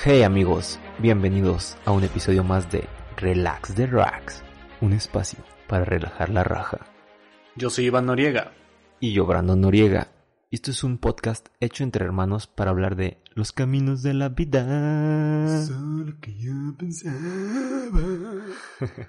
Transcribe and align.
Hey 0.00 0.22
amigos, 0.22 0.78
bienvenidos 1.00 1.76
a 1.84 1.90
un 1.90 2.04
episodio 2.04 2.44
más 2.44 2.70
de 2.70 2.88
Relax 3.16 3.74
the 3.74 3.84
Racks, 3.88 4.44
un 4.80 4.92
espacio 4.92 5.40
para 5.66 5.84
relajar 5.84 6.28
la 6.28 6.44
raja. 6.44 6.86
Yo 7.56 7.68
soy 7.68 7.86
Iván 7.86 8.06
Noriega. 8.06 8.52
Y 9.00 9.12
yo, 9.12 9.26
Brandon 9.26 9.60
Noriega. 9.60 10.06
Y 10.50 10.54
esto 10.54 10.70
es 10.70 10.84
un 10.84 10.98
podcast 10.98 11.48
hecho 11.58 11.82
entre 11.82 12.04
hermanos 12.04 12.46
para 12.46 12.70
hablar 12.70 12.94
de 12.94 13.20
los 13.34 13.50
caminos 13.50 14.04
de 14.04 14.14
la 14.14 14.28
vida. 14.28 15.66
Solo 15.66 16.14
que 16.20 16.38
yo 16.38 16.52
pensaba. 16.78 17.18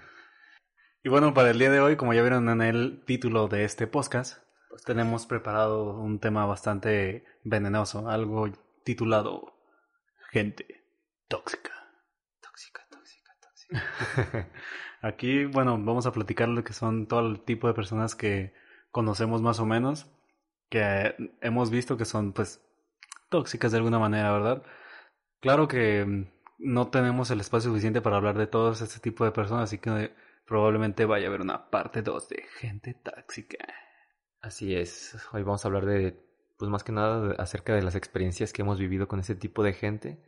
y 1.03 1.09
bueno, 1.09 1.35
para 1.35 1.51
el 1.51 1.59
día 1.59 1.69
de 1.69 1.81
hoy, 1.81 1.97
como 1.97 2.15
ya 2.15 2.23
vieron 2.23 2.49
en 2.49 2.63
el 2.63 3.03
título 3.05 3.47
de 3.47 3.63
este 3.63 3.85
podcast, 3.85 4.41
pues 4.71 4.81
tenemos 4.81 5.27
preparado 5.27 5.99
un 5.99 6.19
tema 6.19 6.47
bastante 6.47 7.25
venenoso, 7.43 8.09
algo 8.09 8.49
titulado 8.83 9.53
Gente 10.31 10.78
tóxica. 11.29 11.71
Tóxica, 12.41 12.85
tóxica, 12.89 13.31
tóxica. 13.39 14.49
Aquí, 15.01 15.45
bueno, 15.45 15.77
vamos 15.77 16.05
a 16.05 16.11
platicar 16.11 16.49
lo 16.49 16.63
que 16.63 16.73
son 16.73 17.07
todo 17.07 17.21
el 17.21 17.41
tipo 17.41 17.67
de 17.67 17.73
personas 17.73 18.15
que 18.15 18.53
conocemos 18.91 19.41
más 19.41 19.59
o 19.59 19.65
menos, 19.65 20.11
que 20.69 21.15
hemos 21.41 21.69
visto 21.69 21.95
que 21.95 22.05
son 22.05 22.33
pues 22.33 22.61
tóxicas 23.29 23.71
de 23.71 23.77
alguna 23.77 23.99
manera, 23.99 24.33
¿verdad? 24.33 24.63
Claro 25.39 25.67
que 25.67 26.27
no 26.57 26.89
tenemos 26.89 27.31
el 27.31 27.39
espacio 27.39 27.69
suficiente 27.69 28.01
para 28.01 28.17
hablar 28.17 28.37
de 28.37 28.47
todos 28.47 28.81
este 28.81 28.99
tipo 28.99 29.23
de 29.23 29.31
personas, 29.31 29.65
así 29.65 29.77
que 29.77 30.13
probablemente 30.45 31.05
vaya 31.05 31.27
a 31.27 31.29
haber 31.29 31.41
una 31.41 31.69
parte 31.69 32.01
2 32.01 32.27
de 32.27 32.43
gente 32.57 32.95
tóxica. 32.95 33.65
Así 34.41 34.75
es, 34.75 35.15
hoy 35.31 35.43
vamos 35.43 35.63
a 35.63 35.67
hablar 35.67 35.85
de, 35.85 36.19
pues 36.57 36.69
más 36.69 36.83
que 36.83 36.91
nada, 36.91 37.35
acerca 37.37 37.75
de 37.75 37.83
las 37.83 37.95
experiencias 37.95 38.51
que 38.51 38.63
hemos 38.63 38.79
vivido 38.79 39.07
con 39.07 39.19
ese 39.19 39.35
tipo 39.35 39.63
de 39.63 39.73
gente 39.73 40.19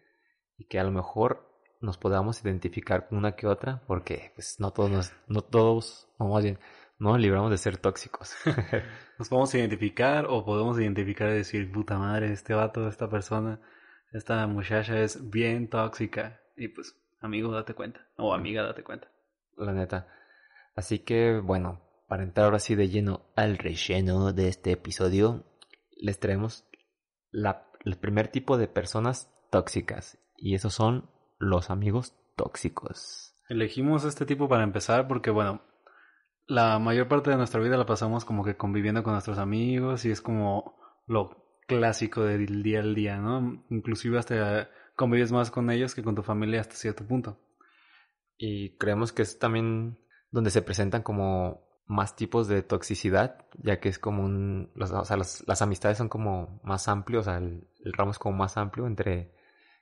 y 0.58 0.66
que 0.66 0.80
a 0.80 0.84
lo 0.84 0.92
mejor 0.92 1.50
nos 1.82 1.98
podamos 1.98 2.42
identificar 2.44 3.08
con 3.08 3.18
una 3.18 3.36
que 3.36 3.48
otra, 3.48 3.84
porque 3.88 4.32
pues 4.36 4.60
no 4.60 4.72
todos, 4.72 4.92
nos, 4.92 5.14
no 5.28 5.42
todos, 5.42 6.10
o 6.18 6.28
más 6.34 6.44
bien, 6.44 6.60
no 7.00 7.14
nos 7.14 7.20
libramos 7.20 7.50
de 7.50 7.58
ser 7.58 7.78
tóxicos. 7.78 8.36
nos 9.18 9.28
podemos 9.28 9.54
identificar 9.56 10.28
o 10.30 10.46
podemos 10.46 10.80
identificar 10.80 11.30
y 11.30 11.34
decir, 11.34 11.72
puta 11.72 11.98
madre, 11.98 12.32
este 12.32 12.54
vato, 12.54 12.88
esta 12.88 13.10
persona, 13.10 13.60
esta 14.14 14.46
muchacha 14.46 15.00
es 15.00 15.30
bien 15.32 15.68
tóxica. 15.68 16.42
Y 16.56 16.68
pues, 16.68 16.96
amigo, 17.20 17.52
date 17.52 17.74
cuenta. 17.74 18.08
O 18.18 18.34
amiga, 18.36 18.62
date 18.62 18.84
cuenta. 18.84 19.12
La 19.58 19.74
neta. 19.74 20.08
Así 20.76 21.00
que, 21.00 21.40
bueno, 21.40 21.82
para 22.08 22.22
entrar 22.22 22.46
ahora 22.46 22.60
sí 22.60 22.76
de 22.76 22.90
lleno 22.90 23.32
al 23.36 23.58
relleno 23.58 24.32
de 24.32 24.48
este 24.48 24.72
episodio, 24.72 25.46
les 25.98 26.20
traemos 26.20 26.68
la, 27.32 27.68
el 27.84 27.98
primer 27.98 28.28
tipo 28.28 28.60
de 28.60 28.68
personas 28.68 29.34
tóxicas. 29.50 30.20
Y 30.42 30.56
esos 30.56 30.74
son 30.74 31.10
los 31.38 31.70
amigos 31.70 32.16
tóxicos. 32.36 33.36
Elegimos 33.48 34.04
este 34.04 34.26
tipo 34.26 34.50
para 34.50 34.64
empezar 34.64 35.08
porque, 35.08 35.30
bueno, 35.30 35.62
la 36.48 36.80
mayor 36.80 37.08
parte 37.08 37.30
de 37.30 37.38
nuestra 37.38 37.62
vida 37.62 37.78
la 37.78 37.86
pasamos 37.86 38.26
como 38.26 38.44
que 38.44 38.58
conviviendo 38.58 39.04
con 39.04 39.14
nuestros 39.14 39.38
amigos 39.38 40.04
y 40.04 40.12
es 40.12 40.20
como 40.20 40.80
lo 41.06 41.62
clásico 41.68 42.24
del 42.24 42.64
día 42.64 42.80
al 42.80 42.96
día, 42.96 43.18
¿no? 43.18 43.64
Inclusive 43.70 44.18
hasta 44.18 44.70
convives 44.96 45.32
más 45.32 45.52
con 45.52 45.70
ellos 45.70 45.94
que 45.94 46.04
con 46.04 46.16
tu 46.16 46.24
familia 46.24 46.62
hasta 46.62 46.76
cierto 46.76 47.06
punto. 47.06 47.40
Y 48.38 48.78
creemos 48.78 49.12
que 49.12 49.22
es 49.22 49.38
también 49.38 50.00
donde 50.32 50.50
se 50.50 50.64
presentan 50.64 51.04
como 51.04 51.70
más 51.86 52.16
tipos 52.16 52.48
de 52.48 52.64
toxicidad, 52.64 53.46
ya 53.62 53.80
que 53.80 53.90
es 53.90 54.00
como 54.00 54.24
un, 54.24 54.72
o 54.80 55.06
sea, 55.06 55.18
las, 55.18 55.62
amistades 55.62 55.98
son 55.98 56.10
como 56.10 56.60
más 56.64 56.88
amplios, 56.88 57.28
o 57.28 57.30
sea, 57.30 57.38
el, 57.38 57.68
ramo 57.84 58.12
es 58.12 58.20
como 58.20 58.38
más 58.38 58.58
amplio 58.58 58.88
entre 58.88 59.36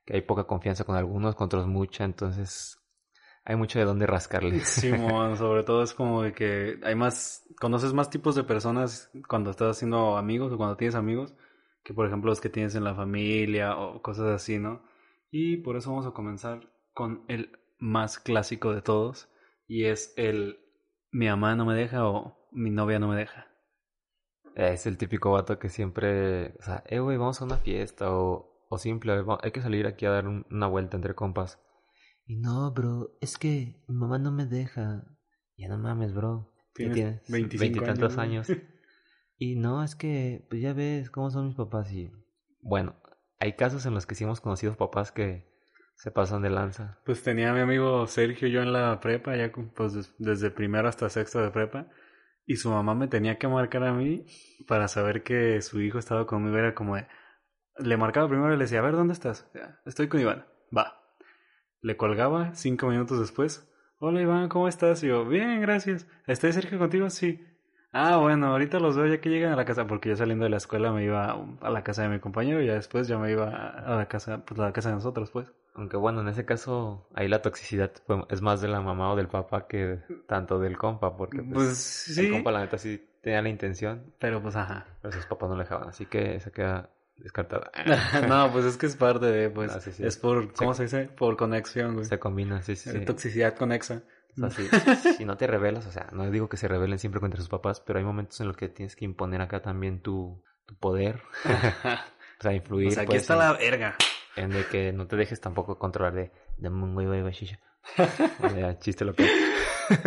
que 0.10 0.16
hay 0.16 0.22
poca 0.22 0.46
confianza 0.46 0.86
con 0.86 0.96
algunos, 0.96 1.36
con 1.36 1.46
otros 1.46 1.68
mucha, 1.68 2.04
entonces 2.04 2.82
hay 3.46 3.56
mucho 3.56 3.78
de 3.78 3.86
dónde 3.86 4.08
rascarle. 4.08 4.60
Sí, 4.66 4.90
sobre 5.38 5.62
todo 5.62 5.84
es 5.84 5.94
como 5.94 6.24
de 6.24 6.34
que 6.34 6.80
hay 6.82 6.96
más, 6.96 7.46
conoces 7.62 7.94
más 7.94 8.10
tipos 8.10 8.34
de 8.34 8.44
personas 8.44 9.12
cuando 9.28 9.52
estás 9.52 9.78
haciendo 9.78 10.18
amigos 10.18 10.52
o 10.52 10.58
cuando 10.58 10.78
tienes 10.78 10.96
amigos, 10.96 11.36
que 11.84 11.94
por 11.94 12.08
ejemplo 12.08 12.32
los 12.32 12.42
que 12.42 12.50
tienes 12.50 12.74
en 12.74 12.86
la 12.86 12.96
familia 12.96 13.78
o 13.78 14.02
cosas 14.02 14.26
así, 14.30 14.58
¿no? 14.58 14.82
Y 15.30 15.58
por 15.58 15.78
eso 15.78 15.92
vamos 15.92 16.08
a 16.08 16.12
comenzar 16.12 16.74
con 16.96 17.24
el 17.28 17.60
más 17.78 18.18
clásico 18.18 18.74
de 18.74 18.82
todos, 18.82 19.30
y 19.68 19.86
es 19.86 20.12
el 20.18 20.58
mi 21.12 21.28
mamá 21.28 21.56
no 21.56 21.66
me 21.66 21.76
deja 21.76 22.08
o 22.08 22.50
mi 22.52 22.72
novia 22.72 22.98
no 22.98 23.10
me 23.10 23.16
deja. 23.16 23.46
Es 24.56 24.88
el 24.88 24.98
típico 24.98 25.34
vato 25.34 25.60
que 25.60 25.70
siempre, 25.70 26.56
o 26.60 26.64
sea, 26.64 26.84
eh, 26.88 26.98
güey, 26.98 27.18
vamos 27.18 27.40
a 27.42 27.46
una 27.46 27.58
fiesta 27.58 28.12
o, 28.12 28.50
o 28.70 28.78
simple, 28.78 29.24
hay 29.42 29.52
que 29.52 29.62
salir 29.62 29.88
aquí 29.88 30.06
a 30.06 30.12
dar 30.12 30.28
una 30.28 30.68
vuelta 30.68 30.96
entre 30.96 31.16
compas. 31.16 31.60
Y 32.26 32.38
no, 32.38 32.72
bro, 32.72 33.18
es 33.20 33.38
que 33.38 33.82
mi 33.88 33.96
mamá 33.96 34.20
no 34.20 34.32
me 34.32 34.46
deja. 34.46 35.04
Ya 35.58 35.68
no 35.68 35.78
mames, 35.78 36.14
bro. 36.14 36.54
Tienes, 36.74 37.24
veintitantos 37.28 38.18
años. 38.18 38.48
y 39.38 39.56
no, 39.56 39.84
es 39.84 39.96
que, 39.96 40.46
pues 40.50 40.62
ya 40.62 40.74
ves 40.74 41.10
cómo 41.10 41.32
son 41.32 41.48
mis 41.48 41.56
papás 41.56 41.92
y, 41.92 42.12
bueno, 42.62 42.96
hay 43.40 43.54
casos 43.54 43.86
en 43.86 43.94
los 43.94 44.06
que 44.06 44.16
sí 44.16 44.24
hemos 44.24 44.42
conocido 44.42 44.76
papás 44.76 45.12
que 45.12 45.50
se 45.96 46.12
pasan 46.12 46.42
de 46.42 46.50
lanza. 46.50 47.00
Pues 47.06 47.24
tenía 47.24 47.50
a 47.50 47.54
mi 47.54 47.62
amigo 47.62 48.06
Sergio 48.06 48.48
yo 48.48 48.62
en 48.62 48.72
la 48.72 49.00
prepa, 49.00 49.36
ya 49.36 49.52
pues 49.76 50.14
desde 50.18 50.52
primero 50.52 50.88
hasta 50.88 51.10
sexto 51.10 51.42
de 51.42 51.52
prepa. 51.52 51.88
Y 52.46 52.56
su 52.56 52.70
mamá 52.70 52.96
me 52.96 53.08
tenía 53.08 53.38
que 53.38 53.48
marcar 53.48 53.84
a 53.84 53.94
mí 53.94 54.26
para 54.68 54.88
saber 54.88 55.24
que 55.24 55.62
su 55.62 55.82
hijo 55.82 56.00
estaba 56.00 56.26
conmigo. 56.26 56.58
Era 56.58 56.74
como 56.74 56.96
de, 56.96 57.08
le 57.80 57.98
marcaba 57.98 58.28
primero 58.28 58.54
y 58.54 58.58
le 58.58 58.64
decía, 58.64 58.80
a 58.80 58.84
ver, 58.84 58.94
¿dónde 58.94 59.14
estás? 59.14 59.48
Estoy 59.86 60.08
con 60.08 60.20
Iván. 60.20 60.46
Va. 60.76 61.02
Le 61.82 61.98
colgaba 61.98 62.54
cinco 62.54 62.88
minutos 62.88 63.20
después. 63.20 63.68
Hola 64.00 64.22
Iván, 64.22 64.50
¿cómo 64.50 64.68
estás? 64.68 65.04
Y 65.04 65.08
yo, 65.08 65.26
bien, 65.26 65.62
gracias. 65.62 66.08
¿Estoy 66.28 66.54
Sergio 66.54 66.78
contigo? 66.80 67.10
Sí. 67.10 67.46
Ah, 67.92 68.18
bueno, 68.18 68.48
ahorita 68.48 68.80
los 68.80 68.96
veo 68.96 69.08
ya 69.08 69.20
que 69.20 69.30
llegan 69.30 69.52
a 69.52 69.56
la 69.56 69.66
casa, 69.66 69.88
porque 69.88 70.10
yo 70.10 70.16
saliendo 70.16 70.44
de 70.44 70.52
la 70.52 70.58
escuela 70.58 70.92
me 70.92 71.04
iba 71.04 71.36
a 71.62 71.70
la 71.70 71.84
casa 71.84 72.04
de 72.04 72.10
mi 72.10 72.20
compañero 72.20 72.62
y 72.62 72.68
ya 72.68 72.74
después 72.74 73.08
ya 73.08 73.18
me 73.18 73.32
iba 73.32 73.50
a 73.50 73.96
la 73.96 74.08
casa, 74.08 74.46
pues 74.46 74.60
a 74.60 74.66
la 74.66 74.74
casa 74.74 74.90
de 74.90 74.96
nosotros, 74.96 75.32
pues. 75.32 75.52
Aunque 75.74 75.98
bueno, 75.98 76.22
en 76.22 76.28
ese 76.28 76.46
caso, 76.46 77.08
ahí 77.16 77.28
la 77.28 77.42
toxicidad 77.42 77.92
es 78.30 78.42
más 78.42 78.62
de 78.62 78.68
la 78.68 78.82
mamá 78.82 79.12
o 79.12 79.16
del 79.16 79.28
papá 79.28 79.68
que 79.68 80.00
tanto 80.28 80.60
del 80.60 80.78
compa, 80.78 81.18
porque 81.18 81.42
pues, 81.42 81.54
pues 81.54 81.78
sí. 81.78 82.28
el 82.28 82.32
compa 82.32 82.52
la 82.52 82.62
neta 82.62 82.78
sí 82.78 83.04
tenía 83.22 83.42
la 83.42 83.50
intención. 83.50 84.14
Pero 84.20 84.42
pues 84.42 84.56
ajá. 84.56 84.86
Pero 85.02 85.12
sus 85.14 85.26
papás 85.26 85.50
no 85.50 85.56
le 85.56 85.64
dejaban, 85.64 85.90
así 85.90 86.06
que 86.06 86.40
se 86.40 86.52
queda 86.52 86.90
descartada. 87.20 87.72
no, 88.28 88.52
pues 88.52 88.66
es 88.66 88.78
que 88.78 88.86
es 88.86 88.96
parte 88.96 89.26
de, 89.28 89.50
pues, 89.50 89.88
es 90.00 90.18
por, 90.18 90.54
¿cómo 90.54 90.74
se, 90.74 90.84
dice? 90.84 91.06
Por 91.06 91.38
conexión, 91.38 91.94
güey. 91.94 92.06
Se 92.06 92.20
combina, 92.20 92.62
sí, 92.62 92.76
sí. 92.76 93.06
Toxicidad 93.06 93.56
conexa. 93.56 94.04
O 94.42 94.50
sea, 94.50 94.96
si, 95.18 95.26
no 95.26 95.38
te 95.38 95.48
revelas, 95.48 95.86
o 95.88 95.92
sea, 95.92 96.08
no 96.14 96.30
digo 96.30 96.48
que 96.48 96.58
se 96.58 96.68
rebelen 96.68 97.00
siempre 97.00 97.20
contra 97.20 97.40
sus 97.40 97.50
papás, 97.50 97.82
pero 97.82 98.00
hay 98.00 98.06
momentos 98.06 98.40
en 98.42 98.48
los 98.48 98.56
que 98.56 98.70
tienes 98.70 98.96
que 98.96 99.06
imponer 99.06 99.42
acá 99.42 99.62
también 99.62 100.02
tu, 100.02 100.42
tu 100.66 100.76
poder. 100.76 101.22
o 102.40 102.42
sea, 102.42 102.54
influir. 102.54 102.88
O 102.88 102.92
sea, 102.92 103.04
aquí 103.04 103.12
pues, 103.12 103.24
está 103.24 103.36
la 103.36 103.54
verga 103.54 103.96
en 104.40 104.52
de 104.52 104.66
que 104.66 104.94
no 104.94 105.08
te 105.08 105.16
dejes 105.16 105.42
tampoco 105.42 105.78
controlar 105.78 106.14
de 106.14 106.32
de 106.58 106.70
muy 106.70 107.06
güey 107.06 107.24
ya 108.56 108.80
chiste 108.80 109.06
lo 109.06 109.14
que 109.14 109.28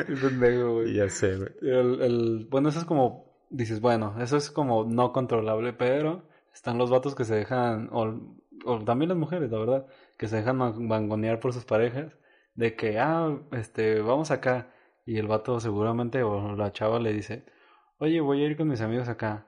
güey 0.09 0.95
ya 0.95 1.09
sé 1.09 1.37
güey 1.37 1.51
el, 1.62 2.03
el, 2.03 2.47
bueno 2.51 2.69
eso 2.69 2.78
es 2.78 2.84
como 2.84 3.27
dices 3.51 3.81
bueno 3.81 4.15
eso 4.21 4.37
es 4.37 4.51
como 4.51 4.84
no 4.84 5.12
controlable 5.12 5.72
pero 5.72 6.28
están 6.53 6.79
los 6.79 6.91
vatos 6.91 7.15
que 7.15 7.25
se 7.25 7.35
dejan 7.35 7.89
o, 7.93 8.21
o 8.65 8.85
también 8.85 9.09
las 9.09 9.19
mujeres 9.19 9.51
la 9.51 9.59
verdad 9.59 9.87
que 10.19 10.29
se 10.29 10.37
dejan 10.37 10.57
mangonear 10.57 11.41
por 11.41 11.53
sus 11.53 11.65
parejas 11.65 12.17
de 12.55 12.77
que 12.77 12.99
ah 12.99 13.39
este 13.53 14.01
vamos 14.01 14.31
acá 14.31 14.73
y 15.07 15.19
el 15.19 15.27
vato 15.27 15.61
seguramente 15.61 16.23
o 16.23 16.55
la 16.57 16.73
chava 16.73 17.01
le 17.01 17.13
dice 17.13 17.45
oye 17.99 18.21
voy 18.21 18.43
a 18.43 18.47
ir 18.47 18.57
con 18.57 18.69
mis 18.69 18.81
amigos 18.81 19.09
acá 19.09 19.47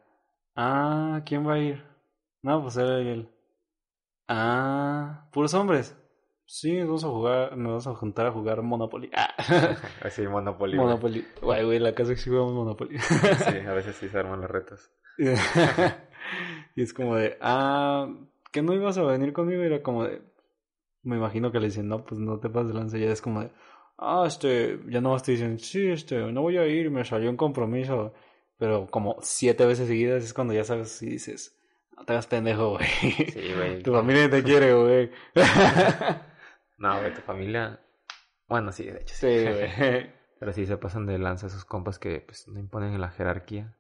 ah 0.56 1.23
quién 1.27 1.47
va 1.47 1.55
a 1.55 1.59
ir 1.59 1.85
no 2.43 2.62
pues 2.62 2.77
él 2.77 3.31
Ah, 4.29 5.29
puros 5.33 5.53
hombres. 5.55 5.97
Sí, 6.47 6.73
nos 6.79 6.87
vamos 6.87 7.05
a 7.05 7.09
jugar, 7.09 7.57
nos 7.57 7.69
vamos 7.69 7.87
a 7.87 7.95
juntar 7.95 8.27
a 8.27 8.33
jugar 8.33 8.62
Monopoly. 8.62 9.11
Ah. 9.15 9.35
Así, 10.03 10.27
Monopoly. 10.27 10.77
Monopoly. 10.77 11.27
Güey, 11.43 11.65
güey, 11.65 11.79
la 11.79 11.95
casa 11.95 12.11
que 12.15 12.21
sí 12.21 12.31
jugamos 12.31 12.53
Monopoly. 12.55 12.99
sí, 12.99 13.59
a 13.67 13.73
veces 13.73 13.97
sí 13.97 14.09
se 14.09 14.19
arman 14.19 14.41
los 14.41 14.50
retos. 14.50 14.91
y 16.75 16.82
es 16.82 16.93
como 16.93 17.17
de, 17.17 17.37
ah, 17.41 18.09
que 18.50 18.62
no 18.62 18.75
ibas 18.75 18.99
a 18.99 19.03
venir 19.03 19.32
conmigo. 19.32 19.62
Y 19.62 19.67
era 19.67 19.82
como 19.82 20.05
de, 20.05 20.23
me 21.03 21.17
imagino 21.17 21.53
que 21.53 21.61
le 21.61 21.67
dicen, 21.67 21.88
no, 21.88 22.05
pues 22.05 22.21
no 22.21 22.38
te 22.38 22.49
pases 22.49 22.69
de 22.69 22.75
lanza. 22.75 22.99
Y 22.99 23.03
ya 23.03 23.12
es 23.12 23.23
como 23.23 23.43
de, 23.43 23.50
ah, 23.99 24.25
este, 24.26 24.81
ya 24.88 25.00
no 25.00 25.19
te 25.21 25.32
dicen, 25.32 25.59
sí, 25.59 25.88
este, 25.88 26.21
no 26.32 26.43
voy 26.43 26.56
a 26.56 26.67
ir, 26.67 26.91
me 26.91 27.05
salió 27.05 27.31
un 27.31 27.37
compromiso. 27.37 28.12
Pero 28.59 28.87
como 28.87 29.17
siete 29.21 29.67
veces 29.67 29.88
seguidas 29.88 30.23
es 30.25 30.32
cuando 30.32 30.55
ya 30.55 30.65
sabes 30.65 31.03
y 31.03 31.11
dices, 31.11 31.59
no 31.97 32.05
te 32.05 32.12
hagas 32.12 32.26
pendejo, 32.26 32.71
güey. 32.71 32.87
Sí, 32.87 33.53
güey. 33.55 33.82
Tu 33.82 33.93
familia 33.93 34.31
te 34.31 34.43
quiere, 34.43 34.75
güey. 34.75 35.11
no, 36.79 36.99
güey, 36.99 37.15
tu 37.15 37.21
familia. 37.21 37.81
Bueno, 38.49 38.73
sí, 38.73 38.85
de 38.85 39.00
hecho 39.00 39.15
sí. 39.15 39.38
Sí, 39.38 39.44
güey. 39.79 40.12
Pero 40.38 40.53
sí 40.53 40.67
se 40.67 40.76
pasan 40.76 41.06
de 41.06 41.19
lanza 41.19 41.47
esos 41.47 41.65
compas 41.65 41.99
que 41.99 42.21
pues 42.21 42.49
no 42.49 42.59
imponen 42.59 42.94
en 42.94 43.00
la 43.00 43.11
jerarquía. 43.11 43.76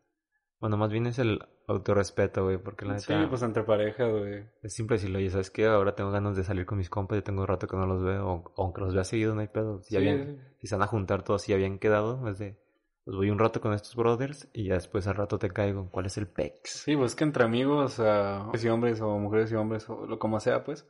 Bueno, 0.60 0.76
más 0.76 0.90
bien 0.90 1.06
es 1.06 1.18
el 1.18 1.40
autorrespeto, 1.66 2.44
güey, 2.44 2.58
porque 2.58 2.84
la 2.84 2.98
Sí, 2.98 3.12
neta 3.12 3.28
pues 3.28 3.42
entre 3.42 3.62
parejas, 3.64 4.10
güey. 4.10 4.44
es 4.62 4.74
simple 4.74 4.96
decirlo, 4.96 5.18
oye, 5.18 5.30
¿sabes 5.30 5.50
qué? 5.50 5.66
Ahora 5.66 5.94
tengo 5.94 6.10
ganas 6.10 6.36
de 6.36 6.44
salir 6.44 6.66
con 6.66 6.78
mis 6.78 6.90
compas, 6.90 7.16
yo 7.16 7.22
tengo 7.24 7.42
un 7.42 7.46
rato 7.48 7.66
que 7.66 7.76
no 7.76 7.86
los 7.86 8.02
veo, 8.02 8.26
o- 8.28 8.52
aunque 8.56 8.80
los 8.82 8.94
vea 8.94 9.04
seguido, 9.04 9.34
no 9.34 9.40
hay 9.40 9.48
pedo. 9.48 9.80
Si, 9.82 9.94
ya 9.94 10.00
Sí, 10.00 10.08
habían- 10.08 10.38
si 10.60 10.66
se 10.66 10.74
van 10.74 10.82
a 10.82 10.86
juntar 10.86 11.22
todos, 11.22 11.42
si 11.42 11.50
ya 11.50 11.56
habían 11.56 11.78
quedado, 11.78 12.28
es 12.28 12.38
de, 12.38 12.56
pues 13.04 13.16
voy 13.16 13.30
un 13.30 13.38
rato 13.38 13.60
con 13.60 13.72
estos 13.74 13.94
brothers 13.96 14.48
y 14.52 14.64
ya 14.68 14.74
después 14.74 15.06
al 15.06 15.16
rato 15.16 15.38
te 15.38 15.50
caigo. 15.50 15.90
¿Cuál 15.90 16.06
es 16.06 16.16
el 16.18 16.26
pex? 16.26 16.70
Sí, 16.84 16.96
pues 16.96 17.14
que 17.14 17.24
entre 17.24 17.44
amigos, 17.44 17.98
o 17.98 18.02
sea, 18.02 18.40
hombres 18.42 18.64
y 18.64 18.68
hombres, 18.68 19.00
o 19.00 19.18
mujeres 19.18 19.52
y 19.52 19.54
hombres, 19.54 19.88
o 19.90 20.06
lo 20.06 20.18
como 20.18 20.40
sea, 20.40 20.64
pues. 20.64 20.86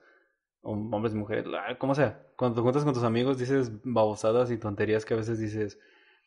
O 0.62 0.72
hombres 0.72 1.12
y 1.12 1.16
mujeres, 1.18 1.44
como 1.78 1.94
sea. 1.94 2.26
Cuando 2.36 2.56
te 2.56 2.62
juntas 2.62 2.84
con 2.84 2.94
tus 2.94 3.02
amigos 3.04 3.36
dices 3.38 3.70
babosadas 3.84 4.50
y 4.50 4.56
tonterías 4.56 5.04
que 5.04 5.12
a 5.14 5.18
veces 5.18 5.38
dices, 5.38 5.78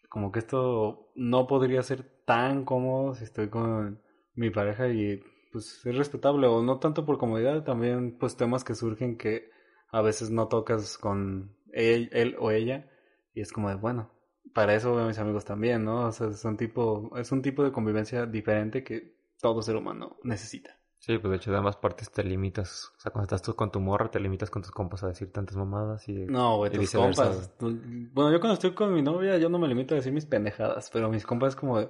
como 0.10 0.32
que 0.32 0.40
esto 0.40 1.10
no 1.16 1.48
podría 1.48 1.82
ser 1.84 2.04
tan 2.26 2.64
cómodo 2.64 3.16
si 3.16 3.24
estoy 3.24 3.50
con 3.50 4.00
mi 4.38 4.50
pareja 4.50 4.88
y 4.88 5.22
pues 5.52 5.86
es 5.86 5.96
respetable. 5.96 6.48
O 6.48 6.64
no 6.64 6.80
tanto 6.80 7.06
por 7.06 7.18
comodidad, 7.18 7.64
también 7.64 8.18
pues 8.18 8.38
temas 8.38 8.64
que 8.64 8.76
surgen 8.76 9.18
que 9.18 9.50
a 9.92 10.02
veces 10.02 10.30
no 10.30 10.48
tocas 10.48 10.98
con 10.98 11.56
él, 11.74 12.10
él 12.14 12.36
o 12.40 12.52
ella. 12.52 12.90
Y 13.34 13.42
es 13.42 13.52
como 13.52 13.70
de, 13.70 13.76
bueno, 13.76 14.12
para 14.54 14.74
eso 14.74 14.96
veo 14.96 15.06
a 15.06 15.08
mis 15.08 15.20
amigos 15.20 15.46
también, 15.46 15.84
¿no? 15.84 16.08
O 16.08 16.12
sea, 16.12 16.34
son 16.34 16.58
tipo, 16.58 17.12
es 17.18 17.32
un 17.32 17.42
tipo 17.42 17.64
de 17.64 17.72
convivencia 17.72 18.26
diferente 18.26 18.84
que 18.84 19.16
todo 19.40 19.62
ser 19.62 19.76
humano 19.76 20.18
necesita. 20.24 20.78
Sí, 21.00 21.18
pues 21.20 21.30
de 21.30 21.38
hecho 21.38 21.52
de 21.52 21.58
ambas 21.58 21.78
partes 21.78 22.12
te 22.12 22.24
limitas. 22.24 22.92
O 22.98 23.00
sea, 23.00 23.12
cuando 23.12 23.26
estás 23.26 23.44
tú 23.44 23.56
con 23.56 23.72
tu 23.72 23.80
morra, 23.80 24.10
te 24.10 24.20
limitas 24.20 24.50
con 24.50 24.64
tus 24.64 24.72
compas 24.72 25.04
a 25.04 25.08
decir 25.08 25.32
tantas 25.32 25.56
mamadas 25.56 26.10
y... 26.10 26.26
No, 26.26 26.58
güey, 26.58 26.72
tus 26.72 26.92
compas. 26.92 27.54
Bueno, 27.60 28.32
yo 28.32 28.40
cuando 28.40 28.56
estoy 28.56 28.72
con 28.72 28.94
mi 28.94 29.04
novia, 29.04 29.38
yo 29.38 29.48
no 29.48 29.60
me 29.60 29.68
limito 29.68 29.94
a 29.94 29.98
decir 29.98 30.12
mis 30.12 30.26
pendejadas, 30.26 30.90
pero 30.92 31.10
mis 31.10 31.26
compas 31.26 31.50
es 31.50 31.56
como 31.56 31.80
de... 31.80 31.90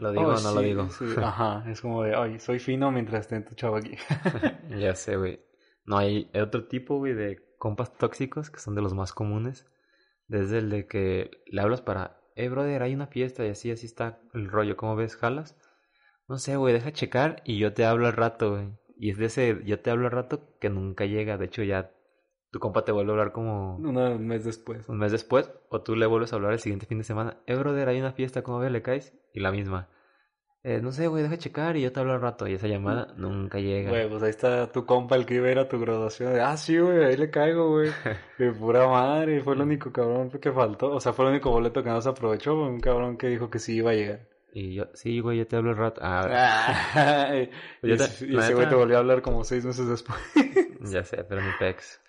¿Lo 0.00 0.12
digo 0.12 0.32
"Oh, 0.32 0.36
o 0.36 0.40
no 0.40 0.52
lo 0.52 0.60
digo? 0.62 0.88
sí". 0.90 1.04
Ajá, 1.20 1.64
es 1.70 1.80
como 1.80 2.02
de, 2.02 2.14
ay, 2.14 2.38
soy 2.38 2.58
fino 2.58 2.90
mientras 2.90 3.20
esté 3.22 3.40
tu 3.42 3.54
chavo 3.54 3.76
aquí. 3.76 3.96
Ya 4.80 4.94
sé, 4.94 5.16
güey. 5.16 5.40
No, 5.84 5.98
hay 5.98 6.30
otro 6.34 6.66
tipo, 6.68 6.98
güey, 6.98 7.14
de 7.14 7.38
compas 7.58 7.92
tóxicos 7.96 8.50
que 8.50 8.60
son 8.60 8.74
de 8.74 8.82
los 8.82 8.94
más 8.94 9.12
comunes. 9.12 9.66
Desde 10.28 10.58
el 10.58 10.70
de 10.70 10.86
que 10.86 11.30
le 11.46 11.60
hablas 11.60 11.80
para, 11.82 12.20
eh, 12.36 12.48
brother, 12.48 12.82
hay 12.82 12.94
una 12.94 13.08
fiesta 13.08 13.44
y 13.44 13.50
así, 13.50 13.70
así 13.70 13.86
está 13.86 14.20
el 14.34 14.48
rollo. 14.48 14.76
¿Cómo 14.76 14.96
ves? 14.96 15.16
¿Jalas? 15.16 15.56
No 16.28 16.38
sé, 16.38 16.56
güey, 16.56 16.74
deja 16.74 16.92
checar 16.92 17.42
y 17.44 17.58
yo 17.58 17.72
te 17.74 17.84
hablo 17.84 18.06
al 18.06 18.14
rato, 18.14 18.52
güey. 18.52 18.68
Y 18.96 19.10
es 19.10 19.18
de 19.18 19.26
ese, 19.26 19.60
yo 19.64 19.80
te 19.80 19.90
hablo 19.90 20.06
al 20.06 20.12
rato 20.12 20.56
que 20.60 20.70
nunca 20.70 21.06
llega. 21.06 21.36
De 21.38 21.46
hecho, 21.46 21.62
ya 21.62 21.90
tu 22.50 22.58
compa 22.58 22.84
te 22.84 22.92
vuelve 22.92 23.10
a 23.10 23.14
hablar 23.14 23.32
como 23.32 23.76
Un 23.76 24.26
mes 24.26 24.44
después. 24.44 24.88
un 24.88 24.98
mes 24.98 25.12
después. 25.12 25.50
O 25.68 25.82
tú 25.82 25.94
le 25.96 26.06
vuelves 26.06 26.32
a 26.32 26.36
hablar 26.36 26.52
el 26.52 26.58
siguiente 26.60 26.86
fin 26.86 26.98
de 26.98 27.04
semana. 27.04 27.38
Eh, 27.46 27.54
brother, 27.54 27.88
hay 27.88 28.00
una 28.00 28.12
fiesta, 28.12 28.42
¿cómo 28.42 28.58
ves? 28.58 28.72
¿Le 28.72 28.82
caes? 28.82 29.12
Y 29.32 29.40
la 29.40 29.52
misma. 29.52 29.88
Eh, 30.62 30.80
no 30.82 30.92
sé, 30.92 31.06
güey, 31.06 31.22
deja 31.22 31.38
checar 31.38 31.78
y 31.78 31.82
yo 31.82 31.90
te 31.92 32.00
hablo 32.00 32.12
al 32.12 32.20
rato. 32.20 32.46
Y 32.46 32.52
esa 32.52 32.66
llamada 32.66 33.14
nunca 33.16 33.58
llega. 33.58 33.88
Güey, 33.90 34.10
pues 34.10 34.22
ahí 34.22 34.28
está 34.30 34.70
tu 34.70 34.84
compa 34.84 35.16
el 35.16 35.24
que 35.24 35.36
iba 35.36 35.46
a 35.48 35.52
ir 35.52 35.58
a 35.58 35.68
tu 35.68 35.80
graduación. 35.80 36.38
Ah, 36.38 36.54
sí, 36.58 36.76
güey, 36.78 37.02
ahí 37.04 37.16
le 37.16 37.30
caigo, 37.30 37.70
güey. 37.70 37.90
De 38.38 38.52
pura 38.52 38.86
madre, 38.86 39.40
fue 39.40 39.54
el 39.54 39.62
único 39.62 39.90
cabrón 39.90 40.28
que 40.30 40.52
faltó. 40.52 40.90
O 40.92 41.00
sea, 41.00 41.14
fue 41.14 41.24
el 41.26 41.30
único 41.30 41.50
boleto 41.50 41.82
que 41.82 41.88
no 41.88 42.02
se 42.02 42.10
aprovechó. 42.10 42.54
Un 42.60 42.78
cabrón 42.80 43.16
que 43.16 43.28
dijo 43.28 43.48
que 43.48 43.58
sí 43.58 43.76
iba 43.76 43.92
a 43.92 43.94
llegar. 43.94 44.28
Y 44.52 44.74
yo, 44.74 44.86
sí, 44.92 45.20
güey, 45.20 45.38
yo 45.38 45.46
te 45.46 45.56
hablo 45.56 45.70
al 45.70 45.76
rato. 45.78 46.00
Ah, 46.04 47.30
y 47.82 47.86
te- 47.86 47.94
ese 47.94 48.26
y 48.26 48.30
la 48.32 48.42
ese 48.44 48.54
güey 48.54 48.68
te 48.68 48.74
volvió 48.74 48.96
a 48.96 49.00
hablar 49.00 49.22
como 49.22 49.44
seis 49.44 49.64
meses 49.64 49.88
después. 49.88 50.18
ya 50.80 51.04
sé, 51.04 51.24
pero 51.24 51.40
mi 51.40 51.50
pex. 51.58 52.02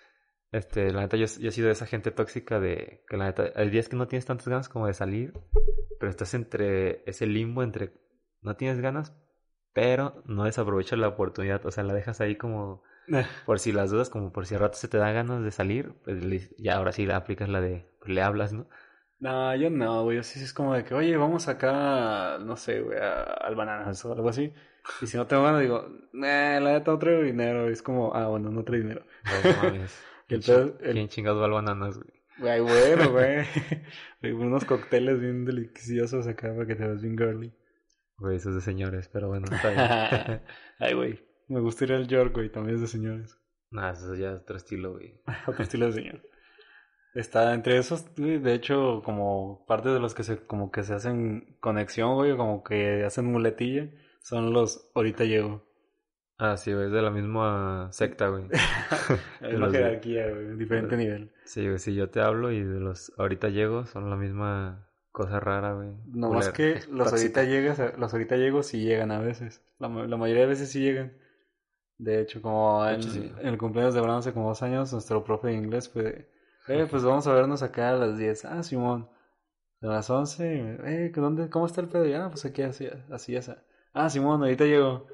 Este, 0.52 0.92
la 0.92 1.00
neta, 1.00 1.16
yo, 1.16 1.26
yo 1.40 1.48
he 1.48 1.52
sido 1.52 1.66
de 1.68 1.72
esa 1.72 1.86
gente 1.86 2.10
tóxica 2.10 2.60
de 2.60 3.04
que 3.08 3.16
la 3.16 3.24
neta, 3.26 3.44
hay 3.56 3.70
días 3.70 3.88
que 3.88 3.96
no 3.96 4.06
tienes 4.06 4.26
tantas 4.26 4.48
ganas 4.48 4.68
como 4.68 4.86
de 4.86 4.92
salir, 4.94 5.32
pero 5.98 6.10
estás 6.10 6.34
entre 6.34 7.02
ese 7.06 7.26
limbo 7.26 7.62
entre 7.62 7.94
no 8.42 8.54
tienes 8.56 8.80
ganas, 8.80 9.14
pero 9.72 10.22
no 10.26 10.44
desaprovechas 10.44 10.98
la 10.98 11.08
oportunidad, 11.08 11.64
o 11.64 11.70
sea, 11.70 11.84
la 11.84 11.94
dejas 11.94 12.20
ahí 12.20 12.36
como 12.36 12.82
por 13.46 13.58
si 13.60 13.72
las 13.72 13.90
dudas, 13.90 14.10
como 14.10 14.30
por 14.32 14.46
si 14.46 14.54
al 14.54 14.60
rato 14.60 14.76
se 14.76 14.88
te 14.88 14.98
da 14.98 15.10
ganas 15.12 15.42
de 15.42 15.50
salir, 15.50 15.94
pues 16.04 16.22
le- 16.22 16.50
ya 16.58 16.76
ahora 16.76 16.92
sí 16.92 17.06
la 17.06 17.16
aplicas 17.16 17.48
la 17.48 17.60
de, 17.62 17.86
pues, 18.00 18.10
le 18.10 18.20
hablas, 18.22 18.52
¿no? 18.52 18.66
No, 19.20 19.54
yo 19.56 19.70
no, 19.70 20.02
güey. 20.04 20.16
Yo 20.16 20.22
sí 20.22 20.42
es 20.42 20.52
como 20.52 20.74
de 20.74 20.84
que, 20.84 20.94
oye, 20.94 21.16
vamos 21.16 21.48
acá, 21.48 22.38
no 22.40 22.56
sé, 22.56 22.80
güey, 22.80 22.98
a- 22.98 23.22
al 23.22 23.54
bananas 23.54 24.04
o 24.04 24.12
algo 24.12 24.28
así. 24.28 24.52
Y 25.00 25.06
si 25.06 25.16
no 25.16 25.26
tengo 25.26 25.44
ganas, 25.44 25.60
digo, 25.60 25.86
nah, 26.12 26.58
la 26.60 26.72
neta 26.72 26.90
no 26.90 26.98
traigo 26.98 27.22
dinero. 27.22 27.70
Y 27.70 27.72
es 27.72 27.82
como, 27.82 28.14
ah, 28.14 28.26
bueno, 28.28 28.50
no 28.50 28.64
traigo 28.64 28.82
dinero. 28.88 29.06
No 29.30 29.44
mames. 29.44 30.11
El 30.34 30.40
¿Quién 30.42 30.56
pedo- 30.56 30.78
el-. 30.80 30.94
Güey, 32.38 32.60
bueno, 32.60 33.10
güey. 33.12 33.46
Unos 34.34 34.64
cócteles 34.64 35.20
bien 35.20 35.44
deliciosos 35.44 36.26
acá 36.26 36.52
para 36.54 36.66
que 36.66 36.74
te 36.74 36.84
veas 36.86 37.02
bien 37.02 37.16
girly. 37.16 37.52
Güey, 38.18 38.36
eso 38.36 38.50
es 38.50 38.54
de 38.56 38.60
señores, 38.60 39.08
pero 39.12 39.28
bueno, 39.28 39.46
está 39.50 39.68
bien. 40.28 40.42
Ay, 40.78 40.94
güey. 40.94 41.20
Me 41.48 41.60
gusta 41.60 41.84
ir 41.84 41.92
al 41.92 42.06
York, 42.08 42.32
güey. 42.34 42.50
También 42.50 42.76
es 42.76 42.80
de 42.82 42.86
señores. 42.88 43.36
Nah, 43.70 43.90
eso 43.92 44.14
ya 44.14 44.32
es 44.32 44.40
otro 44.42 44.56
estilo, 44.56 44.92
güey. 44.92 45.20
Otro 45.46 45.62
estilo 45.62 45.86
de 45.86 45.92
señor. 45.92 46.22
Está 47.14 47.52
entre 47.52 47.76
esos, 47.76 48.06
güey, 48.16 48.38
de 48.38 48.54
hecho, 48.54 49.02
como 49.04 49.66
parte 49.66 49.90
de 49.90 50.00
los 50.00 50.14
que 50.14 50.22
se, 50.22 50.38
como 50.46 50.70
que 50.70 50.82
se 50.82 50.94
hacen 50.94 51.56
conexión, 51.60 52.14
güey, 52.14 52.34
como 52.36 52.62
que 52.64 53.04
hacen 53.04 53.26
muletilla, 53.26 53.90
son 54.22 54.52
los 54.52 54.90
ahorita 54.94 55.24
llego. 55.24 55.62
Ah, 56.38 56.56
sí, 56.56 56.72
güey, 56.72 56.86
es 56.86 56.92
de 56.92 57.02
la 57.02 57.10
misma 57.10 57.88
secta, 57.92 58.28
güey. 58.28 58.44
Es 59.40 59.54
una 59.54 59.70
jerarquía, 59.70 60.28
güey, 60.30 60.56
diferente 60.56 60.96
nivel. 60.96 61.32
Sí, 61.44 61.66
güey, 61.66 61.78
si 61.78 61.94
yo 61.94 62.10
te 62.10 62.20
hablo 62.20 62.50
y 62.50 62.62
de 62.62 62.80
los 62.80 63.12
ahorita 63.18 63.48
llego 63.48 63.86
son 63.86 64.10
la 64.10 64.16
misma 64.16 64.88
cosa 65.12 65.40
rara, 65.40 65.74
güey. 65.74 65.90
No 66.06 66.30
más 66.30 66.48
que 66.50 66.80
los 66.90 67.12
ahorita 67.12 67.44
llegas, 67.44 67.98
los 67.98 68.12
ahorita 68.12 68.36
llego 68.36 68.62
sí 68.62 68.82
llegan 68.82 69.10
a 69.12 69.20
veces. 69.20 69.62
La, 69.78 69.88
la 69.88 70.16
mayoría 70.16 70.42
de 70.42 70.48
veces 70.48 70.70
sí 70.70 70.80
llegan. 70.80 71.16
De 71.98 72.20
hecho, 72.20 72.42
como 72.42 72.84
en, 72.88 72.96
hecho, 72.96 73.10
sí. 73.10 73.32
en 73.38 73.46
el 73.46 73.58
cumpleaños 73.58 73.94
de 73.94 74.00
Abraham 74.00 74.18
hace 74.18 74.32
como 74.32 74.48
dos 74.48 74.62
años, 74.62 74.92
nuestro 74.92 75.22
profe 75.22 75.48
de 75.48 75.54
inglés 75.54 75.88
fue, 75.88 76.28
eh, 76.66 76.86
pues 76.90 77.04
vamos 77.04 77.26
a 77.28 77.34
vernos 77.34 77.62
acá 77.62 77.90
a 77.90 77.96
las 77.96 78.18
10. 78.18 78.44
Ah, 78.46 78.62
Simón. 78.62 79.08
A 79.82 79.86
las 79.86 80.10
11, 80.10 80.78
eh, 80.84 81.12
¿dónde, 81.14 81.48
¿cómo 81.50 81.66
está 81.66 81.80
el 81.80 81.88
pedo? 81.88 82.06
Y, 82.06 82.12
ah, 82.14 82.28
pues 82.28 82.44
aquí 82.44 82.62
así, 82.62 82.88
así, 83.10 83.36
así. 83.36 83.52
Ah, 83.92 84.10
Simón, 84.10 84.42
ahorita 84.42 84.64
llego. 84.64 85.06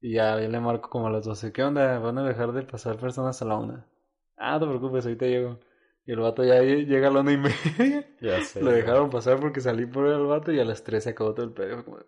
Y 0.00 0.14
ya, 0.14 0.40
yo 0.40 0.48
le 0.48 0.60
marco 0.60 0.88
como 0.90 1.06
a 1.08 1.10
las 1.10 1.24
12. 1.24 1.52
¿Qué 1.52 1.62
onda? 1.62 1.98
Van 1.98 2.18
a 2.18 2.24
dejar 2.26 2.52
de 2.52 2.62
pasar 2.62 2.96
personas 2.98 3.40
a 3.42 3.44
la 3.44 3.56
una. 3.56 3.86
Ah, 4.36 4.52
no 4.54 4.60
te 4.60 4.66
preocupes, 4.66 5.04
ahorita 5.04 5.26
llego. 5.26 5.58
Y 6.06 6.12
el 6.12 6.20
vato 6.20 6.42
ya 6.44 6.62
lle- 6.62 6.86
llega 6.86 7.08
a 7.08 7.10
la 7.10 7.20
una 7.20 7.32
y 7.32 7.36
media. 7.36 8.06
Ya 8.20 8.40
sé. 8.42 8.60
Lo 8.60 8.66
güey. 8.70 8.80
dejaron 8.82 9.10
pasar 9.10 9.38
porque 9.40 9.60
salí 9.60 9.86
por 9.86 10.06
el 10.06 10.26
vato 10.26 10.52
y 10.52 10.58
a 10.60 10.64
las 10.64 10.82
3 10.84 11.04
se 11.04 11.10
acabó 11.10 11.34
todo 11.34 11.44
el 11.46 11.52
pedo. 11.52 11.84
Como, 11.84 11.98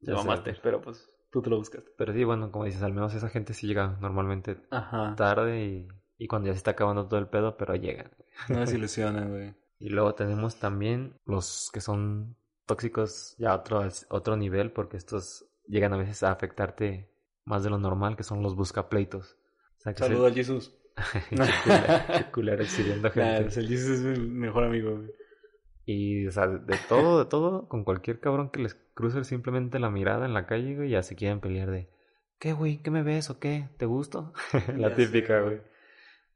Ya 0.00 0.14
mamaste, 0.14 0.54
pero 0.62 0.80
pues 0.80 1.08
tú 1.30 1.40
te 1.42 1.50
lo 1.50 1.58
buscaste. 1.58 1.90
Pero 1.96 2.12
sí, 2.12 2.24
bueno, 2.24 2.50
como 2.50 2.64
dices, 2.64 2.82
al 2.82 2.92
menos 2.92 3.14
esa 3.14 3.28
gente 3.28 3.54
sí 3.54 3.66
llega 3.66 3.96
normalmente 4.00 4.58
Ajá. 4.70 5.14
tarde 5.16 5.64
y, 5.64 5.88
y 6.18 6.26
cuando 6.26 6.48
ya 6.48 6.52
se 6.54 6.58
está 6.58 6.72
acabando 6.72 7.06
todo 7.06 7.18
el 7.20 7.28
pedo, 7.28 7.56
pero 7.56 7.74
llegan. 7.76 8.10
No 8.48 8.58
desilusionan, 8.60 9.30
güey. 9.30 9.54
Y 9.78 9.88
luego 9.90 10.14
tenemos 10.14 10.56
también 10.56 11.14
los 11.24 11.70
que 11.72 11.80
son 11.80 12.36
tóxicos 12.66 13.34
ya 13.38 13.52
a 13.52 13.56
otro, 13.56 13.82
otro 14.08 14.36
nivel, 14.36 14.72
porque 14.72 14.96
estos 14.96 15.46
llegan 15.66 15.92
a 15.92 15.96
veces 15.96 16.22
a 16.22 16.30
afectarte 16.30 17.10
más 17.44 17.62
de 17.64 17.70
lo 17.70 17.78
normal, 17.78 18.16
que 18.16 18.22
son 18.24 18.42
los 18.42 18.54
buscapleitos. 18.56 19.36
O 19.78 19.80
sea, 19.80 19.92
se- 19.92 19.98
Saludos 19.98 20.26
al 20.28 20.34
Jesus. 20.34 20.74
Qué 21.20 21.36
culero- 21.36 22.04
qué 22.18 22.30
culero 22.32 22.62
exhibiendo 22.62 23.08
Nah, 23.14 23.14
gente. 23.14 23.42
pues 23.42 23.56
el 23.56 23.68
Jesus 23.68 23.90
es 24.00 24.18
mi 24.18 24.28
mejor 24.28 24.64
amigo, 24.64 24.96
güey. 24.96 25.10
Y, 25.86 26.26
o 26.26 26.30
sea, 26.32 26.46
de 26.48 26.78
todo, 26.88 27.18
de 27.22 27.28
todo, 27.28 27.68
con 27.68 27.84
cualquier 27.84 28.18
cabrón 28.20 28.48
que 28.50 28.62
les 28.62 28.74
cruce 28.94 29.22
simplemente 29.24 29.78
la 29.78 29.90
mirada 29.90 30.24
en 30.24 30.32
la 30.32 30.46
calle, 30.46 30.76
güey, 30.76 30.88
ya 30.90 31.02
se 31.02 31.14
quieren 31.16 31.40
pelear 31.40 31.70
de, 31.70 31.90
¿qué, 32.38 32.52
güey? 32.54 32.78
¿Qué 32.78 32.90
me 32.90 33.02
ves 33.02 33.28
o 33.28 33.38
qué? 33.38 33.68
¿Te 33.76 33.84
gusto? 33.84 34.32
la 34.76 34.88
Ya 34.88 34.94
típica, 34.94 35.38
sé, 35.40 35.44
güey. 35.44 35.60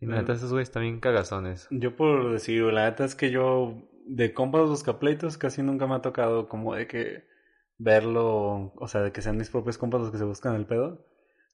Y 0.01 0.07
la 0.07 0.17
neta, 0.17 0.35
esos 0.35 0.53
güeyes 0.53 0.71
también 0.71 1.01
cagazones. 1.01 1.67
Yo 1.71 1.97
por 1.97 2.31
decir, 2.31 2.63
la 2.65 2.91
neta 2.91 3.05
es 3.05 3.15
que 3.15 3.31
yo 3.31 3.83
de 4.07 4.33
compas 4.35 4.69
buscapleitos 4.69 5.39
casi 5.39 5.63
nunca 5.63 5.87
me 5.87 5.95
ha 5.95 6.03
tocado 6.03 6.49
como 6.49 6.75
de 6.75 6.87
que 6.87 7.25
verlo, 7.79 8.73
o 8.77 8.89
sea, 8.89 9.03
de 9.03 9.13
que 9.13 9.23
sean 9.23 9.37
mis 9.37 9.51
propios 9.51 9.79
compas 9.79 10.01
los 10.01 10.11
que 10.11 10.19
se 10.19 10.25
buscan 10.25 10.55
el 10.57 10.67
pedo. 10.67 11.07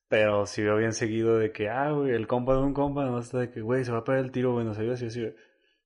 Pero 0.08 0.46
si 0.46 0.62
veo 0.62 0.76
bien 0.76 0.92
seguido 0.92 1.38
de 1.38 1.52
que, 1.52 1.68
ah, 1.68 1.90
güey, 1.90 2.12
el 2.12 2.26
compa 2.26 2.54
de 2.54 2.60
un 2.60 2.74
compa, 2.74 3.04
no 3.04 3.18
está 3.18 3.38
de 3.38 3.50
que, 3.50 3.60
güey, 3.60 3.84
se 3.84 3.92
va 3.92 3.98
a 3.98 4.04
pegar 4.04 4.20
el 4.22 4.32
tiro, 4.32 4.52
güey, 4.52 4.64
nos 4.64 4.78
ayuda 4.78 4.94
así, 4.94 5.06
así, 5.06 5.20
güey. 5.20 5.34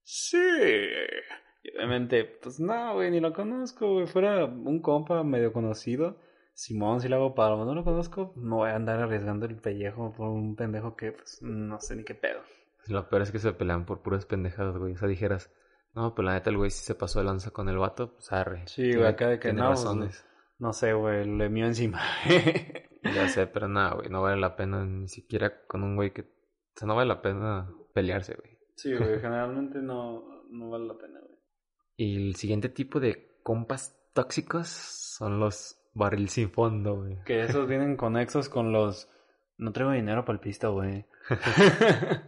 Sí. 0.03 0.39
Y 1.63 1.77
obviamente, 1.77 2.25
pues 2.25 2.61
no, 2.61 2.95
güey, 2.95 3.11
ni 3.11 3.21
lo 3.21 3.33
conozco, 3.33 3.93
güey. 3.93 4.07
Fuera 4.07 4.45
un 4.45 4.81
compa 4.81 5.23
medio 5.23 5.53
conocido. 5.53 6.19
Simón, 6.53 7.01
si 7.01 7.09
le 7.09 7.15
hago 7.15 7.37
paro, 7.37 7.65
no 7.65 7.73
lo 7.73 7.85
conozco, 7.85 8.33
no 8.35 8.57
voy 8.57 8.71
a 8.71 8.75
andar 8.75 9.01
arriesgando 9.01 9.47
el 9.47 9.57
pellejo 9.57 10.13
por 10.17 10.29
un 10.29 10.57
pendejo 10.57 10.97
que, 10.97 11.13
pues, 11.13 11.39
no 11.41 11.79
sé 11.81 11.95
ni 11.95 12.03
qué 12.03 12.17
pedo. 12.17 12.41
Lo 12.89 13.09
peor 13.09 13.23
es 13.23 13.31
que 13.31 13.39
se 13.39 13.53
pelean 13.53 13.87
por 13.87 14.03
puras 14.03 14.27
pendejadas, 14.27 14.77
güey. 14.77 14.95
O 14.95 14.97
sea, 14.97 15.07
dijeras, 15.07 15.53
no, 15.95 16.15
pues 16.15 16.27
la 16.27 16.33
neta, 16.33 16.51
el 16.51 16.57
güey 16.57 16.71
sí 16.71 16.85
se 16.85 16.95
pasó 16.95 17.21
de 17.21 17.27
lanza 17.27 17.51
con 17.51 17.69
el 17.69 17.79
vato, 17.79 18.15
pues 18.15 18.33
arre. 18.33 18.67
Sí, 18.67 18.93
güey, 18.93 19.07
acá 19.07 19.29
de 19.29 19.39
que 19.39 19.49
tiene 19.49 19.61
no, 19.61 19.69
pues, 19.69 19.81
razones. 19.81 20.27
No 20.59 20.73
sé, 20.73 20.93
güey, 20.93 21.25
le 21.27 21.49
mío 21.49 21.67
encima. 21.67 22.01
Ya 23.03 23.29
sé, 23.29 23.47
pero 23.47 23.69
nada, 23.69 23.95
güey, 23.95 24.09
no 24.11 24.23
vale 24.23 24.41
la 24.41 24.57
pena 24.57 24.85
ni 24.85 25.09
siquiera 25.09 25.65
con 25.67 25.83
un 25.83 25.97
güey 25.97 26.13
que... 26.13 26.23
O 26.23 26.27
sea, 26.75 26.87
no 26.89 26.97
vale 26.97 27.09
la 27.09 27.23
pena 27.23 27.73
pelearse, 27.95 28.35
güey. 28.35 28.59
sí, 28.75 28.95
güey, 28.95 29.21
generalmente 29.21 29.79
no, 29.79 30.45
no 30.51 30.69
vale 30.69 30.87
la 30.87 30.99
pena, 30.99 31.21
güey. 31.21 31.39
Y 31.97 32.29
el 32.29 32.35
siguiente 32.35 32.69
tipo 32.69 33.01
de 33.01 33.41
compas 33.43 33.97
tóxicos 34.15 34.69
son 34.69 35.41
los 35.41 35.81
barril 35.95 36.29
sin 36.29 36.51
fondo, 36.51 36.97
güey. 36.97 37.23
Que 37.25 37.45
esos 37.45 37.67
vienen 37.69 37.97
conexos 37.97 38.49
con 38.49 38.73
los... 38.73 39.09
No 39.57 39.73
traigo 39.73 39.93
dinero 39.93 40.25
para 40.25 40.35
el 40.35 40.41
pista, 40.41 40.69
güey. 40.69 41.07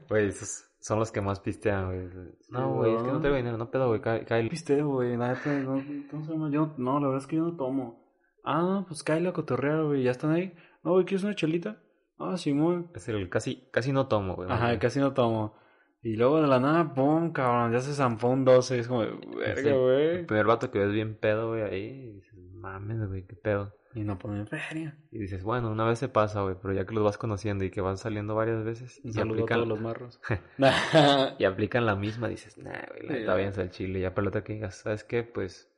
Güey, 0.09 0.29
esos 0.29 0.65
son 0.81 0.99
los 0.99 1.13
que 1.13 1.21
más 1.21 1.41
pistean, 1.41 1.87
güey. 1.87 2.09
No, 2.49 2.75
güey, 2.75 2.95
es 2.95 3.03
que 3.03 3.13
no 3.13 3.21
traigo 3.21 3.37
dinero, 3.37 3.59
no 3.59 3.71
pedo, 3.71 3.89
güey, 3.89 4.01
cae, 4.01 4.25
cae. 4.25 4.49
Pisteo, 4.49 4.89
güey, 4.89 5.17
neta, 5.17 5.53
no, 5.61 5.83
¿cómo 6.11 6.25
se 6.25 6.33
llama? 6.33 6.51
Yo, 6.51 6.75
no, 6.79 6.99
la 6.99 7.07
verdad 7.07 7.23
es 7.23 7.27
que 7.27 7.37
yo 7.37 7.45
no 7.45 7.57
tomo. 7.57 8.00
Ah, 8.45 8.85
pues 8.89 9.03
cae 9.03 9.21
la 9.21 9.33
cotorrea, 9.33 9.81
güey, 9.83 10.03
ya 10.03 10.11
están 10.11 10.33
ahí. 10.33 10.55
No, 10.83 10.93
güey, 10.93 11.05
¿quieres 11.05 11.25
una 11.25 11.35
chelita? 11.35 11.83
Ah, 12.19 12.37
Simón. 12.37 12.91
Es 12.95 13.09
el 13.09 13.29
casi, 13.29 13.69
casi 13.71 13.93
no 13.93 14.07
tomo, 14.07 14.37
güey. 14.37 14.51
Ajá, 14.51 14.79
casi 14.79 15.01
no 15.01 15.15
tomo. 15.15 15.55
Y 16.03 16.17
luego 16.17 16.41
de 16.41 16.49
la 16.49 16.61
nada, 16.61 16.95
pum, 16.95 17.33
cabrón, 17.33 17.73
ya 17.73 17.81
se 17.81 17.93
zampó 17.93 18.29
un 18.29 18.45
12. 18.45 18.79
Es 18.79 18.89
como, 18.89 19.01
verga, 19.01 19.75
güey. 19.75 20.09
El 20.19 20.27
primer 20.27 20.47
vato 20.47 20.71
que 20.71 20.79
ves 20.79 20.93
bien 20.93 21.17
pedo, 21.19 21.49
güey, 21.49 21.63
ahí. 21.63 21.85
Y 21.85 22.13
dices, 22.13 22.35
mames, 22.55 23.07
güey, 23.07 23.27
qué 23.27 23.37
pedo. 23.37 23.75
Y 23.95 24.05
no 24.05 24.19
ponen 24.19 24.47
feria. 24.47 24.97
Y 25.11 25.19
dices, 25.19 25.43
bueno, 25.43 25.71
una 25.71 25.85
vez 25.85 25.99
se 25.99 26.09
pasa, 26.09 26.43
güey, 26.43 26.55
pero 26.61 26.73
ya 26.73 26.87
que 26.87 26.95
los 26.95 27.03
vas 27.03 27.19
conociendo 27.19 27.65
y 27.65 27.71
que 27.71 27.81
van 27.81 27.99
saliendo 27.99 28.35
varias 28.35 28.65
veces. 28.65 29.01
Un 29.03 29.11
y 29.11 29.21
aplican, 29.21 29.59
a 29.59 29.63
todos 29.65 29.69
los 29.69 29.81
marros. 29.81 30.21
y 31.39 31.45
aplican 31.45 31.87
la 31.87 31.97
misma, 31.97 32.29
dices, 32.29 32.57
nah, 32.57 32.87
güey, 32.89 33.25
ya. 33.25 33.33
váyanse 33.33 33.63
al 33.63 33.71
chile. 33.71 34.01
Ya 34.01 34.15
otra 34.17 34.45
que 34.45 34.55
digas, 34.55 34.77
¿sabes 34.77 35.05
qué? 35.05 35.25
Pues 35.25 35.70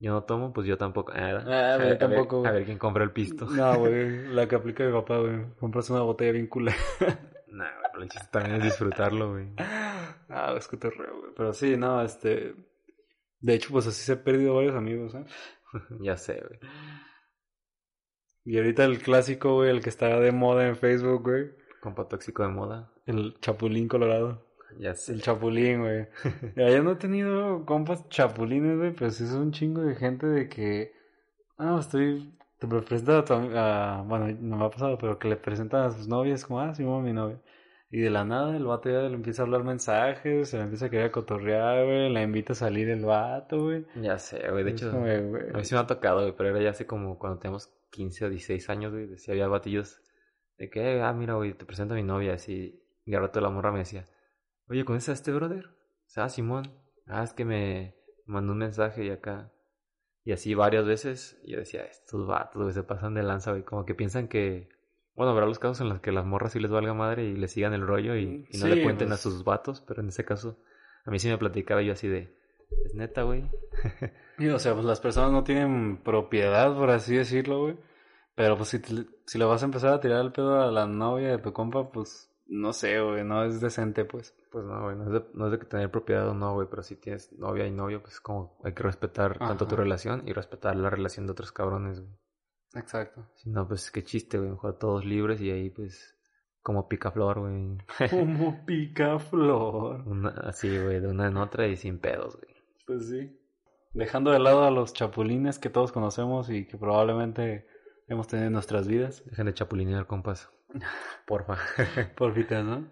yo 0.00 0.12
no 0.12 0.24
tomo, 0.24 0.52
pues 0.52 0.66
yo 0.66 0.76
tampoco. 0.78 1.12
Ah, 1.14 1.42
Ah, 1.46 1.74
a, 1.74 1.76
ver, 1.76 1.98
tampoco, 1.98 2.38
A 2.38 2.40
güey. 2.40 2.52
ver 2.54 2.64
quién 2.64 2.78
compra 2.78 3.04
el 3.04 3.12
pisto. 3.12 3.46
no, 3.46 3.78
güey, 3.78 4.26
la 4.34 4.48
que 4.48 4.56
aplica 4.56 4.82
mi 4.84 4.92
papá, 4.92 5.18
güey. 5.18 5.44
Compras 5.58 5.88
una 5.90 6.00
botella 6.02 6.32
bien 6.32 6.46
culera. 6.48 6.76
Nah, 7.52 7.64
güey, 7.68 7.90
pero 7.92 8.02
el 8.04 8.08
chiste 8.08 8.28
también 8.30 8.56
es 8.56 8.62
disfrutarlo, 8.64 9.32
güey. 9.32 9.48
Ah, 10.28 10.54
es 10.56 10.68
que 10.68 10.76
te 10.76 10.88
reo, 10.88 11.18
güey. 11.18 11.32
Pero 11.36 11.52
sí, 11.52 11.76
no, 11.76 12.00
este. 12.02 12.54
De 13.40 13.54
hecho, 13.54 13.70
pues 13.72 13.86
así 13.88 14.02
se 14.04 14.12
han 14.12 14.22
perdido 14.22 14.54
varios 14.54 14.76
amigos, 14.76 15.14
¿eh? 15.16 15.24
ya 16.00 16.16
sé, 16.16 16.40
güey. 16.40 16.60
Y 18.44 18.56
ahorita 18.56 18.84
el 18.84 19.00
clásico, 19.02 19.54
güey, 19.54 19.70
el 19.70 19.82
que 19.82 19.88
está 19.90 20.20
de 20.20 20.30
moda 20.32 20.66
en 20.68 20.76
Facebook, 20.76 21.22
güey. 21.22 21.50
Compa 21.80 22.06
tóxico 22.08 22.42
de 22.44 22.48
moda. 22.50 22.92
El 23.06 23.34
Chapulín 23.40 23.88
Colorado. 23.88 24.46
Ya 24.78 24.94
sé. 24.94 25.12
El 25.12 25.22
Chapulín, 25.22 25.80
güey. 25.80 26.06
Ya, 26.56 26.68
yo 26.70 26.82
no 26.82 26.92
he 26.92 26.96
tenido 26.96 27.64
compas 27.66 28.08
chapulines, 28.08 28.76
güey, 28.78 28.94
pero 28.94 29.10
sí 29.10 29.24
es 29.24 29.32
un 29.32 29.52
chingo 29.52 29.82
de 29.82 29.94
gente 29.94 30.26
de 30.26 30.48
que. 30.48 30.92
Ah, 31.58 31.76
estoy. 31.80 32.32
Te 32.58 32.66
presenta 32.66 33.18
a 33.18 33.24
tu 33.24 33.32
ami- 33.34 33.54
a- 33.56 34.02
Bueno, 34.06 34.26
no 34.40 34.56
me 34.56 34.64
ha 34.66 34.70
pasado, 34.70 34.98
pero 34.98 35.18
que 35.18 35.28
le 35.28 35.36
presentan 35.36 35.84
a 35.86 35.90
sus 35.90 36.06
novias, 36.08 36.44
como, 36.44 36.60
ah, 36.60 36.74
sí, 36.74 36.82
mamá, 36.84 37.00
mi 37.02 37.12
novia. 37.12 37.40
Y 37.90 38.00
de 38.00 38.10
la 38.10 38.24
nada 38.24 38.56
el 38.56 38.64
vato 38.66 38.88
ya 38.88 39.00
le 39.00 39.14
empieza 39.14 39.42
a 39.42 39.46
hablar 39.46 39.64
mensajes, 39.64 40.48
se 40.50 40.56
le 40.58 40.62
empieza 40.64 40.86
a 40.86 40.90
querer 40.90 41.10
cotorrear, 41.10 41.84
güey, 41.86 42.12
la 42.12 42.22
invita 42.22 42.52
a 42.52 42.56
salir 42.56 42.88
el 42.88 43.04
vato, 43.04 43.62
güey. 43.64 43.84
Ya 43.96 44.18
sé, 44.18 44.48
güey. 44.50 44.62
De 44.62 44.70
Es 44.70 44.76
hecho, 44.76 44.90
como, 44.92 45.02
güey, 45.02 45.50
a 45.52 45.56
mí 45.56 45.64
sí 45.64 45.74
me 45.74 45.80
ha 45.80 45.86
tocado, 45.86 46.20
güey, 46.20 46.34
pero 46.36 46.50
era 46.50 46.60
ya 46.60 46.70
hace 46.70 46.86
como 46.86 47.18
cuando 47.18 47.38
teníamos 47.40 47.72
15 47.90 48.26
o 48.26 48.30
16 48.30 48.68
años, 48.70 48.92
güey. 48.92 49.06
Decía, 49.06 49.32
había 49.32 49.48
batillos 49.48 50.00
de 50.58 50.70
que, 50.70 51.00
ah, 51.02 51.12
mira, 51.12 51.34
güey, 51.34 51.54
te 51.54 51.64
presento 51.64 51.94
a 51.94 51.96
mi 51.96 52.02
novia, 52.04 52.34
así. 52.34 52.80
Y 53.06 53.14
al 53.14 53.22
rato 53.22 53.40
la 53.40 53.50
morra 53.50 53.72
me 53.72 53.80
decía, 53.80 54.04
oye, 54.70 54.84
¿conoces 54.84 55.10
a 55.10 55.12
este 55.12 55.32
brother? 55.32 55.68
Sea, 56.06 56.28
Simón. 56.28 56.72
Ah, 57.06 57.22
es 57.24 57.32
que 57.32 57.44
me 57.44 57.94
mandó 58.26 58.52
un 58.52 58.58
mensaje 58.58 59.04
y 59.04 59.10
acá. 59.10 59.52
Y 60.24 60.32
así 60.32 60.54
varias 60.54 60.86
veces. 60.86 61.40
Y 61.44 61.52
yo 61.52 61.58
decía, 61.58 61.82
estos 61.84 62.26
vatos, 62.26 62.72
se 62.74 62.82
pasan 62.82 63.14
de 63.14 63.22
lanza, 63.22 63.50
güey. 63.52 63.64
Como 63.64 63.84
que 63.84 63.94
piensan 63.94 64.28
que. 64.28 64.68
Bueno, 65.14 65.32
habrá 65.32 65.46
los 65.46 65.58
casos 65.58 65.80
en 65.82 65.88
los 65.88 66.00
que 66.00 66.12
las 66.12 66.24
morras 66.24 66.52
sí 66.52 66.60
les 66.60 66.70
valga 66.70 66.94
madre 66.94 67.24
y 67.24 67.36
les 67.36 67.52
sigan 67.52 67.74
el 67.74 67.86
rollo 67.86 68.16
y, 68.16 68.46
y 68.50 68.58
no 68.58 68.66
Sí, 68.66 68.70
le 68.70 68.82
cuenten 68.82 69.08
pues. 69.08 69.20
a 69.20 69.22
sus 69.22 69.44
vatos, 69.44 69.80
pero 69.86 70.00
en 70.02 70.08
ese 70.08 70.24
caso, 70.24 70.58
a 71.04 71.10
mí 71.10 71.18
sí 71.18 71.28
me 71.28 71.36
platicaba 71.36 71.82
yo 71.82 71.92
así 71.92 72.08
de, 72.08 72.34
es 72.86 72.94
neta, 72.94 73.22
güey. 73.22 73.44
Y, 74.38 74.48
o 74.48 74.58
sea, 74.58 74.72
pues 74.72 74.86
las 74.86 75.00
personas 75.00 75.32
no 75.32 75.44
tienen 75.44 75.98
propiedad, 75.98 76.74
por 76.74 76.88
así 76.90 77.14
decirlo, 77.16 77.60
güey. 77.60 77.76
Pero 78.34 78.56
pues 78.56 78.70
si, 78.70 78.78
te- 78.78 79.04
si 79.26 79.36
le 79.38 79.44
vas 79.44 79.60
a 79.62 79.66
empezar 79.66 79.92
a 79.92 80.00
tirar 80.00 80.24
el 80.24 80.32
pedo 80.32 80.62
a 80.62 80.70
la 80.70 80.86
novia 80.86 81.28
de 81.28 81.38
tu 81.38 81.52
compa, 81.52 81.90
pues 81.92 82.29
no 82.50 82.72
sé, 82.72 83.00
güey, 83.00 83.24
no 83.24 83.44
es 83.44 83.60
decente, 83.60 84.04
pues. 84.04 84.34
Pues 84.50 84.64
no, 84.64 84.82
güey, 84.82 84.96
no 84.96 85.04
es 85.04 85.12
de, 85.12 85.24
no 85.34 85.46
es 85.46 85.52
de 85.52 85.58
que 85.60 85.66
tener 85.66 85.90
propiedad 85.90 86.28
o 86.28 86.34
no, 86.34 86.54
güey, 86.54 86.66
pero 86.68 86.82
si 86.82 86.96
tienes 86.96 87.32
novia 87.38 87.64
y 87.66 87.70
novio, 87.70 88.02
pues 88.02 88.20
como 88.20 88.58
hay 88.64 88.74
que 88.74 88.82
respetar 88.82 89.38
tanto 89.38 89.68
tu 89.68 89.76
relación 89.76 90.26
y 90.26 90.32
respetar 90.32 90.74
la 90.74 90.90
relación 90.90 91.26
de 91.26 91.32
otros 91.32 91.52
cabrones, 91.52 92.00
güey. 92.00 92.12
Exacto. 92.74 93.30
Si 93.36 93.50
no, 93.50 93.68
pues 93.68 93.92
qué 93.92 94.02
chiste, 94.02 94.38
güey, 94.38 94.50
mejor 94.50 94.78
todos 94.78 95.04
libres 95.04 95.40
y 95.40 95.50
ahí, 95.50 95.70
pues, 95.70 96.16
como 96.60 96.88
picaflor, 96.88 97.38
güey. 97.40 97.78
Como 98.10 98.66
picaflor. 98.66 100.02
Una, 100.06 100.30
así, 100.30 100.68
güey, 100.76 101.00
de 101.00 101.06
una 101.06 101.28
en 101.28 101.36
otra 101.36 101.68
y 101.68 101.76
sin 101.76 102.00
pedos, 102.00 102.36
güey. 102.36 102.54
Pues 102.84 103.08
sí. 103.08 103.40
Dejando 103.92 104.32
de 104.32 104.40
lado 104.40 104.64
a 104.64 104.70
los 104.72 104.92
chapulines 104.92 105.60
que 105.60 105.70
todos 105.70 105.92
conocemos 105.92 106.50
y 106.50 106.66
que 106.66 106.76
probablemente 106.76 107.66
hemos 108.08 108.26
tenido 108.26 108.48
en 108.48 108.52
nuestras 108.52 108.88
vidas. 108.88 109.24
Dejen 109.24 109.46
de 109.46 109.54
chapulinear, 109.54 110.06
compas. 110.06 110.50
Porfa. 111.26 111.56
Porfitas, 112.16 112.64
¿no? 112.64 112.90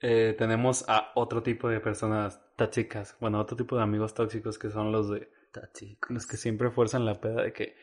Eh, 0.00 0.34
tenemos 0.38 0.84
a 0.88 1.10
otro 1.14 1.42
tipo 1.42 1.68
de 1.68 1.80
personas 1.80 2.40
tóxicas. 2.56 3.16
Bueno, 3.20 3.40
otro 3.40 3.56
tipo 3.56 3.76
de 3.76 3.82
amigos 3.82 4.14
tóxicos 4.14 4.58
que 4.58 4.70
son 4.70 4.92
los 4.92 5.08
de 5.10 5.30
los 6.08 6.26
que 6.26 6.36
siempre 6.36 6.70
fuerzan 6.70 7.04
la 7.04 7.20
peda 7.20 7.42
de 7.42 7.52
que 7.52 7.74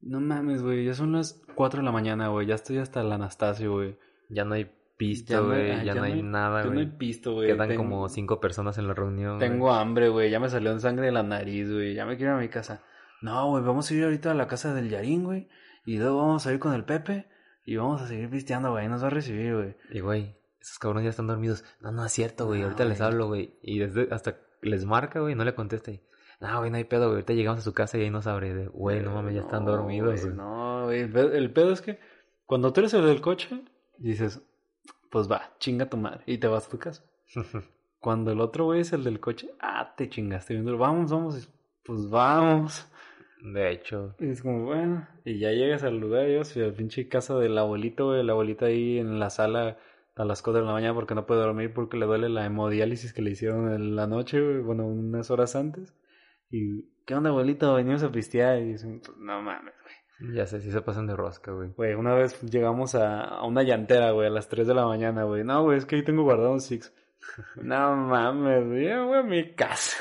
no 0.00 0.20
mames, 0.20 0.62
güey, 0.62 0.84
ya 0.84 0.94
son 0.94 1.12
las 1.12 1.42
4 1.54 1.80
de 1.80 1.84
la 1.84 1.92
mañana, 1.92 2.28
güey, 2.28 2.46
ya 2.46 2.54
estoy 2.54 2.78
hasta 2.78 3.02
el 3.02 3.12
Anastasio, 3.12 3.72
güey. 3.72 3.98
Ya 4.30 4.44
no 4.44 4.54
hay 4.54 4.64
Ya 4.64 4.70
pisto, 4.96 5.40
no- 5.42 5.46
güey, 5.48 5.70
ah, 5.70 5.84
ya, 5.84 5.94
no 5.94 6.02
hay 6.04 6.22
nada, 6.22 6.62
Ya 6.64 6.70
no 6.70 6.78
hay 6.80 6.86
güey. 6.86 6.98
pisto, 6.98 7.34
güey. 7.34 7.48
Quedan 7.48 7.76
como 7.76 8.08
cinco 8.08 8.40
personas 8.40 8.78
en 8.78 8.88
la 8.88 8.94
reunión. 8.94 9.36
güey. 9.36 9.48
Tengo 9.48 9.70
hambre, 9.72 10.08
güey, 10.08 10.30
ya 10.30 10.40
me 10.40 10.48
salió 10.48 10.72
en 10.72 10.80
sangre 10.80 11.06
de 11.06 11.12
la 11.12 11.22
nariz, 11.22 11.70
güey, 11.70 11.94
ya 11.94 12.04
me 12.06 12.16
quiero 12.16 12.32
ir 12.32 12.38
a 12.38 12.40
mi 12.40 12.48
casa. 12.48 12.82
No, 13.22 13.48
güey, 13.50 13.62
vamos 13.62 13.90
a 13.90 13.94
ir 13.94 14.02
ahorita 14.04 14.30
a 14.32 14.34
la 14.34 14.46
casa 14.46 14.72
del 14.74 14.88
Yarín, 14.88 15.24
güey, 15.24 15.48
y 15.84 15.98
luego 15.98 16.16
vamos 16.18 16.46
a 16.46 16.52
ir 16.52 16.58
con 16.58 16.72
el 16.74 16.84
Pepe 16.84 17.28
y 17.64 17.76
vamos 17.76 18.02
a 18.02 18.06
seguir 18.06 18.30
pisteando, 18.30 18.70
güey, 18.70 18.88
nos 18.88 19.02
va 19.02 19.08
a 19.08 19.10
recibir, 19.10 19.54
güey. 19.54 19.76
Y, 19.90 20.00
güey, 20.00 20.36
esos 20.60 20.78
cabrones 20.78 21.04
ya 21.04 21.10
están 21.10 21.26
dormidos. 21.26 21.64
No, 21.80 21.92
no 21.92 22.04
es 22.04 22.12
cierto, 22.12 22.46
güey. 22.46 22.60
No, 22.60 22.66
Ahorita 22.66 22.84
les 22.84 23.00
hablo, 23.00 23.28
güey. 23.28 23.58
Y 23.62 23.78
desde 23.78 24.12
hasta 24.12 24.38
les 24.62 24.84
marca, 24.84 25.20
güey, 25.20 25.34
no 25.34 25.44
le 25.44 25.54
contesta. 25.54 25.90
Y, 25.90 26.02
no, 26.40 26.58
güey, 26.58 26.70
no 26.70 26.76
hay 26.76 26.84
pedo, 26.84 27.06
güey. 27.06 27.16
Ahorita 27.16 27.32
llegamos 27.34 27.60
a 27.60 27.64
su 27.64 27.72
casa 27.72 27.98
y 27.98 28.02
ahí 28.02 28.10
nos 28.10 28.26
abre. 28.26 28.54
De, 28.54 28.66
güey, 28.68 29.00
no 29.00 29.12
mames, 29.14 29.34
ya 29.34 29.40
están 29.42 29.64
No, 29.64 29.72
dormidos, 29.72 30.22
güey. 30.22 30.34
No, 30.34 30.84
güey, 30.86 31.00
el 31.00 31.52
pedo, 31.52 31.72
es 31.72 31.82
que 31.82 31.98
cuando 32.46 32.72
tú 32.72 32.80
eres 32.80 32.94
el 32.94 33.04
del 33.04 33.20
coche, 33.20 33.62
dices, 33.98 34.42
pues 35.10 35.30
va, 35.30 35.54
chinga 35.58 35.88
tu 35.88 35.96
madre, 35.96 36.22
y 36.26 36.38
te 36.38 36.48
vas 36.48 36.66
a 36.66 36.70
tu 36.70 36.78
casa. 36.78 37.04
Cuando 38.00 38.32
el 38.32 38.40
otro 38.40 38.64
güey 38.64 38.80
es 38.80 38.94
el 38.94 39.04
del 39.04 39.20
coche, 39.20 39.50
ah, 39.60 39.94
te 39.94 40.08
chingaste 40.08 40.54
viendo, 40.54 40.78
vamos, 40.78 41.10
vamos, 41.10 41.50
pues 41.84 42.08
vamos. 42.08 42.88
De 43.42 43.70
hecho, 43.72 44.14
Y 44.18 44.28
es 44.28 44.42
como, 44.42 44.64
bueno, 44.66 45.08
y 45.24 45.38
ya 45.38 45.50
llegas 45.50 45.82
al 45.82 45.98
lugar, 45.98 46.26
llegas 46.26 46.56
y 46.56 46.60
al 46.62 46.74
pinche 46.74 47.08
casa 47.08 47.38
del 47.38 47.56
abuelito, 47.56 48.08
güey, 48.08 48.22
la 48.22 48.32
abuelita 48.32 48.66
ahí 48.66 48.98
en 48.98 49.18
la 49.18 49.30
sala 49.30 49.78
a 50.16 50.24
las 50.24 50.42
4 50.42 50.60
de 50.60 50.66
la 50.66 50.72
mañana 50.72 50.94
porque 50.94 51.14
no 51.14 51.26
puede 51.26 51.40
dormir 51.40 51.72
porque 51.72 51.96
le 51.96 52.04
duele 52.06 52.28
la 52.28 52.44
hemodiálisis 52.44 53.12
que 53.12 53.22
le 53.22 53.30
hicieron 53.30 53.72
en 53.72 53.96
la 53.96 54.06
noche, 54.06 54.40
güey, 54.40 54.60
bueno, 54.60 54.86
unas 54.86 55.30
horas 55.30 55.56
antes. 55.56 55.94
Y, 56.50 56.90
¿qué 57.06 57.14
onda, 57.14 57.30
abuelito? 57.30 57.74
Venimos 57.74 58.02
a 58.02 58.12
pistear. 58.12 58.60
Y 58.60 58.72
dicen, 58.72 59.00
pues, 59.00 59.16
no 59.18 59.40
mames, 59.40 59.74
güey. 60.18 60.34
ya 60.34 60.46
sé, 60.46 60.60
sí 60.60 60.70
se 60.70 60.82
pasan 60.82 61.06
de 61.06 61.16
rosca, 61.16 61.52
güey. 61.52 61.70
Güey, 61.70 61.94
una 61.94 62.14
vez 62.14 62.42
llegamos 62.42 62.94
a, 62.94 63.22
a 63.22 63.46
una 63.46 63.62
llantera, 63.62 64.10
güey, 64.10 64.26
a 64.26 64.30
las 64.30 64.48
3 64.48 64.66
de 64.66 64.74
la 64.74 64.84
mañana, 64.84 65.24
güey. 65.24 65.44
No, 65.44 65.62
güey, 65.62 65.78
es 65.78 65.86
que 65.86 65.96
ahí 65.96 66.04
tengo 66.04 66.24
guardado 66.24 66.52
un 66.52 66.60
Six. 66.60 66.92
no 67.62 67.96
mames, 67.96 68.66
güey, 68.66 68.90
a 68.90 69.22
mi 69.22 69.54
casa. 69.54 69.96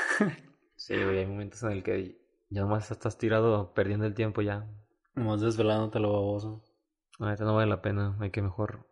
Sí, 0.75 0.95
güey, 0.95 1.19
hay 1.19 1.25
momentos 1.27 1.61
en 1.63 1.71
el 1.71 1.83
que 1.83 2.18
ya 2.49 2.61
nomás 2.61 2.91
estás 2.91 3.17
tirado 3.17 3.73
perdiendo 3.73 4.05
el 4.05 4.13
tiempo 4.13 4.41
ya. 4.41 4.67
Nomás 5.15 5.41
desvelándote 5.41 5.99
lo 5.99 6.13
baboso. 6.13 6.63
Neta 7.19 7.43
no 7.43 7.55
vale 7.55 7.69
la 7.69 7.81
pena. 7.81 8.15
Hay 8.19 8.31
que 8.31 8.41
mejor, 8.41 8.85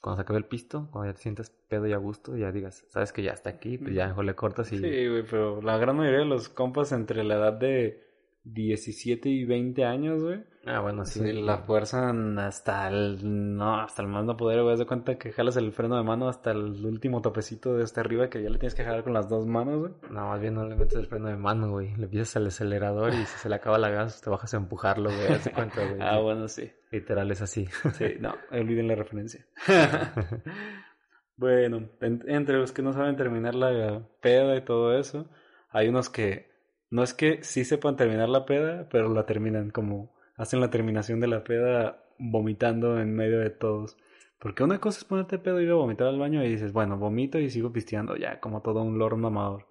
cuando 0.00 0.16
se 0.16 0.22
acabe 0.22 0.38
el 0.38 0.46
pisto, 0.46 0.88
cuando 0.90 1.10
ya 1.10 1.14
te 1.14 1.22
sientas 1.22 1.50
pedo 1.68 1.86
y 1.86 1.92
a 1.92 1.98
gusto, 1.98 2.36
ya 2.36 2.50
digas, 2.50 2.86
sabes 2.88 3.12
que 3.12 3.22
ya 3.22 3.32
está 3.32 3.50
aquí, 3.50 3.78
pues 3.78 3.94
ya 3.94 4.08
mejor 4.08 4.24
le 4.24 4.34
cortas 4.34 4.72
y... 4.72 4.78
Sí, 4.78 5.08
güey, 5.08 5.24
pero 5.28 5.60
la 5.60 5.76
gran 5.78 5.96
mayoría 5.96 6.20
de 6.20 6.24
los 6.24 6.48
compas 6.48 6.92
entre 6.92 7.24
la 7.24 7.34
edad 7.34 7.52
de 7.52 8.02
17 8.44 9.28
y 9.28 9.44
20 9.44 9.84
años, 9.84 10.22
güey, 10.22 10.44
Ah, 10.66 10.80
bueno, 10.80 11.04
sí. 11.04 11.20
sí, 11.20 11.32
la 11.42 11.58
fuerzan 11.58 12.38
hasta 12.38 12.88
el, 12.88 13.56
no, 13.56 13.80
hasta 13.80 14.00
el 14.02 14.08
más 14.08 14.24
no 14.24 14.36
poder, 14.36 14.62
güey, 14.62 14.76
de 14.78 14.86
cuenta 14.86 15.16
que 15.18 15.30
jalas 15.32 15.56
el 15.58 15.72
freno 15.72 15.96
de 15.96 16.02
mano 16.02 16.28
hasta 16.28 16.52
el 16.52 16.84
último 16.86 17.20
topecito 17.20 17.74
de 17.76 17.82
hasta 17.84 18.00
arriba 18.00 18.30
que 18.30 18.42
ya 18.42 18.48
le 18.48 18.58
tienes 18.58 18.74
que 18.74 18.82
jalar 18.84 19.04
con 19.04 19.12
las 19.12 19.28
dos 19.28 19.46
manos, 19.46 19.78
güey. 19.78 19.92
No, 20.10 20.28
más 20.28 20.40
bien 20.40 20.54
no 20.54 20.66
le 20.66 20.74
metes 20.76 20.94
el 20.98 21.06
freno 21.06 21.28
de 21.28 21.36
mano, 21.36 21.70
güey. 21.70 21.94
Le 21.96 22.06
pisas 22.08 22.36
el 22.36 22.46
acelerador 22.46 23.12
y 23.12 23.26
si 23.26 23.38
se 23.38 23.48
le 23.48 23.56
acaba 23.56 23.76
la 23.78 23.90
gas, 23.90 24.20
te 24.22 24.30
bajas 24.30 24.54
a 24.54 24.56
empujarlo, 24.56 25.10
güey. 25.10 25.32
Haz 25.32 25.44
de 25.44 25.52
cuenta, 25.52 25.84
güey. 25.86 25.98
Ah, 26.00 26.18
bueno, 26.20 26.48
sí. 26.48 26.72
Literal 26.90 27.30
es 27.30 27.42
así. 27.42 27.66
Sí, 27.92 28.14
no, 28.20 28.34
olviden 28.50 28.88
la 28.88 28.94
referencia. 28.94 29.44
bueno, 31.36 31.88
en- 32.00 32.22
entre 32.28 32.56
los 32.58 32.72
que 32.72 32.82
no 32.82 32.92
saben 32.92 33.16
terminar 33.16 33.54
la 33.54 34.06
peda 34.20 34.56
y 34.56 34.62
todo 34.62 34.96
eso, 34.98 35.28
hay 35.70 35.88
unos 35.88 36.08
que 36.08 36.52
no 36.90 37.02
es 37.02 37.12
que 37.14 37.42
sí 37.42 37.64
sepan 37.64 37.96
terminar 37.96 38.28
la 38.28 38.44
peda, 38.46 38.88
pero 38.90 39.12
la 39.12 39.26
terminan 39.26 39.70
como 39.70 40.13
hacen 40.36 40.60
la 40.60 40.70
terminación 40.70 41.20
de 41.20 41.28
la 41.28 41.44
peda 41.44 42.04
vomitando 42.18 43.00
en 43.00 43.14
medio 43.14 43.40
de 43.40 43.50
todos. 43.50 43.96
Porque 44.38 44.62
una 44.62 44.80
cosa 44.80 44.98
es 44.98 45.04
ponerte 45.04 45.38
pedo 45.38 45.60
y 45.60 45.64
ir 45.64 45.70
a 45.70 45.74
vomitar 45.74 46.06
al 46.06 46.18
baño 46.18 46.44
y 46.44 46.50
dices, 46.50 46.72
bueno, 46.72 46.98
vomito 46.98 47.38
y 47.38 47.50
sigo 47.50 47.72
pisteando, 47.72 48.16
ya, 48.16 48.40
como 48.40 48.60
todo 48.60 48.82
un 48.82 48.98
lord 48.98 49.16
mamador. 49.16 49.66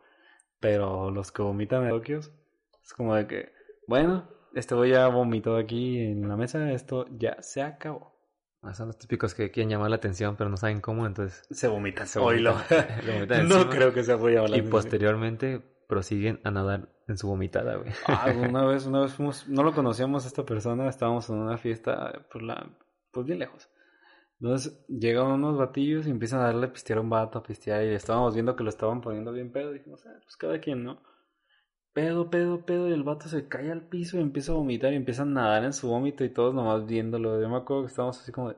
Pero 0.59 1.11
los 1.11 1.31
que 1.31 1.41
vomitan 1.41 1.83
en 1.83 1.89
Tokios, 1.89 2.31
es 2.83 2.93
como 2.93 3.15
de 3.15 3.27
que, 3.27 3.51
bueno, 3.87 4.29
este 4.53 4.75
güey 4.75 4.91
ya 4.91 5.07
vomitó 5.07 5.57
aquí 5.57 5.99
en 5.99 6.27
la 6.27 6.37
mesa, 6.37 6.71
esto 6.71 7.05
ya 7.17 7.41
se 7.41 7.61
acabó. 7.61 8.13
Ah, 8.61 8.73
son 8.73 8.87
los 8.87 8.97
típicos 8.97 9.35
que 9.35 9.51
quieren 9.51 9.69
llamar 9.69 9.89
la 9.89 9.97
atención, 9.97 10.37
pero 10.37 10.49
no 10.49 10.55
saben 10.55 10.79
cómo, 10.79 11.05
entonces... 11.05 11.45
Se 11.51 11.67
vomitan. 11.67 12.07
Se 12.07 12.17
vomitan. 12.17 12.55
Se 13.03 13.11
vomitan 13.11 13.49
no 13.49 13.69
creo 13.69 13.93
que 13.93 14.03
se 14.03 14.13
voy 14.13 14.37
a 14.37 14.39
hablar. 14.39 14.57
Y 14.57 14.61
posteriormente 14.61 15.61
prosiguen 15.87 16.39
a 16.45 16.51
nadar 16.51 16.92
en 17.07 17.17
su 17.17 17.27
vomitada, 17.27 17.75
güey. 17.75 17.91
Ah, 18.07 18.33
una 18.35 18.65
vez, 18.65 18.85
una 18.85 19.01
vez 19.01 19.13
fuimos, 19.15 19.47
no 19.47 19.63
lo 19.63 19.73
conocíamos 19.73 20.25
a 20.25 20.27
esta 20.27 20.45
persona, 20.45 20.87
estábamos 20.87 21.29
en 21.29 21.37
una 21.37 21.57
fiesta 21.57 22.25
por 22.31 22.41
la, 22.41 22.69
pues 23.11 23.25
bien 23.25 23.39
lejos. 23.39 23.69
Entonces 24.39 24.85
llegan 24.87 25.27
unos 25.27 25.57
batillos 25.57 26.07
y 26.07 26.09
empiezan 26.09 26.41
a 26.41 26.45
darle 26.45 26.67
pistear 26.67 26.99
a 26.99 27.01
un 27.01 27.09
vato, 27.09 27.39
a 27.39 27.43
pistear, 27.43 27.83
y 27.83 27.93
estábamos 27.93 28.33
viendo 28.33 28.55
que 28.55 28.63
lo 28.63 28.69
estaban 28.69 29.01
poniendo 29.01 29.31
bien 29.31 29.51
pedo, 29.51 29.71
y 29.71 29.79
dijimos, 29.79 30.05
ah, 30.05 30.19
pues 30.21 30.35
cada 30.37 30.59
quien, 30.59 30.83
¿no? 30.83 31.01
Pedo, 31.93 32.29
pedo, 32.29 32.65
pedo, 32.65 32.89
y 32.89 32.93
el 32.93 33.03
vato 33.03 33.29
se 33.29 33.47
cae 33.47 33.71
al 33.71 33.87
piso 33.87 34.17
y 34.17 34.21
empieza 34.21 34.51
a 34.51 34.55
vomitar 34.55 34.91
y 34.93 34.95
empieza 34.95 35.21
a 35.21 35.25
nadar 35.25 35.63
en 35.63 35.73
su 35.73 35.87
vómito 35.89 36.23
y 36.23 36.29
todos 36.29 36.53
nomás 36.53 36.85
viéndolo. 36.87 37.39
Yo 37.39 37.47
me 37.49 37.57
acuerdo 37.57 37.83
que 37.83 37.89
estábamos 37.89 38.19
así 38.19 38.31
como 38.31 38.49
de, 38.49 38.57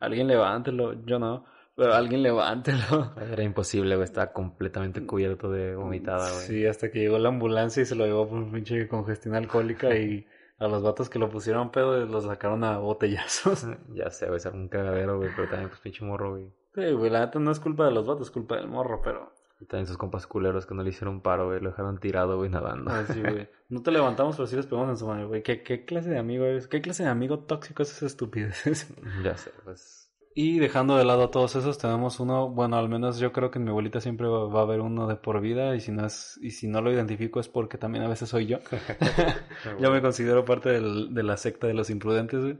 alguien 0.00 0.26
levántelo, 0.26 1.04
yo 1.04 1.18
no, 1.18 1.44
pero 1.76 1.94
alguien 1.94 2.22
levántelo. 2.22 3.12
Era 3.20 3.42
imposible, 3.42 3.96
güey. 3.96 4.04
Estaba 4.04 4.32
completamente 4.32 5.04
cubierto 5.04 5.50
de 5.50 5.74
vomitada, 5.74 6.30
güey. 6.30 6.46
Sí, 6.46 6.66
hasta 6.66 6.90
que 6.90 7.00
llegó 7.00 7.18
la 7.18 7.28
ambulancia 7.28 7.82
y 7.82 7.86
se 7.86 7.96
lo 7.96 8.06
llevó 8.06 8.28
por 8.28 8.38
un 8.38 8.52
pinche 8.52 8.86
congestión 8.88 9.34
alcohólica 9.34 9.94
y 9.96 10.26
a 10.58 10.68
los 10.68 10.82
vatos 10.82 11.10
que 11.10 11.18
lo 11.18 11.28
pusieron 11.28 11.70
pedo 11.70 12.04
los 12.06 12.24
sacaron 12.24 12.62
a 12.64 12.78
botellazos. 12.78 13.66
Ya 13.94 14.10
sé, 14.10 14.26
güey. 14.26 14.40
Era 14.40 14.50
un 14.52 14.68
cagadero, 14.68 15.18
güey. 15.18 15.30
Pero 15.34 15.48
también, 15.48 15.68
pues, 15.68 15.80
pinche 15.80 16.04
morro, 16.04 16.32
güey. 16.32 16.52
Sí, 16.74 16.92
güey, 16.92 17.10
la 17.10 17.26
neta 17.26 17.38
no 17.38 17.50
es 17.50 17.60
culpa 17.60 17.84
de 17.86 17.92
los 17.92 18.06
vatos, 18.06 18.28
es 18.28 18.30
culpa 18.32 18.56
del 18.56 18.68
morro, 18.68 19.00
pero... 19.02 19.32
Y 19.60 19.66
también 19.66 19.86
sus 19.86 19.96
compas 19.96 20.26
culeros 20.26 20.66
que 20.66 20.74
no 20.74 20.82
le 20.82 20.90
hicieron 20.90 21.20
paro, 21.22 21.46
güey. 21.46 21.60
Lo 21.60 21.70
dejaron 21.70 21.98
tirado, 21.98 22.36
güey, 22.36 22.50
nadando. 22.50 22.90
Ah, 22.90 23.04
sí, 23.06 23.20
güey. 23.20 23.48
No 23.68 23.82
te 23.82 23.90
levantamos, 23.90 24.36
pero 24.36 24.46
sí 24.46 24.54
les 24.54 24.66
pegamos 24.66 24.90
en 24.90 24.96
su 24.96 25.06
mano, 25.06 25.26
güey. 25.26 25.42
¿Qué, 25.42 25.62
¿Qué 25.62 25.84
clase 25.84 26.10
de 26.10 26.18
amigo 26.18 26.44
eres? 26.44 26.68
¿Qué 26.68 26.80
clase 26.80 27.02
de 27.02 27.08
amigo 27.08 27.40
tóxico 27.40 27.82
es 27.82 27.90
esa 27.90 28.06
estupidez? 28.06 28.88
ya 29.24 29.36
sé, 29.36 29.50
pues... 29.64 30.03
Y 30.36 30.58
dejando 30.58 30.96
de 30.96 31.04
lado 31.04 31.22
a 31.24 31.30
todos 31.30 31.54
esos, 31.54 31.78
tenemos 31.78 32.18
uno, 32.18 32.50
bueno, 32.50 32.76
al 32.76 32.88
menos 32.88 33.20
yo 33.20 33.32
creo 33.32 33.52
que 33.52 33.58
en 33.60 33.64
mi 33.64 33.70
abuelita 33.70 34.00
siempre 34.00 34.26
va, 34.26 34.46
va 34.48 34.60
a 34.60 34.62
haber 34.64 34.80
uno 34.80 35.06
de 35.06 35.14
por 35.14 35.40
vida 35.40 35.76
y 35.76 35.80
si 35.80 35.92
no 35.92 36.04
es, 36.06 36.38
y 36.42 36.50
si 36.50 36.66
no 36.66 36.80
lo 36.80 36.92
identifico 36.92 37.38
es 37.38 37.48
porque 37.48 37.78
también 37.78 38.02
a 38.04 38.08
veces 38.08 38.30
soy 38.30 38.46
yo. 38.46 38.58
yo 39.80 39.92
me 39.92 40.02
considero 40.02 40.44
parte 40.44 40.70
del, 40.70 41.14
de 41.14 41.22
la 41.22 41.36
secta 41.36 41.68
de 41.68 41.74
los 41.74 41.88
imprudentes, 41.88 42.40
güey. 42.40 42.58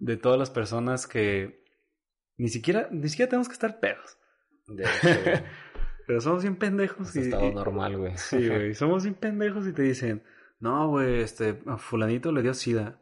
De 0.00 0.16
todas 0.16 0.38
las 0.38 0.50
personas 0.50 1.06
que 1.06 1.62
ni 2.38 2.48
siquiera, 2.48 2.88
ni 2.90 3.08
siquiera 3.10 3.28
tenemos 3.28 3.48
que 3.48 3.54
estar 3.54 3.78
pedos. 3.78 4.16
De 4.68 4.84
hecho. 4.84 5.42
Pero 6.06 6.20
somos 6.20 6.42
bien 6.42 6.56
pendejos 6.56 7.10
Es 7.10 7.16
y, 7.16 7.20
estado 7.28 7.46
y- 7.46 7.54
normal, 7.54 7.96
güey. 7.98 8.16
Sí, 8.16 8.48
güey. 8.48 8.74
Somos 8.74 9.04
bien 9.04 9.14
pendejos 9.14 9.66
y 9.68 9.72
te 9.72 9.82
dicen, 9.82 10.24
no, 10.60 10.88
güey, 10.88 11.20
este, 11.20 11.60
a 11.66 11.76
fulanito 11.76 12.32
le 12.32 12.42
dio 12.42 12.54
sida. 12.54 12.98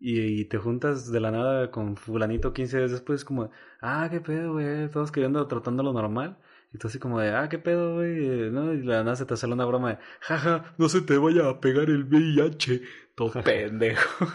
Y, 0.00 0.20
y 0.40 0.44
te 0.44 0.58
juntas 0.58 1.10
de 1.10 1.20
la 1.20 1.30
nada 1.32 1.70
con 1.70 1.96
fulanito 1.96 2.52
15 2.52 2.78
días 2.78 2.90
después, 2.92 3.24
como, 3.24 3.50
ah, 3.80 4.08
qué 4.10 4.20
pedo, 4.20 4.52
güey, 4.52 4.88
todos 4.90 5.10
queriendo, 5.10 5.46
tratándolo 5.48 5.92
normal. 5.92 6.38
Y 6.72 6.78
tú 6.78 6.86
así 6.88 6.98
como 6.98 7.18
de, 7.20 7.30
ah, 7.34 7.48
qué 7.48 7.58
pedo, 7.58 7.94
güey, 7.94 8.26
eh, 8.26 8.50
¿no? 8.52 8.72
Y 8.74 8.82
la 8.82 9.02
nada 9.02 9.16
se 9.16 9.24
te 9.26 9.36
sale 9.36 9.54
una 9.54 9.64
broma 9.64 9.90
de, 9.94 9.98
jaja, 10.20 10.74
no 10.78 10.88
se 10.88 11.00
te 11.00 11.16
vaya 11.18 11.48
a 11.48 11.60
pegar 11.60 11.88
el 11.90 12.04
VIH. 12.04 12.82
Todo 13.14 13.32
pendejo. 13.44 14.26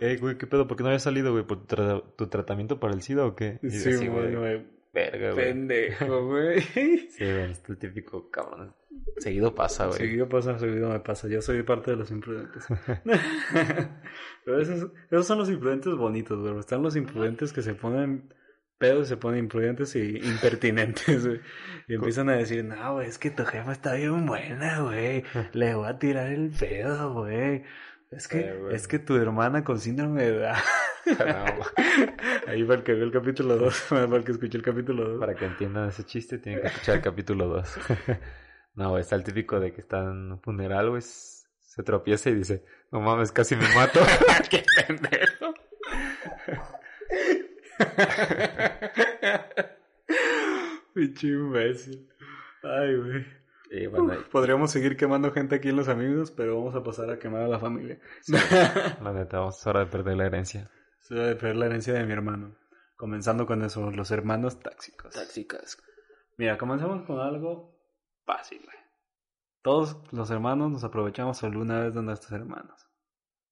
Eh, 0.00 0.18
güey, 0.20 0.38
¿qué 0.38 0.46
pedo? 0.46 0.68
¿Por 0.68 0.76
qué 0.76 0.82
no 0.84 0.90
había 0.90 1.00
salido, 1.00 1.32
güey? 1.32 1.44
¿Por 1.44 1.66
tu, 1.66 1.76
tra- 1.76 2.04
tu 2.16 2.26
tratamiento 2.28 2.78
para 2.78 2.94
el 2.94 3.02
SIDA 3.02 3.24
o 3.26 3.34
qué? 3.34 3.58
Y 3.62 3.70
Sí, 3.70 4.06
güey, 4.06 4.34
güey. 4.36 4.66
Verga, 4.92 5.32
güey. 5.32 5.44
Pendejo, 5.44 6.26
güey. 6.28 6.60
Sí, 6.60 7.08
güey, 7.20 7.50
es 7.50 7.62
el 7.68 7.78
típico 7.78 8.30
cabrón. 8.30 8.74
Seguido 9.18 9.54
pasa, 9.54 9.86
güey. 9.86 9.98
Seguido 9.98 10.28
pasa, 10.28 10.58
seguido 10.58 10.90
me 10.90 11.00
pasa. 11.00 11.28
Yo 11.28 11.42
soy 11.42 11.62
parte 11.62 11.90
de 11.90 11.96
los 11.96 12.10
imprudentes. 12.10 12.66
Pero 14.44 14.60
esos, 14.60 14.90
esos 15.10 15.26
son 15.26 15.38
los 15.38 15.50
imprudentes 15.50 15.94
bonitos, 15.94 16.40
güey. 16.40 16.58
Están 16.58 16.82
los 16.82 16.96
imprudentes 16.96 17.52
que 17.52 17.62
se 17.62 17.74
ponen 17.74 18.32
pedos, 18.78 19.08
se 19.08 19.16
ponen 19.16 19.40
imprudentes 19.40 19.94
y 19.96 20.18
impertinentes, 20.18 21.26
güey. 21.26 21.40
Y 21.88 21.94
empiezan 21.94 22.28
a 22.30 22.36
decir, 22.36 22.64
no, 22.64 22.94
güey, 22.94 23.08
es 23.08 23.18
que 23.18 23.30
tu 23.30 23.44
jefa 23.44 23.72
está 23.72 23.94
bien 23.94 24.24
buena, 24.26 24.80
güey. 24.80 25.24
Le 25.52 25.74
voy 25.74 25.88
a 25.88 25.98
tirar 25.98 26.28
el 26.28 26.50
pedo, 26.50 27.12
güey. 27.12 27.64
Es 28.10 28.26
que, 28.26 28.54
güey. 28.54 28.74
es 28.74 28.88
que 28.88 28.98
tu 28.98 29.16
hermana 29.16 29.64
con 29.64 29.78
síndrome 29.78 30.22
de 30.22 30.38
Down. 30.38 30.56
Ahí 32.46 32.64
para 32.64 32.78
el 32.78 32.82
que 32.84 32.94
vio 32.94 33.04
el 33.04 33.12
capítulo 33.12 33.56
2, 33.56 33.86
para 33.88 34.16
el 34.16 34.24
que 34.24 34.32
escuchó 34.32 34.58
el 34.58 34.64
capítulo 34.64 35.08
2. 35.10 35.20
Para 35.20 35.34
que 35.34 35.46
entiendan 35.46 35.88
ese 35.88 36.04
chiste, 36.04 36.38
tienen 36.38 36.60
que 36.60 36.68
escuchar 36.68 36.96
el 36.96 37.02
capítulo 37.02 37.46
2. 37.48 37.78
no, 38.74 38.98
está 38.98 39.16
el 39.16 39.24
típico 39.24 39.58
de 39.60 39.72
que 39.72 39.80
está 39.80 40.00
en 40.00 40.32
un 40.32 40.40
funeral, 40.40 40.90
güey, 40.90 41.02
se 41.02 41.82
tropieza 41.82 42.30
y 42.30 42.34
dice, 42.34 42.64
no 42.90 43.00
mames, 43.00 43.32
casi 43.32 43.56
me 43.56 43.72
mato. 43.74 44.00
¡Qué 44.50 44.64
pendejo! 44.86 45.54
Pinche 50.94 51.28
imbécil. 51.28 52.08
Ay, 52.62 52.96
güey. 52.96 53.86
bueno, 53.86 54.18
Uf, 54.18 54.28
Podríamos 54.28 54.70
seguir 54.70 54.96
quemando 54.96 55.30
gente 55.32 55.54
aquí 55.54 55.68
en 55.68 55.76
los 55.76 55.88
amigos, 55.88 56.30
pero 56.32 56.56
vamos 56.56 56.74
a 56.74 56.82
pasar 56.82 57.10
a 57.10 57.18
quemar 57.18 57.42
a 57.42 57.48
la 57.48 57.58
familia. 57.58 57.98
la 58.26 59.12
neta, 59.12 59.38
vamos, 59.38 59.58
es 59.60 59.66
hora 59.66 59.80
de 59.80 59.86
perder 59.86 60.16
la 60.16 60.26
herencia. 60.26 60.70
Se 61.08 61.14
va 61.14 61.30
a 61.30 61.34
perder 61.36 61.56
la 61.56 61.66
herencia 61.66 61.94
de 61.94 62.04
mi 62.04 62.12
hermano. 62.12 62.54
Comenzando 62.94 63.46
con 63.46 63.62
eso, 63.62 63.90
los 63.90 64.10
hermanos 64.10 64.60
táxicos. 64.60 65.14
Tácticas. 65.14 65.82
Mira, 66.36 66.58
comenzamos 66.58 67.06
con 67.06 67.18
algo 67.18 67.80
fácil, 68.26 68.60
güey. 68.62 68.76
Todos 69.62 69.96
los 70.12 70.30
hermanos 70.30 70.70
nos 70.70 70.84
aprovechamos 70.84 71.42
alguna 71.44 71.80
vez 71.80 71.94
de 71.94 72.02
nuestros 72.02 72.32
hermanos. 72.32 72.86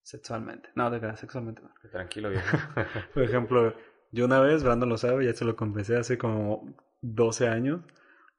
Sexualmente. 0.02 0.68
No, 0.74 0.90
de 0.90 0.98
verdad, 0.98 1.16
sexualmente 1.16 1.62
no. 1.62 1.72
Tranquilo, 1.90 2.28
viejo. 2.28 2.58
Por 3.14 3.22
ejemplo, 3.22 3.74
yo 4.12 4.26
una 4.26 4.40
vez, 4.40 4.62
Brandon 4.62 4.90
lo 4.90 4.98
sabe, 4.98 5.24
ya 5.24 5.32
se 5.32 5.46
lo 5.46 5.56
confesé 5.56 5.96
hace 5.96 6.18
como 6.18 6.76
12 7.00 7.48
años. 7.48 7.80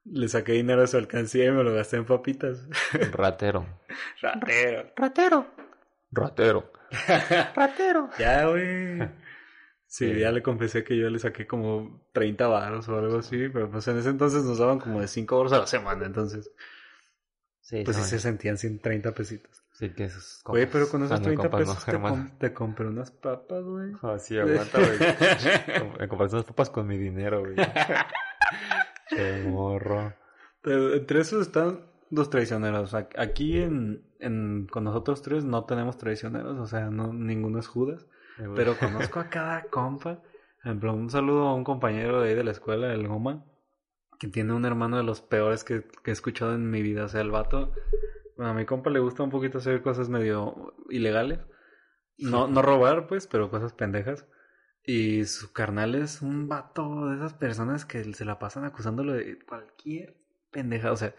Le 0.05 0.27
saqué 0.27 0.51
dinero 0.51 0.81
de 0.81 0.87
su 0.87 0.97
alcancía 0.97 1.45
y 1.45 1.51
me 1.51 1.63
lo 1.63 1.73
gasté 1.73 1.97
en 1.97 2.05
papitas. 2.05 2.67
Ratero. 3.13 3.65
Ratero. 4.21 4.91
Ratero. 4.95 5.66
Ratero. 6.11 6.71
Ratero. 7.55 8.09
Ya, 8.17 8.45
güey. 8.47 8.99
Sí, 9.89 10.13
Sí. 10.13 10.19
ya 10.19 10.31
le 10.31 10.43
confesé 10.43 10.83
que 10.83 10.97
yo 10.97 11.09
le 11.09 11.17
saqué 11.19 11.47
como 11.47 12.07
30 12.13 12.47
baros 12.47 12.89
o 12.89 12.97
algo 12.99 13.19
así, 13.19 13.47
pero 13.49 13.71
pues 13.71 13.87
en 13.87 13.97
ese 13.97 14.09
entonces 14.09 14.43
nos 14.43 14.57
daban 14.57 14.79
como 14.79 14.99
de 14.99 15.07
5 15.07 15.35
euros 15.37 15.53
a 15.53 15.59
la 15.59 15.67
semana, 15.67 16.05
entonces 16.05 16.51
Sí, 17.61 17.83
pues 17.85 17.95
sí 17.97 18.01
no, 18.03 18.07
se 18.07 18.19
sentían 18.19 18.57
130 18.57 19.13
pesitos. 19.13 19.63
sí 19.73 19.89
que 19.93 20.05
esos 20.05 20.41
Güey, 20.45 20.65
pero 20.69 20.89
con 20.89 21.03
esos 21.03 21.13
ah, 21.13 21.19
no, 21.19 21.23
30 21.23 21.41
compas, 21.43 21.59
no, 21.67 21.73
pesos 21.73 21.85
te, 21.85 21.99
com- 21.99 22.37
te 22.37 22.53
compré 22.53 22.87
unas 22.87 23.11
papas, 23.11 23.63
güey. 23.63 23.91
Ah, 24.01 24.17
sí, 24.19 24.37
aguanta, 24.37 24.77
güey. 24.77 24.97
Me 25.99 26.07
compraste 26.09 26.35
unas 26.35 26.45
papas 26.47 26.69
con 26.69 26.85
mi 26.87 26.97
dinero, 26.97 27.39
güey. 27.41 27.55
Qué 29.09 29.43
morro. 29.47 30.13
Pero 30.61 30.93
entre 30.95 31.21
esos 31.21 31.47
están 31.47 31.79
los 32.09 32.29
traicioneros. 32.29 32.93
Aquí 32.93 33.61
en, 33.61 34.03
en, 34.19 34.67
con 34.67 34.83
nosotros 34.83 35.21
tres 35.21 35.45
no 35.45 35.65
tenemos 35.65 35.97
traicioneros, 35.97 36.57
o 36.57 36.65
sea, 36.67 36.89
no, 36.89 37.13
ninguno 37.13 37.59
es 37.59 37.67
Judas. 37.67 38.07
Pero 38.55 38.77
conozco 38.79 39.19
a 39.19 39.29
cada 39.29 39.63
compa. 39.63 40.21
Por 40.57 40.71
ejemplo, 40.71 40.93
un 40.93 41.09
saludo 41.09 41.47
a 41.47 41.55
un 41.55 41.63
compañero 41.63 42.21
de 42.21 42.29
ahí 42.29 42.35
de 42.35 42.43
la 42.43 42.51
escuela, 42.51 42.93
el 42.93 43.07
Goma, 43.07 43.45
que 44.19 44.27
tiene 44.27 44.53
un 44.53 44.65
hermano 44.65 44.97
de 44.97 45.03
los 45.03 45.21
peores 45.21 45.63
que, 45.63 45.83
que 46.03 46.11
he 46.11 46.13
escuchado 46.13 46.53
en 46.53 46.69
mi 46.69 46.81
vida. 46.81 47.05
O 47.05 47.07
sea, 47.07 47.21
el 47.21 47.31
vato, 47.31 47.73
bueno, 48.35 48.51
a 48.51 48.53
mi 48.53 48.65
compa 48.65 48.89
le 48.89 48.99
gusta 48.99 49.23
un 49.23 49.29
poquito 49.29 49.59
hacer 49.59 49.81
cosas 49.81 50.09
medio 50.09 50.75
ilegales. 50.89 51.39
No, 52.17 52.47
no 52.47 52.61
robar, 52.61 53.07
pues, 53.07 53.27
pero 53.27 53.49
cosas 53.49 53.73
pendejas. 53.73 54.25
Y 54.83 55.25
su 55.25 55.51
carnal 55.51 55.95
es 55.95 56.21
un 56.21 56.47
vato 56.47 57.07
de 57.07 57.17
esas 57.17 57.33
personas 57.33 57.85
que 57.85 58.03
se 58.13 58.25
la 58.25 58.39
pasan 58.39 58.63
acusándolo 58.63 59.13
de 59.13 59.37
cualquier 59.45 60.17
pendeja. 60.49 60.91
O 60.91 60.95
sea, 60.95 61.13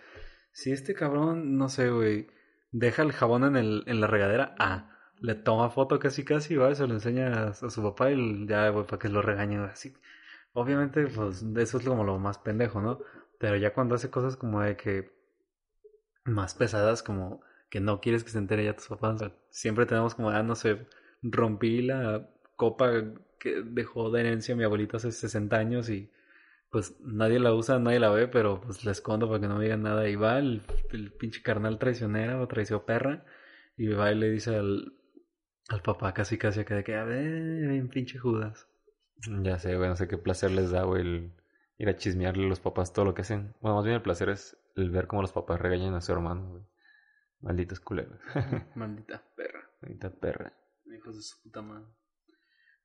si 0.58 0.72
este 0.72 0.92
cabrón, 0.92 1.56
no 1.56 1.68
sé, 1.68 1.88
güey, 1.88 2.26
deja 2.72 3.02
el 3.02 3.12
jabón 3.12 3.44
en, 3.44 3.56
el, 3.56 3.84
en 3.86 4.00
la 4.00 4.08
regadera, 4.08 4.56
ah, 4.58 4.90
le 5.20 5.36
toma 5.36 5.70
foto 5.70 6.00
casi 6.00 6.24
casi, 6.24 6.56
va, 6.56 6.74
se 6.74 6.88
lo 6.88 6.94
enseña 6.94 7.50
a, 7.50 7.54
su 7.54 7.80
papá 7.80 8.10
y 8.10 8.44
ya, 8.44 8.68
güey, 8.70 8.84
para 8.84 8.98
que 8.98 9.08
lo 9.08 9.22
regañe, 9.22 9.58
así. 9.58 9.94
Obviamente, 10.54 11.06
pues, 11.06 11.44
eso 11.56 11.78
es 11.78 11.84
como 11.86 12.02
lo 12.02 12.18
más 12.18 12.38
pendejo, 12.38 12.80
¿no? 12.80 12.98
Pero 13.38 13.54
ya 13.56 13.72
cuando 13.72 13.94
hace 13.94 14.10
cosas 14.10 14.36
como 14.36 14.60
de 14.60 14.76
que 14.76 15.12
más 16.24 16.54
pesadas, 16.56 17.04
como 17.04 17.40
que 17.70 17.78
no 17.78 18.00
quieres 18.00 18.24
que 18.24 18.30
se 18.30 18.38
entere 18.38 18.64
ya 18.64 18.74
tus 18.74 18.88
papás, 18.88 19.22
siempre 19.50 19.86
tenemos 19.86 20.16
como, 20.16 20.30
ah, 20.30 20.42
no 20.42 20.56
sé, 20.56 20.88
rompí 21.22 21.82
la 21.82 22.28
copa 22.56 22.90
que 23.38 23.62
dejó 23.64 24.10
de 24.10 24.22
herencia 24.22 24.56
mi 24.56 24.64
abuelita 24.64 24.96
hace 24.96 25.12
60 25.12 25.56
años 25.56 25.88
y 25.88 26.10
pues 26.70 26.96
nadie 27.00 27.38
la 27.38 27.54
usa, 27.54 27.78
nadie 27.78 27.98
la 28.00 28.10
ve, 28.10 28.28
pero 28.28 28.60
pues 28.60 28.84
la 28.84 28.92
escondo 28.92 29.28
para 29.28 29.40
que 29.40 29.48
no 29.48 29.56
me 29.56 29.64
digan 29.64 29.82
nada. 29.82 30.08
Y 30.08 30.16
va 30.16 30.38
el, 30.38 30.62
el 30.90 31.12
pinche 31.12 31.42
carnal 31.42 31.78
traicionera 31.78 32.40
o 32.40 32.46
traició 32.48 32.84
perra 32.84 33.24
y 33.76 33.88
va 33.88 34.12
y 34.12 34.14
le 34.16 34.30
dice 34.30 34.56
al, 34.56 34.92
al 35.68 35.82
papá 35.82 36.12
casi 36.12 36.36
casi 36.38 36.60
acá 36.60 36.76
de 36.76 36.84
que, 36.84 36.94
a 36.94 37.04
ver, 37.04 37.68
ven, 37.68 37.88
pinche 37.88 38.18
Judas. 38.18 38.68
Ya 39.42 39.58
sé, 39.58 39.76
güey, 39.76 39.88
no 39.88 39.96
sé 39.96 40.06
qué 40.08 40.18
placer 40.18 40.50
les 40.50 40.70
da, 40.70 40.84
güey, 40.84 41.02
el 41.02 41.32
ir 41.78 41.88
a 41.88 41.96
chismearle 41.96 42.44
a 42.46 42.48
los 42.48 42.60
papás 42.60 42.92
todo 42.92 43.04
lo 43.04 43.14
que 43.14 43.22
hacen. 43.22 43.54
Bueno, 43.60 43.76
más 43.76 43.84
bien 43.84 43.96
el 43.96 44.02
placer 44.02 44.28
es 44.28 44.56
el 44.76 44.90
ver 44.90 45.06
cómo 45.06 45.22
los 45.22 45.32
papás 45.32 45.60
regañan 45.60 45.94
a 45.94 46.00
su 46.00 46.12
hermano, 46.12 46.50
güey. 46.50 46.62
Malditos 47.40 47.80
culeros. 47.80 48.18
Maldita 48.74 49.22
perra. 49.36 49.70
Maldita 49.80 50.10
perra. 50.10 50.52
Hijos 50.86 51.16
de 51.16 51.22
su 51.22 51.40
puta 51.42 51.62
madre. 51.62 51.86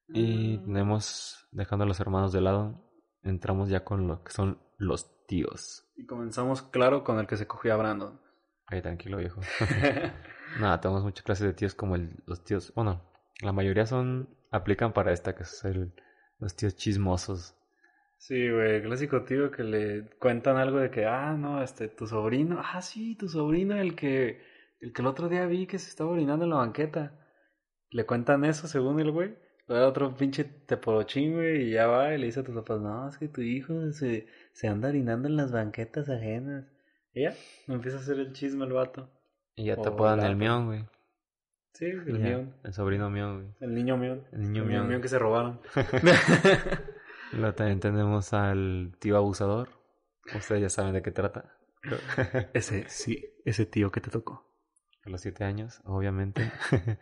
Y 0.10 0.58
Ah, 0.58 0.62
tenemos, 0.66 1.48
dejando 1.52 1.86
a 1.86 1.88
los 1.88 2.00
hermanos 2.00 2.32
de 2.34 2.42
lado, 2.42 2.84
entramos 3.24 3.70
ya 3.70 3.84
con 3.84 4.08
lo 4.08 4.24
que 4.24 4.32
son 4.32 4.60
los 4.78 5.26
tíos. 5.26 5.86
Y 5.96 6.06
comenzamos, 6.06 6.62
claro, 6.62 7.04
con 7.04 7.20
el 7.20 7.28
que 7.28 7.38
se 7.38 7.48
cogió 7.48 7.74
a 7.74 7.78
Brandon. 7.78 8.20
Ay, 8.68 8.82
tranquilo, 8.82 9.18
viejo. 9.18 9.42
Nada, 10.60 10.80
tenemos 10.82 11.04
muchas 11.04 11.24
clases 11.24 11.48
de 11.48 11.54
tíos 11.54 11.76
como 11.76 11.96
el, 11.96 12.16
los 12.26 12.44
tíos. 12.44 12.74
Bueno, 12.76 13.02
la 13.42 13.52
mayoría 13.52 13.86
son. 13.86 14.30
aplican 14.52 14.94
para 14.94 15.12
esta, 15.12 15.36
que 15.36 15.44
es 15.44 15.64
el, 15.66 15.94
los 16.40 16.56
tíos 16.56 16.76
chismosos. 16.76 17.56
Sí, 18.18 18.50
güey, 18.50 18.76
el 18.76 18.84
clásico 18.84 19.24
tío 19.24 19.52
que 19.52 19.64
le 19.64 20.10
cuentan 20.18 20.56
algo 20.56 20.78
de 20.78 20.90
que, 20.90 21.06
ah, 21.06 21.36
no, 21.38 21.62
este, 21.62 21.90
tu 21.90 22.08
sobrino, 22.08 22.62
ah, 22.64 22.82
sí, 22.82 23.16
tu 23.16 23.28
sobrino, 23.28 23.76
el 23.76 23.96
que, 23.96 24.42
el 24.80 24.94
que 24.94 25.02
el 25.02 25.08
otro 25.08 25.28
día 25.28 25.46
vi 25.46 25.68
que 25.68 25.78
se 25.78 25.90
estaba 25.90 26.12
orinando 26.12 26.46
en 26.46 26.52
la 26.52 26.58
banqueta. 26.58 27.20
Le 27.90 28.06
cuentan 28.06 28.46
eso 28.46 28.68
según 28.68 29.00
el 29.00 29.12
güey. 29.12 29.36
Otro 29.82 30.16
pinche 30.16 30.44
teporochín, 30.44 31.34
güey, 31.34 31.70
y 31.70 31.72
ya 31.72 31.88
va 31.88 32.14
y 32.14 32.18
le 32.18 32.26
dice 32.28 32.42
a 32.42 32.44
tus 32.44 32.56
papás, 32.56 32.80
no, 32.82 33.08
es 33.08 33.18
que 33.18 33.28
tu 33.28 33.42
hijo 33.42 33.92
se, 33.92 34.28
se 34.52 34.68
anda 34.68 34.90
orinando 34.90 35.28
en 35.28 35.36
las 35.38 35.52
banquetas 35.52 36.10
ajenas. 36.10 36.66
Y 37.14 37.24
ya, 37.24 37.34
empieza 37.68 37.98
a 37.98 38.00
hacer 38.02 38.20
el 38.20 38.34
chisme 38.34 38.66
el 38.66 38.74
vato. 38.74 39.10
Y 39.56 39.66
ya 39.66 39.76
te 39.78 39.88
apodan 39.88 40.22
el 40.22 40.36
mión, 40.36 40.66
güey. 40.68 40.86
Sí, 41.74 41.86
el 41.86 42.06
Ya, 42.06 42.14
mión, 42.30 42.56
El 42.64 42.74
sobrino 42.74 43.10
mión, 43.10 43.36
güey. 43.42 43.56
el 43.62 43.74
niño 43.76 43.98
mión. 43.98 44.28
El 44.32 44.42
niño 44.42 44.62
El 44.64 44.70
mión. 44.70 44.88
mión 44.88 45.02
que 45.02 45.08
se 45.08 45.18
robaron. 45.20 45.60
Luego 47.34 47.56
también 47.56 47.80
tenemos 47.80 48.34
al 48.34 48.96
tío 49.00 49.18
abusador. 49.18 49.70
Ustedes 50.36 50.62
ya 50.62 50.70
saben 50.70 50.94
de 50.94 51.02
qué 51.02 51.12
trata. 51.12 51.58
ese, 52.54 52.86
sí, 52.90 53.26
ese 53.46 53.66
tío 53.66 53.92
que 53.92 54.02
te 54.02 54.10
tocó. 54.10 54.50
A 55.06 55.10
los 55.10 55.22
siete 55.22 55.44
años, 55.44 55.82
obviamente. 55.86 56.52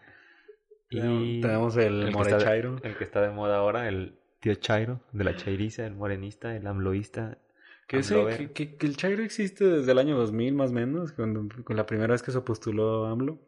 Tenemos 0.99 1.77
el, 1.77 1.99
el 2.01 2.05
de, 2.07 2.11
Morechairo. 2.11 2.75
el 2.83 2.97
que 2.97 3.03
está 3.03 3.21
de 3.21 3.29
moda 3.31 3.57
ahora, 3.57 3.87
el 3.87 4.15
tío 4.39 4.55
Chairo, 4.55 5.01
de 5.11 5.23
la 5.23 5.35
chairiza, 5.35 5.85
el 5.85 5.95
morenista, 5.95 6.55
el 6.55 6.67
amloísta. 6.67 7.37
Que, 7.87 7.97
ese, 7.99 8.25
que, 8.37 8.51
que- 8.51 8.75
que 8.77 8.87
el 8.87 8.95
Chairo 8.97 9.21
existe 9.23 9.65
desde 9.65 9.91
el 9.91 9.97
año 9.99 10.17
2000 10.17 10.53
más 10.55 10.71
o 10.71 10.73
menos, 10.73 11.11
cuando, 11.11 11.47
con 11.63 11.75
la 11.75 11.85
primera 11.85 12.13
vez 12.13 12.21
que 12.23 12.31
se 12.31 12.41
postuló 12.41 13.05
AMLO. 13.05 13.39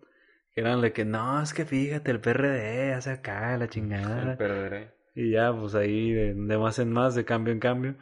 Eran 0.55 0.81
de 0.81 0.91
que, 0.93 1.03
no, 1.05 1.41
es 1.41 1.53
que 1.53 1.65
fíjate, 1.65 2.11
el 2.11 2.19
PRD 2.19 2.93
hace 2.93 3.09
acá, 3.11 3.57
la 3.57 3.67
chingada. 3.69 4.31
El 4.31 4.37
perderé. 4.37 4.91
Y 5.15 5.31
ya, 5.31 5.51
pues 5.57 5.75
ahí 5.75 6.11
de, 6.11 6.33
de 6.33 6.57
más 6.57 6.77
en 6.79 6.91
más, 6.91 7.15
de 7.15 7.23
cambio 7.25 7.53
en 7.53 7.59
cambio. 7.59 7.95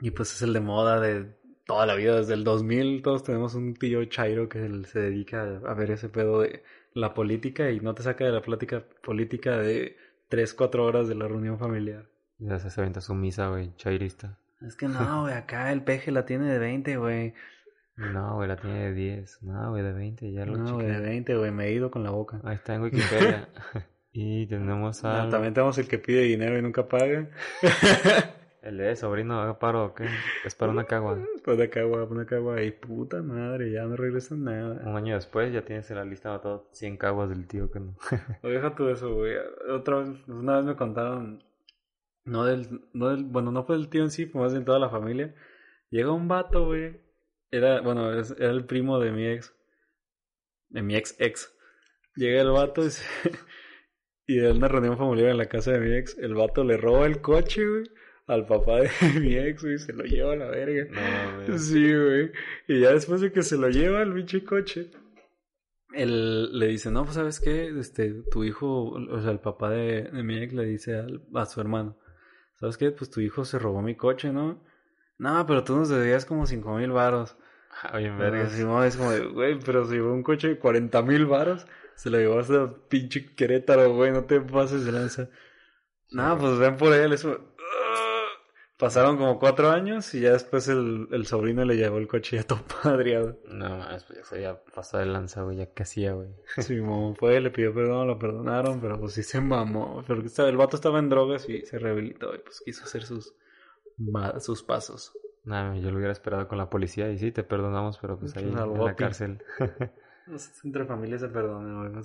Y 0.00 0.10
pues 0.10 0.32
es 0.34 0.42
el 0.42 0.52
de 0.52 0.60
moda 0.60 1.00
de 1.00 1.26
toda 1.64 1.86
la 1.86 1.94
vida, 1.94 2.16
desde 2.16 2.34
el 2.34 2.42
2000 2.44 3.02
todos 3.02 3.22
tenemos 3.22 3.54
un 3.54 3.74
tío 3.74 4.04
Chairo 4.06 4.48
que 4.48 4.58
se 4.86 4.98
dedica 5.00 5.60
a 5.64 5.74
ver 5.74 5.92
ese 5.92 6.08
pedo 6.08 6.40
de 6.40 6.62
la 6.94 7.14
política 7.14 7.70
y 7.70 7.80
no 7.80 7.94
te 7.94 8.02
saca 8.02 8.24
de 8.24 8.32
la 8.32 8.42
plática 8.42 8.84
política 9.02 9.56
de 9.56 9.96
3, 10.28 10.54
4 10.54 10.84
horas 10.84 11.08
de 11.08 11.14
la 11.14 11.28
reunión 11.28 11.58
familiar. 11.58 12.06
Ya 12.38 12.58
se 12.58 12.80
avienta 12.80 13.00
su 13.00 13.14
misa, 13.14 13.48
güey, 13.48 13.74
chairista. 13.76 14.38
Es 14.66 14.76
que 14.76 14.88
no, 14.88 15.22
güey, 15.22 15.34
acá 15.34 15.72
el 15.72 15.82
peje 15.82 16.10
la 16.10 16.24
tiene 16.24 16.46
de 16.50 16.58
20, 16.58 16.96
güey. 16.96 17.34
No, 17.96 18.36
güey, 18.36 18.48
la 18.48 18.56
tiene 18.56 18.84
de 18.84 18.94
10. 18.94 19.42
No, 19.42 19.70
güey, 19.70 19.82
de 19.82 19.92
20, 19.92 20.32
ya 20.32 20.46
lo 20.46 20.56
No, 20.56 20.74
güey, 20.74 20.86
de 20.86 21.00
20, 21.00 21.36
güey, 21.36 21.50
me 21.50 21.66
he 21.66 21.72
ido 21.72 21.90
con 21.90 22.02
la 22.02 22.10
boca. 22.10 22.40
Ahí 22.44 22.54
está 22.56 22.74
en 22.74 22.82
Wikipedia. 22.82 23.48
y 24.12 24.46
tenemos 24.46 25.04
al... 25.04 25.30
También 25.30 25.54
tenemos 25.54 25.78
el 25.78 25.88
que 25.88 25.98
pide 25.98 26.22
dinero 26.22 26.58
y 26.58 26.62
nunca 26.62 26.88
paga. 26.88 27.28
El 28.62 28.78
de 28.78 28.94
sobrino, 28.94 29.40
haga 29.40 29.58
paro, 29.58 29.84
¿o 29.86 29.94
¿qué? 29.94 30.06
Es 30.44 30.54
para 30.54 30.70
una 30.72 30.84
cagua. 30.84 31.18
Pues 31.44 31.58
de 31.58 31.68
cagua, 31.68 32.04
una 32.04 32.24
cagua 32.26 32.62
y 32.62 32.70
puta 32.70 33.20
madre, 33.22 33.72
ya 33.72 33.82
no 33.82 33.96
regresan 33.96 34.44
nada. 34.44 34.80
Un 34.88 34.96
año 34.96 35.16
después 35.16 35.52
ya 35.52 35.64
tienes 35.64 35.90
en 35.90 35.96
la 35.96 36.04
lista 36.04 36.40
todo 36.40 36.68
100 36.72 36.96
caguas 36.96 37.28
del 37.30 37.48
tío 37.48 37.70
que 37.70 37.80
no. 37.80 37.96
O 38.42 38.48
deja 38.48 38.74
tú 38.76 38.88
eso, 38.88 39.12
güey. 39.14 39.34
Otra 39.68 39.98
vez, 39.98 40.08
una 40.28 40.56
vez 40.58 40.64
me 40.66 40.76
contaron, 40.76 41.42
no 42.24 42.44
del, 42.44 42.68
no 42.92 43.08
del, 43.08 43.24
bueno, 43.24 43.50
no 43.50 43.64
fue 43.64 43.76
del 43.76 43.88
tío 43.88 44.02
en 44.02 44.10
sí, 44.12 44.26
fue 44.26 44.40
más 44.40 44.52
bien 44.52 44.64
toda 44.64 44.78
la 44.78 44.88
familia. 44.90 45.34
Llega 45.90 46.12
un 46.12 46.28
vato, 46.28 46.66
güey. 46.66 47.00
Era, 47.50 47.80
bueno, 47.80 48.12
era 48.12 48.50
el 48.50 48.64
primo 48.64 49.00
de 49.00 49.10
mi 49.10 49.26
ex. 49.26 49.52
De 50.68 50.82
mi 50.82 50.94
ex 50.94 51.16
ex. 51.18 51.52
Llega 52.14 52.40
el 52.42 52.50
vato 52.52 52.84
y, 52.84 52.90
se- 52.90 53.04
y 54.28 54.36
de 54.36 54.52
una 54.52 54.68
reunión 54.68 54.96
familiar 54.96 55.30
en 55.30 55.38
la 55.38 55.46
casa 55.48 55.72
de 55.72 55.80
mi 55.80 55.92
ex, 55.96 56.16
el 56.18 56.34
vato 56.34 56.62
le 56.62 56.76
roba 56.76 57.06
el 57.06 57.20
coche, 57.20 57.66
güey, 57.68 57.84
al 58.26 58.46
papá 58.46 58.80
de 58.80 58.90
mi 59.20 59.36
ex, 59.36 59.62
güey, 59.62 59.74
y 59.74 59.78
se 59.78 59.92
lo 59.92 60.04
lleva 60.04 60.32
a 60.32 60.36
la 60.36 60.46
verga. 60.48 60.84
No, 60.90 61.44
güey. 61.46 61.58
Sí, 61.58 61.92
güey. 61.94 62.32
Y 62.68 62.80
ya 62.80 62.92
después 62.92 63.20
de 63.20 63.32
que 63.32 63.42
se 63.42 63.56
lo 63.56 63.68
lleva 63.68 64.02
el 64.02 64.12
pinche 64.12 64.44
coche, 64.44 64.90
él 65.94 66.58
le 66.58 66.66
dice, 66.68 66.90
no, 66.90 67.04
pues 67.04 67.16
sabes 67.16 67.38
qué, 67.40 67.68
este, 67.78 68.22
tu 68.30 68.44
hijo, 68.44 68.90
o 68.92 69.20
sea, 69.20 69.30
el 69.30 69.40
papá 69.40 69.70
de, 69.70 70.04
de 70.04 70.22
mi 70.22 70.38
ex 70.42 70.52
le 70.54 70.64
dice 70.64 70.96
al- 70.96 71.22
a 71.34 71.44
su 71.46 71.60
hermano, 71.60 71.98
¿sabes 72.58 72.76
qué? 72.78 72.90
Pues 72.92 73.10
tu 73.10 73.20
hijo 73.20 73.44
se 73.44 73.58
robó 73.58 73.82
mi 73.82 73.94
coche, 73.96 74.32
¿no? 74.32 74.64
No, 75.18 75.44
pero 75.46 75.62
tú 75.64 75.76
nos 75.76 75.88
debías 75.90 76.24
como 76.24 76.46
cinco 76.46 76.76
mil 76.76 76.90
varos. 76.90 77.36
Ah, 77.82 77.98
bien 77.98 78.16
Verga, 78.18 78.38
vergas. 78.38 78.52
Simón 78.54 78.84
es 78.84 78.96
como 78.96 79.10
de, 79.12 79.26
güey, 79.26 79.58
pero 79.64 79.88
llevó 79.90 80.12
un 80.12 80.22
coche 80.22 80.48
de 80.48 80.58
40 80.58 81.02
mil 81.02 81.26
varos, 81.26 81.66
se 81.94 82.08
lo 82.10 82.18
llevó 82.18 82.38
hasta 82.38 82.74
pinche 82.88 83.34
Querétaro, 83.34 83.94
güey, 83.94 84.12
no 84.12 84.24
te 84.24 84.40
pases 84.40 84.84
de 84.86 84.92
lanza. 84.92 85.28
No, 86.10 86.36
pues 86.38 86.58
ven 86.58 86.76
por 86.76 86.92
él, 86.94 87.12
eso. 87.12 87.51
Pasaron 88.82 89.16
como 89.16 89.38
cuatro 89.38 89.70
años 89.70 90.12
y 90.12 90.22
ya 90.22 90.32
después 90.32 90.66
el, 90.66 91.06
el 91.12 91.24
sobrino 91.24 91.64
le 91.64 91.76
llevó 91.76 91.98
el 91.98 92.08
coche 92.08 92.38
ya 92.38 92.42
todo 92.42 92.64
padreado. 92.82 93.38
No, 93.46 93.78
más, 93.78 94.02
pues 94.02 94.18
ya 94.18 94.24
se 94.24 94.34
había 94.34 94.64
pasado 94.64 95.04
de 95.04 95.08
lanza, 95.08 95.42
güey, 95.42 95.58
ya 95.58 95.66
que 95.66 95.84
hacía, 95.84 96.14
güey. 96.14 96.30
Simón 96.58 97.14
fue, 97.14 97.40
le 97.40 97.52
pidió 97.52 97.72
perdón, 97.72 98.08
lo 98.08 98.18
perdonaron, 98.18 98.80
pero 98.80 98.98
pues 98.98 99.12
sí 99.12 99.22
se 99.22 99.40
mamó. 99.40 100.02
Porque 100.04 100.28
el 100.36 100.56
vato 100.56 100.74
estaba 100.74 100.98
en 100.98 101.10
drogas 101.10 101.48
y 101.48 101.64
se 101.64 101.78
rehabilitó 101.78 102.34
y 102.34 102.40
pues 102.40 102.60
quiso 102.64 102.82
hacer 102.82 103.04
sus, 103.04 103.36
sus 104.40 104.64
pasos. 104.64 105.12
Nada, 105.44 105.76
yo 105.76 105.92
lo 105.92 105.98
hubiera 105.98 106.10
esperado 106.12 106.48
con 106.48 106.58
la 106.58 106.68
policía 106.68 107.08
y 107.12 107.18
sí, 107.18 107.30
te 107.30 107.44
perdonamos, 107.44 107.98
pero 107.98 108.18
pues 108.18 108.36
ahí 108.36 108.48
en 108.48 108.56
la 108.56 108.96
cárcel. 108.96 109.44
Entre 110.64 110.86
familias 110.86 111.20
se 111.20 111.28
perdonan, 111.28 111.88
güey. 111.88 112.04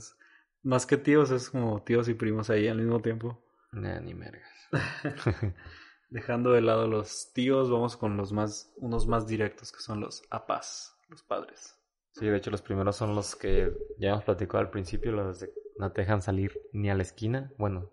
Más 0.62 0.86
que 0.86 0.98
tíos, 0.98 1.32
es 1.32 1.50
como 1.50 1.82
tíos 1.82 2.08
y 2.08 2.14
primos 2.14 2.52
ahí 2.52 2.68
al 2.68 2.78
mismo 2.78 3.00
tiempo. 3.00 3.44
Nah, 3.72 4.00
ni 4.00 4.14
mergas. 4.14 4.70
Dejando 6.10 6.52
de 6.52 6.62
lado 6.62 6.88
los 6.88 7.32
tíos, 7.34 7.70
vamos 7.70 7.98
con 7.98 8.18
los 8.18 8.32
más, 8.32 8.72
unos 8.78 9.08
más 9.08 9.28
directos 9.28 9.72
que 9.72 9.80
son 9.80 10.00
los 10.00 10.24
apás, 10.30 10.96
los 11.10 11.24
padres. 11.24 11.78
Sí, 12.14 12.26
de 12.26 12.38
hecho 12.38 12.50
los 12.50 12.62
primeros 12.62 12.96
son 12.96 13.14
los 13.14 13.36
que 13.36 13.72
ya 14.00 14.10
hemos 14.10 14.24
platicado 14.24 14.60
al 14.60 14.70
principio, 14.70 15.12
los 15.12 15.40
de 15.40 15.54
no 15.78 15.92
te 15.92 16.02
dejan 16.02 16.22
salir 16.22 16.60
ni 16.74 16.90
a 16.90 16.96
la 16.96 17.04
esquina. 17.04 17.52
Bueno, 17.58 17.92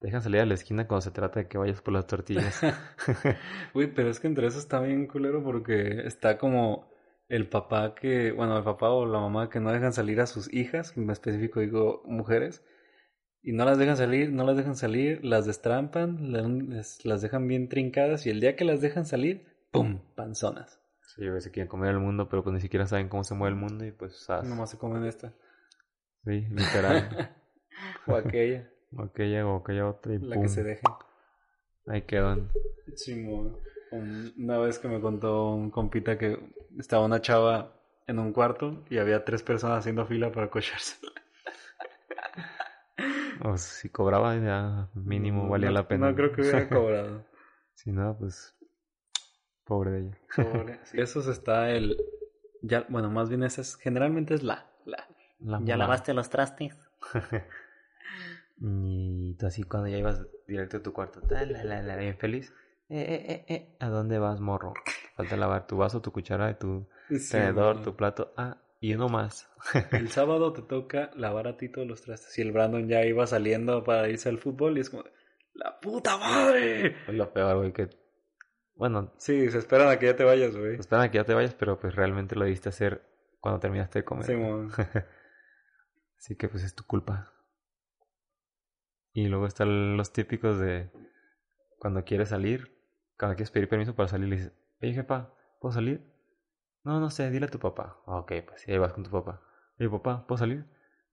te 0.00 0.06
dejan 0.06 0.22
salir 0.22 0.40
a 0.40 0.46
la 0.46 0.54
esquina 0.54 0.86
cuando 0.86 1.02
se 1.02 1.10
trata 1.10 1.40
de 1.40 1.48
que 1.48 1.58
vayas 1.58 1.82
por 1.82 1.94
las 1.94 2.06
tortillas. 2.06 2.60
Uy, 3.74 3.88
pero 3.88 4.08
es 4.08 4.20
que 4.20 4.26
entre 4.26 4.46
eso 4.46 4.58
está 4.58 4.80
bien 4.80 5.06
culero 5.06 5.42
porque 5.42 6.06
está 6.06 6.38
como 6.38 6.90
el 7.28 7.48
papá 7.48 7.94
que, 7.94 8.32
bueno, 8.32 8.56
el 8.56 8.64
papá 8.64 8.90
o 8.90 9.04
la 9.06 9.20
mamá 9.20 9.50
que 9.50 9.60
no 9.60 9.70
dejan 9.70 9.92
salir 9.92 10.20
a 10.20 10.26
sus 10.26 10.52
hijas, 10.52 10.96
en 10.96 11.10
específico 11.10 11.60
digo 11.60 12.02
mujeres, 12.06 12.62
y 13.42 13.52
no 13.52 13.64
las 13.64 13.78
dejan 13.78 13.96
salir, 13.96 14.30
no 14.32 14.44
las 14.44 14.56
dejan 14.56 14.76
salir, 14.76 15.24
las 15.24 15.46
destrampan, 15.46 16.32
la- 16.32 16.42
les- 16.42 17.04
las 17.04 17.22
dejan 17.22 17.46
bien 17.48 17.68
trincadas 17.68 18.26
y 18.26 18.30
el 18.30 18.40
día 18.40 18.56
que 18.56 18.64
las 18.64 18.80
dejan 18.80 19.06
salir, 19.06 19.46
¡pum! 19.70 20.00
Panzonas. 20.14 20.80
sí, 21.16 21.26
güey, 21.28 21.40
se 21.40 21.50
quieren 21.50 21.68
comer 21.68 21.90
el 21.90 21.98
mundo, 22.00 22.28
pero 22.28 22.42
pues 22.44 22.54
ni 22.54 22.60
siquiera 22.60 22.86
saben 22.86 23.08
cómo 23.08 23.24
se 23.24 23.34
mueve 23.34 23.54
el 23.54 23.60
mundo 23.60 23.84
y 23.84 23.90
pues, 23.92 24.16
¿sabes? 24.16 24.48
Nomás 24.48 24.70
se 24.70 24.78
comen 24.78 25.04
esta. 25.04 25.32
Sí, 26.24 26.46
literal. 26.50 27.08
o 28.06 28.14
aquella, 28.16 28.68
o 28.96 29.02
aquella 29.02 29.46
o 29.46 29.56
aquella 29.56 29.88
otra 29.88 30.14
y 30.14 30.18
la 30.18 30.34
pum, 30.34 30.42
que 30.42 30.48
se 30.48 30.62
deje. 30.62 30.82
ahí 31.86 32.02
quedan. 32.02 32.50
Simón. 32.94 33.56
Una 34.36 34.58
vez 34.58 34.78
que 34.78 34.86
me 34.88 35.00
contó 35.00 35.50
un 35.54 35.70
compita 35.70 36.18
que 36.18 36.38
estaba 36.78 37.04
una 37.06 37.20
chava 37.22 37.72
en 38.06 38.18
un 38.18 38.32
cuarto 38.32 38.84
y 38.90 38.98
había 38.98 39.24
tres 39.24 39.42
personas 39.42 39.78
haciendo 39.78 40.04
fila 40.06 40.30
para 40.30 40.50
cocharse. 40.50 40.96
O 43.44 43.56
si 43.56 43.88
cobraba 43.88 44.36
ya 44.36 44.88
mínimo 44.94 45.48
valía 45.48 45.68
no, 45.68 45.74
la 45.74 45.88
pena. 45.88 46.10
No 46.10 46.16
creo 46.16 46.32
que 46.32 46.42
hubiera 46.42 46.68
cobrado. 46.68 47.24
Si 47.74 47.92
no, 47.92 48.16
pues 48.18 48.56
pobre 49.64 49.90
de 49.90 50.00
ella. 50.00 50.18
Pobre. 50.34 50.80
Sí, 50.84 51.00
Eso 51.00 51.30
está 51.30 51.70
el. 51.70 51.96
Ya, 52.62 52.84
bueno, 52.88 53.10
más 53.10 53.28
bien 53.28 53.42
esa 53.44 53.60
es. 53.60 53.76
Generalmente 53.76 54.34
es 54.34 54.42
la. 54.42 54.66
la. 54.84 55.06
La 55.40 55.60
¿Ya 55.62 55.76
lavaste 55.76 56.14
los 56.14 56.30
trastes? 56.30 56.76
Y 58.60 59.34
tú 59.34 59.46
así 59.46 59.62
cuando 59.62 59.88
ya 59.88 59.98
ibas 59.98 60.26
directo 60.46 60.78
a 60.78 60.82
tu 60.82 60.92
cuarto, 60.92 61.20
la, 61.30 61.44
la, 61.44 61.82
la, 61.82 61.96
bien 61.96 62.16
feliz. 62.16 62.52
Eh, 62.88 63.00
eh, 63.00 63.24
eh, 63.28 63.54
eh, 63.54 63.76
¿a 63.78 63.88
dónde 63.88 64.18
vas, 64.18 64.40
morro? 64.40 64.74
Falta 65.14 65.36
lavar 65.36 65.66
tu 65.66 65.76
vaso, 65.76 66.00
tu 66.00 66.10
cuchara, 66.10 66.58
tu 66.58 66.88
tenedor, 67.30 67.82
tu 67.82 67.94
plato. 67.94 68.32
Ah, 68.36 68.56
y 68.80 68.94
uno 68.94 69.08
más. 69.08 69.50
El 69.92 70.08
sábado 70.10 70.52
te 70.52 70.62
toca 70.62 71.10
lavar 71.16 71.48
a 71.48 71.56
ti 71.56 71.68
todos 71.68 71.86
los 71.86 72.02
trastes. 72.02 72.38
Y 72.38 72.42
el 72.42 72.52
Brandon 72.52 72.88
ya 72.88 73.04
iba 73.04 73.26
saliendo 73.26 73.82
para 73.84 74.08
irse 74.08 74.28
al 74.28 74.38
fútbol 74.38 74.78
y 74.78 74.80
es 74.82 74.90
como. 74.90 75.04
¡La 75.54 75.80
puta 75.80 76.16
madre! 76.16 76.94
Es 77.08 77.14
lo 77.14 77.32
peor, 77.32 77.56
güey, 77.56 77.72
que... 77.72 77.88
Bueno, 78.76 79.12
Sí, 79.18 79.50
se 79.50 79.58
esperan 79.58 79.88
a 79.88 79.98
que 79.98 80.06
ya 80.06 80.14
te 80.14 80.22
vayas, 80.22 80.56
güey. 80.56 80.76
esperan 80.76 81.04
a 81.06 81.10
que 81.10 81.18
ya 81.18 81.24
te 81.24 81.34
vayas, 81.34 81.54
pero 81.54 81.80
pues 81.80 81.96
realmente 81.96 82.36
lo 82.36 82.44
diste 82.44 82.68
hacer 82.68 83.02
cuando 83.40 83.58
terminaste 83.58 83.98
de 83.98 84.04
comer. 84.04 84.24
Sí. 84.26 84.34
Así 86.18 86.36
que 86.36 86.48
pues 86.48 86.62
es 86.62 86.76
tu 86.76 86.84
culpa. 86.84 87.32
Y 89.12 89.26
luego 89.26 89.46
están 89.46 89.96
los 89.96 90.12
típicos 90.12 90.60
de 90.60 90.90
cuando 91.80 92.04
quieres 92.04 92.28
salir, 92.28 92.72
cuando 93.18 93.34
quieres 93.34 93.50
pedir 93.50 93.68
permiso 93.68 93.96
para 93.96 94.08
salir, 94.08 94.28
le 94.28 94.36
dices, 94.36 94.52
oye 94.80 94.92
jefa, 94.94 95.34
¿puedo 95.60 95.72
salir? 95.72 96.04
No, 96.88 96.98
no 97.00 97.10
sé, 97.10 97.30
dile 97.30 97.46
a 97.46 97.50
tu 97.50 97.58
papá. 97.58 97.86
"Ah, 98.06 98.18
Ok, 98.20 98.32
pues 98.46 98.62
sí, 98.62 98.72
ahí 98.72 98.78
vas 98.78 98.92
con 98.94 99.04
tu 99.04 99.10
papá. 99.10 99.40
Oye 99.78 99.90
papá, 99.90 100.26
¿puedo 100.26 100.38
salir? 100.38 100.64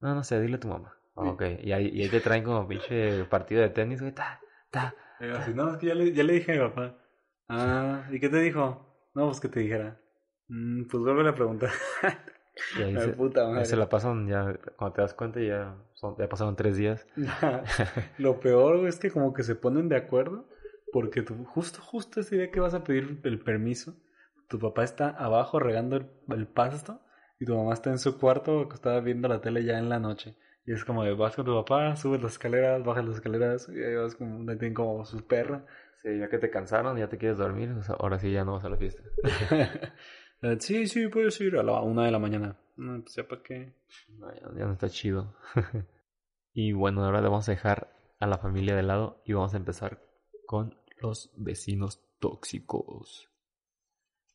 No, 0.02 0.16
no 0.16 0.24
sé, 0.24 0.40
dile 0.42 0.56
a 0.56 0.60
tu 0.60 0.68
mamá. 0.70 0.96
"Ah, 1.16 1.24
Sí. 1.24 1.30
Ok, 1.30 1.42
y 1.64 1.72
ahí, 1.74 1.90
y 1.94 2.02
ahí 2.04 2.10
te 2.10 2.22
traen 2.22 2.44
como 2.44 2.68
pinche 2.68 3.26
partido 3.26 3.62
de 3.62 3.70
tenis, 3.70 4.00
güey, 4.02 4.14
ta, 4.14 4.40
ta. 4.72 4.96
Y 5.20 5.26
así, 5.26 5.54
no, 5.54 5.72
es 5.72 5.78
que 5.78 5.88
ya 5.88 5.96
le, 5.96 6.12
ya 6.14 6.24
le 6.24 6.34
dije 6.34 6.52
a 6.54 6.56
mi 6.56 6.70
papá. 6.70 6.98
Ah, 7.50 8.08
¿y 8.12 8.20
qué 8.20 8.30
te 8.30 8.40
dijo? 8.40 9.10
No, 9.14 9.26
pues 9.28 9.40
que 9.42 9.50
te 9.50 9.60
dijera. 9.60 10.00
"Mm, 10.48 10.84
pues 10.90 11.04
vuelve 11.04 11.28
a 11.30 11.36
preguntar. 11.36 11.72
Y 12.80 12.84
ahí 12.84 12.94
se, 13.00 13.10
puta 13.10 13.42
ahí 13.42 13.52
madre. 13.54 13.66
se 13.66 13.76
la 13.76 13.90
pasan 13.90 14.28
ya, 14.28 14.58
cuando 14.78 14.94
te 14.96 15.02
das 15.02 15.14
cuenta 15.14 15.40
ya, 15.42 15.76
son, 15.94 16.16
ya 16.18 16.30
pasaron 16.30 16.56
tres 16.56 16.78
días. 16.78 17.06
Lo 18.18 18.40
peor 18.40 18.78
güey, 18.78 18.88
es 18.90 18.98
que 19.00 19.12
como 19.12 19.34
que 19.34 19.44
se 19.44 19.56
ponen 19.56 19.90
de 19.90 19.98
acuerdo 19.98 20.46
porque 20.94 21.22
tú, 21.22 21.44
justo, 21.46 21.82
justo 21.82 22.22
ese 22.22 22.38
día 22.38 22.52
que 22.52 22.62
vas 22.62 22.74
a 22.74 22.84
pedir 22.84 23.20
el 23.24 23.40
permiso, 23.40 23.96
tu 24.48 24.60
papá 24.60 24.84
está 24.84 25.10
abajo 25.10 25.60
regando 25.60 25.98
el, 25.98 26.08
el 26.30 26.48
pasto 26.48 27.02
y 27.40 27.46
tu 27.46 27.56
mamá 27.56 27.74
está 27.74 27.90
en 27.90 28.00
su 28.00 28.20
cuarto 28.20 28.62
acostada 28.62 29.00
viendo 29.02 29.28
la 29.28 29.42
tele 29.42 29.64
ya 29.64 29.78
en 29.78 29.90
la 29.90 30.00
noche. 30.00 30.38
Y 30.66 30.74
es 30.74 30.84
como 30.84 31.04
de 31.04 31.14
vas 31.14 31.36
con 31.36 31.46
tu 31.46 31.54
papá, 31.54 31.96
subes 31.96 32.22
las 32.22 32.34
escaleras, 32.34 32.84
bajas 32.84 33.06
las 33.06 33.16
escaleras 33.16 33.70
y 33.70 33.84
ahí 33.84 33.96
vas 33.96 34.16
como, 34.16 34.46
tienen 34.58 34.74
como 34.74 35.06
su 35.06 35.26
perra. 35.28 35.66
Sí, 36.02 36.18
ya 36.20 36.30
que 36.30 36.38
te 36.38 36.50
cansaron, 36.50 36.98
ya 36.98 37.08
te 37.08 37.18
quieres 37.18 37.38
dormir, 37.38 37.72
o 37.72 37.84
sea, 37.84 37.96
ahora 38.00 38.20
sí 38.20 38.32
ya 38.32 38.46
no 38.46 38.54
vas 38.54 38.66
a 38.66 38.70
la 38.70 38.78
fiesta. 38.78 39.04
Eh, 40.42 40.58
sí, 40.60 40.86
sí, 40.86 41.08
puedes 41.08 41.40
ir 41.40 41.56
a 41.56 41.64
la 41.64 41.82
una 41.82 42.06
de 42.06 42.12
la 42.12 42.20
mañana. 42.20 42.60
No, 42.76 43.02
pues 43.02 43.16
ya 43.16 43.26
para 43.28 43.42
qué. 43.42 43.74
No, 44.10 44.32
ya, 44.32 44.42
ya 44.56 44.66
no 44.66 44.74
está 44.74 44.90
chido. 44.90 45.34
y 46.54 46.74
bueno, 46.74 47.04
ahora 47.04 47.22
le 47.22 47.30
vamos 47.30 47.48
a 47.48 47.54
dejar 47.54 47.90
a 48.20 48.28
la 48.28 48.38
familia 48.38 48.76
de 48.76 48.84
lado 48.84 49.24
y 49.26 49.32
vamos 49.32 49.54
a 49.54 49.58
empezar 49.58 50.04
con 50.46 50.78
los 51.00 51.34
vecinos 51.38 52.06
tóxicos. 52.20 53.32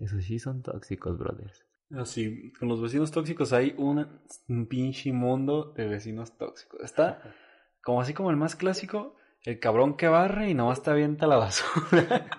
Esos 0.01 0.25
sí 0.25 0.39
son 0.39 0.63
tóxicos, 0.63 1.19
brothers. 1.19 1.65
Así, 1.97 2.53
con 2.59 2.69
los 2.69 2.81
vecinos 2.81 3.11
tóxicos 3.11 3.53
hay 3.53 3.75
un 3.77 4.67
pinche 4.69 5.13
mundo 5.13 5.73
de 5.77 5.87
vecinos 5.89 6.37
tóxicos. 6.39 6.81
Está 6.83 7.23
como 7.83 8.01
así 8.01 8.15
como 8.15 8.31
el 8.31 8.37
más 8.37 8.57
clásico, 8.57 9.17
el 9.43 9.59
cabrón 9.61 9.97
que 9.97 10.09
barre 10.09 10.51
y 10.51 10.55
nomás 10.55 10.83
te 10.83 10.91
avienta 10.91 11.27
la 11.27 11.37
basura. 11.37 12.27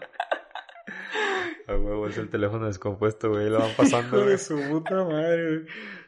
A 1.67 1.75
huevo, 1.75 2.07
es 2.07 2.17
el 2.17 2.29
teléfono 2.29 2.65
descompuesto, 2.65 3.29
güey, 3.29 3.49
lo 3.49 3.59
van 3.59 3.67
Hijo 3.69 3.77
pasando. 3.77 4.17
de 4.17 4.23
güey. 4.23 4.37
su 4.37 4.59
puta 4.69 5.03
madre. 5.05 5.65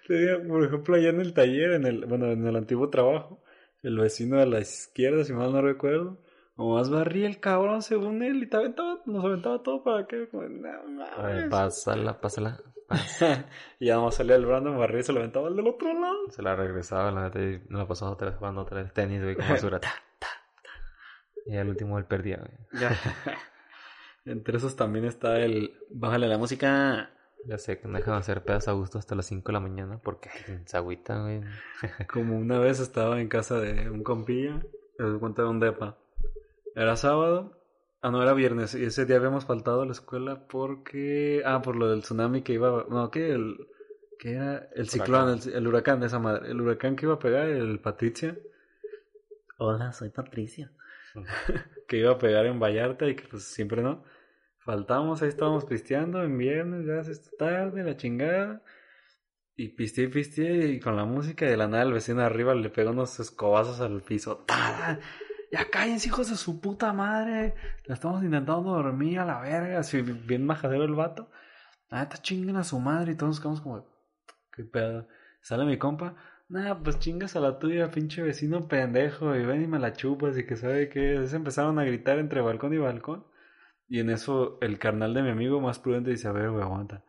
güey. 0.08 0.48
Por 0.48 0.66
ejemplo, 0.66 0.96
allá 0.96 1.10
en 1.10 1.22
el 1.22 1.34
taller, 1.34 1.72
en 1.72 1.86
el, 1.86 2.06
bueno, 2.06 2.32
en 2.32 2.46
el 2.46 2.56
antiguo 2.56 2.90
trabajo, 2.90 3.42
el 3.82 3.98
vecino 3.98 4.38
de 4.38 4.46
la 4.46 4.60
izquierda, 4.60 5.24
si 5.24 5.32
mal 5.34 5.52
no 5.54 5.62
recuerdo, 5.62 6.23
nomás 6.58 6.90
barría 6.90 7.28
el 7.28 7.40
cabrón 7.40 7.82
según 7.82 8.24
él 8.24 8.44
y 8.44 8.50
te 8.50 8.58
aventaba, 8.58 9.00
nos 9.06 9.26
aventaba 9.26 9.62
todo 9.64 9.84
para 9.84 10.06
que, 10.06 10.30
no 10.32 10.42
mames. 10.42 11.50
pásala, 11.50 12.20
pásala. 12.20 12.60
y 13.80 13.88
ya 13.88 13.96
nomás 13.96 14.16
salía 14.16 14.36
el 14.36 14.46
Brandon, 14.46 14.78
barría 14.78 15.00
y 15.00 15.04
se 15.04 15.14
lo 15.14 15.20
aventaba 15.20 15.48
al 15.48 15.56
del 15.56 15.68
otro 15.68 15.94
lado. 16.00 16.30
Se 16.30 16.42
la 16.42 16.56
regresaba, 16.56 17.12
la 17.12 17.24
neta, 17.24 17.40
y 17.42 17.62
no 17.70 17.80
la 17.80 17.88
pasaba 17.88 18.12
otra 18.12 18.30
vez 18.30 18.38
jugando 18.38 18.62
otra 18.62 18.84
vez 18.84 18.94
tenis, 18.94 19.22
güey, 19.22 19.36
con 19.36 19.48
basura. 19.48 19.80
Ta, 19.82 19.90
ta, 20.20 20.28
ta. 20.62 20.70
Y 21.46 21.58
al 21.58 21.70
último 21.70 21.98
él 21.98 22.06
perdía, 22.06 22.38
güey. 22.38 22.82
Ya. 22.82 22.92
Entre 24.26 24.58
esos 24.58 24.76
también 24.76 25.06
está 25.06 25.40
el 25.40 25.74
bájale 25.90 26.28
la 26.28 26.38
música. 26.38 27.10
Ya 27.46 27.58
sé 27.58 27.80
que 27.80 27.90
no 27.90 27.98
dejan 27.98 28.14
de 28.14 28.20
hacer 28.20 28.44
pedas 28.44 28.70
a 28.70 28.72
gusto 28.72 28.98
hasta 28.98 29.16
las 29.16 29.26
5 29.26 29.46
de 29.46 29.54
la 29.54 29.60
mañana 29.60 30.00
porque 30.02 30.30
se 30.66 30.78
agüita, 30.78 31.20
güey. 31.20 31.42
Como 32.08 32.38
una 32.38 32.58
vez 32.60 32.80
estaba 32.80 33.20
en 33.20 33.28
casa 33.28 33.60
de 33.60 33.90
un 33.90 34.02
compilla, 34.02 34.62
les 34.98 35.20
cuenta 35.20 35.42
de 35.42 35.50
un 35.50 35.60
depa. 35.60 35.98
Era 36.76 36.96
sábado, 36.96 37.60
ah 38.02 38.12
no, 38.12 38.22
era 38.22 38.34
viernes, 38.34 38.76
y 38.76 38.84
ese 38.84 39.06
día 39.06 39.18
habíamos 39.18 39.46
faltado 39.46 39.82
a 39.82 39.86
la 39.86 39.92
escuela 39.92 40.48
porque, 40.48 41.42
ah, 41.46 41.62
por 41.62 41.76
lo 41.76 41.90
del 41.90 42.02
tsunami 42.02 42.42
que 42.42 42.54
iba, 42.54 42.86
no, 42.90 43.12
que 43.12 43.32
el, 43.32 43.68
que 44.20 44.34
era 44.34 44.70
el 44.76 44.90
ciclón, 44.90 45.40
el, 45.40 45.54
el 45.54 45.68
huracán 45.68 46.00
de 46.00 46.08
esa 46.08 46.20
madre, 46.20 46.50
el 46.50 46.60
huracán 46.60 46.96
que 46.96 47.06
iba 47.06 47.16
a 47.16 47.20
pegar, 47.20 47.48
el 47.48 47.80
Patricia, 47.80 48.36
Hola, 49.58 49.94
soy 49.94 50.10
Patricia. 50.10 50.72
que 51.88 51.98
iba 51.98 52.12
a 52.12 52.18
pegar 52.18 52.46
en 52.46 52.60
Vallarta 52.60 53.08
y 53.08 53.16
que 53.16 53.28
pues 53.28 53.44
siempre 53.44 53.82
no. 53.82 54.04
Faltamos, 54.60 55.22
ahí 55.22 55.30
estábamos 55.30 55.64
pisteando 55.66 56.22
en 56.24 56.38
viernes, 56.38 56.86
ya 56.86 57.00
está 57.00 57.30
tarde, 57.38 57.84
la 57.84 57.96
chingada. 57.96 58.62
Y 59.56 59.70
pisteé, 59.70 60.10
pisteé, 60.10 60.68
y 60.68 60.80
con 60.80 60.98
la 60.98 61.06
música 61.06 61.46
de 61.46 61.56
la 61.56 61.68
nada 61.68 61.84
el 61.84 61.94
vecino 61.94 62.24
arriba 62.24 62.56
le 62.56 62.70
pegó 62.70 62.92
unos 62.92 63.20
escobazos 63.20 63.80
al 63.80 64.02
piso. 64.02 64.44
¡Tada! 64.48 65.00
Ya 65.54 65.70
cállense, 65.70 66.08
hijos 66.08 66.32
de 66.32 66.36
su 66.36 66.60
puta 66.60 66.92
madre. 66.94 67.54
La 67.86 67.94
estamos 67.94 68.24
intentando 68.24 68.72
dormir 68.72 69.20
a 69.20 69.26
la 69.26 69.40
verga. 69.40 69.80
Así 69.80 70.02
bien 70.02 70.48
majadero 70.48 70.84
el 70.84 70.96
vato. 70.96 71.30
Está 71.92 72.18
chinguen 72.18 72.56
a 72.56 72.64
su 72.64 72.80
madre. 72.80 73.12
Y 73.12 73.16
todos 73.16 73.30
nos 73.30 73.40
quedamos 73.40 73.62
como, 73.62 73.86
¿qué 74.52 74.64
pedo? 74.64 75.08
Sale 75.42 75.66
mi 75.66 75.78
compa. 75.78 76.16
Nah, 76.50 76.74
pues 76.84 76.98
chingas 76.98 77.36
a 77.36 77.40
la 77.40 77.60
tuya, 77.60 77.92
pinche 77.92 78.24
vecino 78.24 78.68
pendejo. 78.68 79.36
Y 79.36 79.46
ven 79.46 79.62
y 79.62 79.68
me 79.68 79.78
la 79.78 79.94
chupas. 79.94 80.36
Y 80.40 80.48
que 80.48 80.56
sabe 80.56 80.90
que 80.90 81.28
se 81.28 81.36
empezaron 81.36 81.78
a 81.78 81.84
gritar 81.84 82.18
entre 82.18 82.42
balcón 82.42 82.74
y 82.74 82.78
balcón. 82.80 83.24
Y 83.88 84.00
en 84.00 84.10
eso 84.10 84.58
el 84.60 84.80
carnal 84.80 85.14
de 85.14 85.22
mi 85.22 85.30
amigo 85.30 85.62
más 85.62 85.78
prudente 85.78 86.10
dice, 86.10 86.28
a 86.28 86.32
ver, 86.32 86.50
güey, 86.50 86.64
aguanta. 86.64 87.04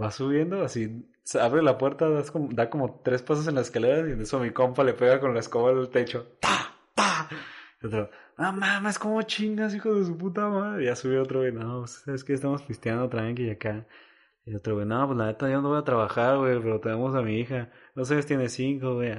Va 0.00 0.10
subiendo, 0.10 0.62
así, 0.62 1.10
se 1.24 1.40
abre 1.40 1.62
la 1.62 1.76
puerta, 1.76 2.08
das 2.08 2.30
como- 2.30 2.48
da 2.52 2.70
como 2.70 3.00
tres 3.04 3.22
pasos 3.22 3.46
en 3.48 3.54
la 3.56 3.60
escalera 3.62 4.08
y 4.08 4.12
en 4.12 4.22
eso 4.22 4.38
mi 4.40 4.50
compa 4.50 4.82
le 4.82 4.94
pega 4.94 5.20
con 5.20 5.34
la 5.34 5.40
escoba 5.40 5.70
al 5.72 5.90
techo. 5.90 6.36
¡Ta! 6.40 6.75
Otro, 7.86 8.10
no 8.38 8.52
mames, 8.52 8.98
¿cómo 8.98 9.22
chingas, 9.22 9.74
hijo 9.74 9.94
de 9.94 10.04
su 10.04 10.16
puta 10.16 10.48
madre? 10.48 10.84
Ya 10.86 10.96
subió 10.96 11.22
otro, 11.22 11.40
güey, 11.40 11.52
no, 11.52 11.80
pues, 11.80 12.02
¿sabes 12.04 12.24
qué? 12.24 12.32
Estamos 12.32 12.62
pisteando 12.62 13.08
tranqui 13.08 13.44
y 13.44 13.50
acá. 13.50 13.86
Y 14.44 14.54
otro, 14.54 14.74
güey, 14.74 14.86
no, 14.86 15.06
pues 15.06 15.18
la 15.18 15.26
neta 15.26 15.50
yo 15.50 15.60
no 15.60 15.68
voy 15.68 15.78
a 15.78 15.84
trabajar, 15.84 16.38
güey, 16.38 16.60
pero 16.60 16.80
tenemos 16.80 17.14
a 17.14 17.22
mi 17.22 17.38
hija. 17.38 17.70
No 17.94 18.04
sé, 18.04 18.20
tiene 18.22 18.48
cinco, 18.48 18.94
güey. 18.94 19.14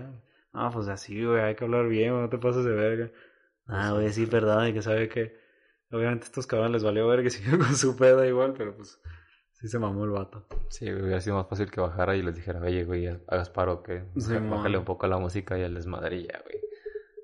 No, 0.53 0.71
pues 0.71 0.87
así, 0.87 1.23
güey, 1.23 1.41
hay 1.41 1.55
que 1.55 1.63
hablar 1.65 1.87
bien, 1.87 2.11
güey, 2.11 2.23
no 2.23 2.29
te 2.29 2.37
pases 2.37 2.65
de 2.65 2.71
verga. 2.71 3.11
Ah, 3.67 3.91
güey, 3.91 4.11
sí, 4.11 4.25
perdón, 4.25 4.67
y 4.67 4.73
que 4.73 4.81
sabe 4.81 5.09
que 5.09 5.37
obviamente 5.91 6.25
a 6.25 6.27
estos 6.27 6.47
cabrones 6.47 6.73
les 6.73 6.83
valió 6.83 7.07
verga 7.07 7.27
y 7.27 7.29
siguió 7.31 7.57
con 7.57 7.75
su 7.75 7.95
peda 7.95 8.25
igual, 8.27 8.53
pero 8.57 8.75
pues 8.75 8.99
sí 9.51 9.67
se 9.67 9.79
mamó 9.79 10.05
el 10.05 10.11
vato. 10.11 10.45
Sí, 10.69 10.91
hubiera 10.91 11.21
sido 11.21 11.35
más 11.35 11.47
fácil 11.47 11.69
que 11.71 11.81
bajara 11.81 12.15
y 12.15 12.21
les 12.21 12.35
dijera, 12.35 12.61
oye, 12.61 12.83
güey, 12.83 13.07
hagas 13.27 13.49
paro, 13.49 13.83
que 13.83 14.03
Sí, 14.17 14.33
bájale 14.33 14.77
un 14.77 14.85
poco 14.85 15.05
a 15.05 15.09
la 15.09 15.17
música 15.17 15.57
y 15.57 15.63
al 15.63 15.73
desmadre 15.73 16.23
ya, 16.23 16.41
güey. 16.43 16.66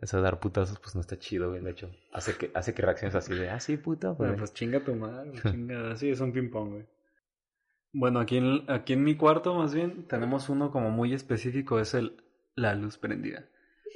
Eso 0.04 0.18
de 0.18 0.24
dar 0.24 0.42
putazos, 0.42 0.80
pues 0.80 0.96
no 0.96 1.02
está 1.02 1.18
chido, 1.18 1.50
güey, 1.50 1.62
de 1.62 1.72
hecho. 1.72 1.90
Hace 2.12 2.36
que, 2.36 2.52
hace 2.54 2.74
que 2.74 2.82
reacciones 2.82 3.16
así 3.16 3.34
de, 3.34 3.50
ah, 3.50 3.62
sí, 3.62 3.78
puta, 3.78 4.10
pues. 4.10 4.18
Bueno, 4.18 4.36
pues 4.36 4.54
chinga 4.54 4.82
tu 4.82 4.94
madre, 4.96 5.32
chinga, 5.50 5.96
sí, 5.96 6.10
es 6.10 6.20
un 6.20 6.34
ping 6.34 6.50
pong, 6.50 6.72
güey. 6.72 6.86
Bueno, 7.94 8.20
aquí 8.20 8.36
en, 8.36 8.70
aquí 8.70 8.92
en 8.92 9.04
mi 9.06 9.16
cuarto 9.16 9.56
más 9.56 9.74
bien 9.74 10.06
tenemos 10.10 10.50
uno 10.50 10.72
como 10.72 10.90
muy 10.90 11.14
específico, 11.14 11.80
es 11.80 11.94
el 11.94 12.22
la 12.54 12.76
luz 12.76 12.98
prendida. 12.98 13.46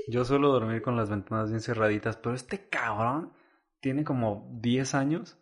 Yo 0.07 0.23
suelo 0.23 0.49
dormir 0.49 0.81
con 0.81 0.95
las 0.95 1.09
ventanas 1.09 1.49
bien 1.49 1.59
cerraditas, 1.59 2.15
pero 2.15 2.33
este 2.33 2.69
cabrón 2.69 3.33
tiene 3.81 4.05
como 4.05 4.49
10 4.61 4.95
años 4.95 5.37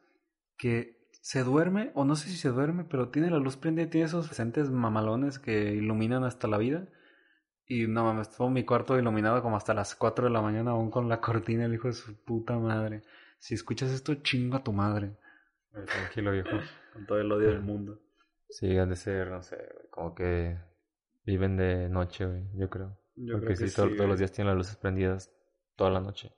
que 0.58 1.08
se 1.22 1.44
duerme, 1.44 1.92
o 1.94 2.06
no 2.06 2.16
sé 2.16 2.30
si 2.30 2.38
se 2.38 2.50
duerme, 2.50 2.86
pero 2.86 3.10
tiene 3.10 3.30
la 3.30 3.38
luz 3.38 3.56
prendida, 3.56 3.88
tiene 3.88 4.08
esos 4.08 4.26
presentes 4.26 4.72
mamalones 4.72 5.38
que 5.38 5.74
iluminan 5.76 6.24
hasta 6.24 6.48
la 6.48 6.58
vida. 6.58 6.88
Y 7.68 7.86
no 7.88 8.04
mames, 8.06 8.30
todo 8.36 8.50
mi 8.50 8.66
cuarto 8.66 8.98
iluminado 8.98 9.42
como 9.44 9.58
hasta 9.58 9.74
las 9.76 9.96
4 9.96 10.26
de 10.26 10.32
la 10.32 10.42
mañana, 10.42 10.72
aún 10.72 10.90
con 10.90 11.08
la 11.10 11.22
cortina, 11.22 11.66
el 11.66 11.76
hijo 11.76 11.88
de 11.90 11.94
su 11.94 12.16
puta 12.24 12.58
madre. 12.58 13.04
Si 13.40 13.54
escuchas 13.54 13.92
esto, 13.92 14.16
chinga 14.16 14.58
a 14.58 14.64
tu 14.64 14.74
madre. 14.74 15.16
Tranquilo, 15.92 16.32
viejo. 16.32 16.58
Con 16.94 17.06
todo 17.06 17.20
el 17.20 17.32
odio 17.32 17.50
del 17.50 17.62
mundo. 17.62 18.00
Sí, 18.50 18.78
han 18.78 18.90
de 18.90 18.96
ser, 18.96 19.30
no 19.30 19.42
sé, 19.44 19.58
como 19.92 20.16
que 20.16 20.58
viven 21.26 21.58
de 21.58 21.90
noche, 21.90 22.26
güey, 22.26 22.44
yo 22.56 22.70
creo. 22.70 22.98
Yo 23.16 23.38
Porque 23.38 23.56
creo 23.56 23.58
que 23.58 23.68
sí, 23.68 23.72
to- 23.72 23.92
sí, 23.92 23.96
todos 23.96 24.10
los 24.10 24.20
días 24.20 24.32
tienen 24.32 24.50
las 24.50 24.58
luces 24.58 24.78
prendidas 24.78 25.32
toda 25.76 25.92
la 25.92 26.02
noche. 26.02 26.32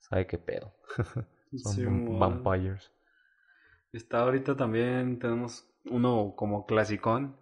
¿Sabe 0.00 0.26
qué 0.26 0.38
pedo? 0.38 0.74
Son 1.56 1.74
Sí, 1.74 1.82
vampires. 2.18 2.92
Está 3.92 4.20
ahorita 4.20 4.56
también, 4.56 5.18
tenemos 5.18 5.66
uno 5.86 6.34
como 6.36 6.66
clasicón, 6.66 7.36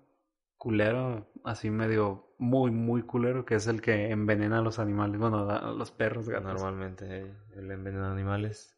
culero, 0.57 1.27
así 1.45 1.71
medio 1.71 2.32
muy, 2.43 2.71
muy 2.71 3.03
culero, 3.03 3.45
que 3.45 3.55
es 3.55 3.67
el 3.69 3.81
que 3.81 4.11
envenena 4.11 4.59
a 4.59 4.63
los 4.63 4.79
animales, 4.79 5.19
bueno, 5.19 5.49
a 5.49 5.71
los 5.73 5.91
perros, 5.93 6.29
gatos. 6.29 6.53
Normalmente 6.53 7.05
eh, 7.23 7.35
el 7.55 7.71
envenenado 7.71 8.09
de 8.15 8.21
animales. 8.21 8.77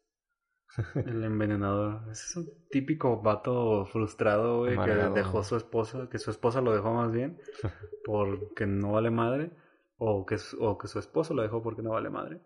El 1.06 1.22
envenenador. 1.22 2.02
Ese 2.10 2.24
es 2.26 2.36
un 2.36 2.46
típico 2.68 3.22
vato 3.22 3.86
frustrado, 3.86 4.58
güey, 4.60 4.74
que 4.84 4.90
dejó 5.14 5.38
a 5.38 5.44
su 5.44 5.56
esposa, 5.56 6.08
que 6.10 6.18
su 6.18 6.30
esposa 6.30 6.60
lo 6.60 6.72
dejó 6.74 6.92
más 6.92 7.12
bien, 7.12 7.38
porque 8.04 8.66
no 8.66 8.92
vale 8.92 9.10
madre, 9.10 9.50
o 9.98 10.26
que, 10.26 10.38
su- 10.38 10.60
o 10.62 10.76
que 10.76 10.88
su 10.88 10.98
esposo 10.98 11.32
lo 11.34 11.42
dejó 11.42 11.62
porque 11.62 11.82
no 11.82 11.90
vale 11.90 12.10
madre. 12.10 12.40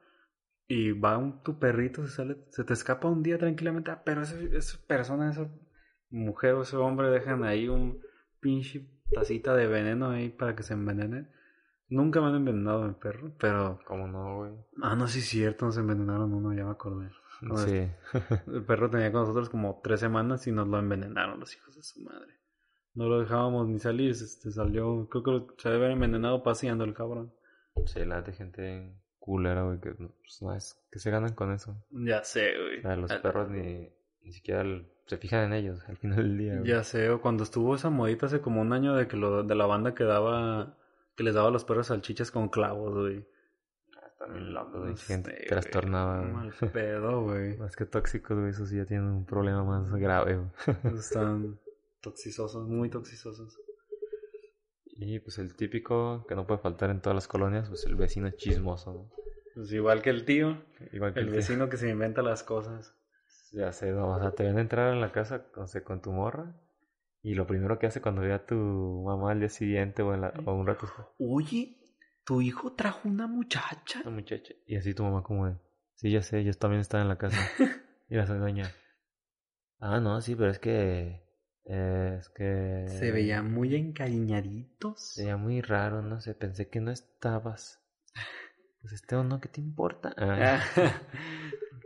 Y 0.67 0.93
va 0.93 1.17
un, 1.17 1.43
tu 1.43 1.59
perrito, 1.59 2.07
se 2.07 2.13
sale, 2.15 2.37
se 2.51 2.65
te 2.65 2.75
escapa 2.75 3.09
un 3.09 3.23
día 3.23 3.39
tranquilamente, 3.39 3.91
ah, 3.91 4.03
pero 4.05 4.23
ese- 4.23 4.55
esa 4.57 4.79
persona, 4.87 5.31
esa 5.31 5.49
mujer 6.11 6.55
o 6.55 6.63
ese 6.63 6.77
hombre 6.77 7.09
dejan 7.09 7.45
ahí 7.45 7.69
un 7.69 8.01
pinche 8.41 8.87
tacita 9.13 9.55
de 9.55 9.67
veneno 9.67 10.11
ahí 10.11 10.29
para 10.31 10.55
que 10.57 10.63
se 10.63 10.75
envenenen. 10.75 11.31
Nunca 11.91 12.21
me 12.21 12.27
han 12.29 12.35
envenenado 12.37 12.87
mi 12.87 12.93
perro, 12.95 13.33
pero... 13.39 13.81
¿Cómo 13.87 14.07
no, 14.07 14.37
güey? 14.39 14.53
Ah, 14.83 14.95
no, 14.95 15.07
sí 15.09 15.21
es 15.21 15.27
cierto, 15.27 15.65
nos 15.67 15.79
envenenaron 15.79 16.35
uno, 16.35 16.53
ya 16.55 16.65
me 16.65 16.71
acordé. 16.73 17.11
No, 17.41 17.57
Sí. 17.57 17.89
El 18.47 18.65
perro 18.67 18.91
tenía 18.91 19.11
con 19.11 19.23
nosotros 19.23 19.49
como 19.49 19.81
tres 19.83 20.01
semanas 20.01 20.47
y 20.47 20.53
nos 20.53 20.69
lo 20.69 20.79
envenenaron 20.79 21.41
los 21.41 21.55
hijos 21.57 21.75
de 21.77 21.83
su 21.83 22.03
madre. 22.03 22.35
No 22.95 23.09
lo 23.09 23.21
dejábamos 23.21 23.69
ni 23.69 23.79
salir, 23.79 24.11
este 24.11 24.51
salió, 24.51 25.09
creo 25.09 25.23
que 25.23 25.47
se 25.63 25.69
debe 25.69 25.85
haber 25.85 25.93
envenenado 25.93 26.43
paseando 26.43 26.85
el 26.85 26.95
cabrón. 26.95 27.33
Sí, 27.87 28.05
la 28.05 28.23
de 28.23 28.33
gente 28.33 28.93
culera, 29.19 29.63
güey, 29.63 29.79
que, 29.81 29.93
pues, 29.93 30.43
no, 30.43 30.55
es, 30.55 30.77
que 30.91 30.99
se 30.99 31.11
ganan 31.11 31.35
con 31.35 31.53
eso. 31.53 31.77
Ya 31.91 32.25
sé, 32.25 32.51
güey. 32.59 32.79
O 32.81 32.83
sea, 32.83 32.97
los 32.97 33.11
Ah, 33.13 33.23
perros 33.23 33.49
ni, 33.51 33.89
ni 34.23 34.33
siquiera 34.33 34.63
el- 34.63 34.91
se 35.09 35.17
fijan 35.17 35.45
en 35.47 35.53
ellos 35.55 35.83
al 35.89 35.97
final 35.97 36.19
del 36.19 36.39
día, 36.39 36.55
güey. 36.57 36.69
Ya 36.69 36.85
sé, 36.85 37.09
o 37.09 37.21
cuando 37.21 37.43
estuvo 37.43 37.75
esa 37.75 37.89
modita 37.89 38.27
hace 38.27 38.41
como 38.41 38.61
un 38.61 38.73
año 38.75 38.95
de 38.95 39.09
que 39.09 39.17
lo, 39.17 39.43
de 39.43 39.55
la 39.55 39.65
banda 39.65 39.95
que 39.95 40.05
daba, 40.05 40.77
que 41.17 41.25
les 41.25 41.35
daba 41.35 41.49
a 41.49 41.51
los 41.51 41.65
perros 41.65 41.87
salchichas 41.87 42.31
con 42.31 42.51
clavos, 42.51 42.95
güey. 42.95 43.27
Están 44.13 44.35
bien 44.35 44.53
locos, 44.53 44.81
güey. 44.83 44.97
Gente 44.97 45.47
trastornada, 45.49 46.21
güey. 46.21 46.33
Mal 46.33 46.53
pedo, 46.73 47.23
güey. 47.23 47.57
Más 47.59 47.75
que 47.75 47.87
tóxicos, 47.87 48.37
güey, 48.37 48.51
eso 48.51 48.67
sí 48.67 48.77
ya 48.77 48.85
tienen 48.85 49.07
un 49.07 49.25
problema 49.25 49.65
más 49.65 49.91
grave, 49.95 50.37
güey. 50.37 50.95
Están 50.99 51.59
toxizosos, 52.03 52.69
muy 52.69 52.91
toxizosos. 52.91 53.59
Y 55.01 55.21
pues 55.21 55.39
el 55.39 55.55
típico 55.55 56.27
que 56.29 56.35
no 56.35 56.47
puede 56.47 56.61
faltar 56.61 56.91
en 56.91 57.01
todas 57.01 57.15
las 57.15 57.29
colonias, 57.29 57.69
pues 57.69 57.87
el 57.87 57.95
vecino 57.95 58.31
chismoso, 58.31 58.93
¿no? 58.93 59.11
Pues 59.55 59.73
igual 59.73 60.03
que 60.03 60.11
el 60.11 60.25
tío, 60.25 60.63
Igual 60.93 61.15
que 61.15 61.21
el 61.21 61.29
el 61.29 61.35
vecino 61.35 61.69
que 61.69 61.79
se 61.79 61.89
inventa 61.89 62.21
las 62.21 62.43
cosas. 62.43 62.95
Ya 63.53 63.73
sé, 63.73 63.93
no, 63.93 64.15
o 64.15 64.21
sea, 64.21 64.33
te 64.33 64.45
ven 64.45 64.59
a 64.59 64.61
entrar 64.61 64.93
en 64.93 65.01
la 65.01 65.13
casa, 65.13 65.47
sé, 65.67 65.83
con 65.83 66.03
tu 66.03 66.13
morra. 66.13 66.55
Y 67.23 67.35
lo 67.35 67.47
primero 67.47 67.79
que 67.79 67.87
hace 67.87 68.01
cuando 68.01 68.23
ve 68.23 68.33
a 68.33 68.47
tu 68.47 68.55
mamá 69.05 69.33
al 69.33 69.41
día 69.41 69.49
siguiente 69.49 70.03
o, 70.03 70.15
en 70.15 70.21
la, 70.21 70.33
o 70.45 70.55
un 70.55 70.67
rato 70.67 70.87
Oye, 71.19 71.77
tu 72.25 72.41
hijo 72.43 72.75
trajo 72.75 73.09
una 73.09 73.27
muchacha. 73.27 73.99
"Esta 73.99 74.11
muchacha. 74.11 74.55
Y 74.67 74.77
así 74.77 74.95
tu 74.95 75.03
mamá 75.03 75.23
como 75.23 75.47
de, 75.47 75.57
sí, 75.95 76.11
ya 76.11 76.23
sé, 76.23 76.39
ellos 76.39 76.59
también 76.59 76.81
están 76.81 77.03
en 77.03 77.09
la 77.09 77.19
casa. 77.19 77.37
y 78.09 78.15
la 78.15 78.25
doña, 78.27 78.71
ah, 79.81 79.99
no, 80.01 80.21
sí, 80.21 80.37
pero 80.37 80.51
es 80.51 80.59
que, 80.59 81.23
eh, 81.65 82.17
es 82.19 82.29
que... 82.29 82.85
Se 82.87 83.11
veían 83.11 83.53
muy 83.53 83.75
encariñaditos. 83.75 85.15
Se 85.15 85.23
veía 85.23 85.37
muy 85.37 85.61
raro, 85.61 86.03
no 86.03 86.21
sé, 86.21 86.35
pensé 86.35 86.69
que 86.69 86.81
no 86.81 86.91
estabas. 86.91 87.83
Pues 88.81 88.93
este 88.93 89.17
o 89.17 89.25
no, 89.25 89.41
¿qué 89.41 89.49
te 89.49 89.61
importa? 89.61 90.15
Ah, 90.19 90.63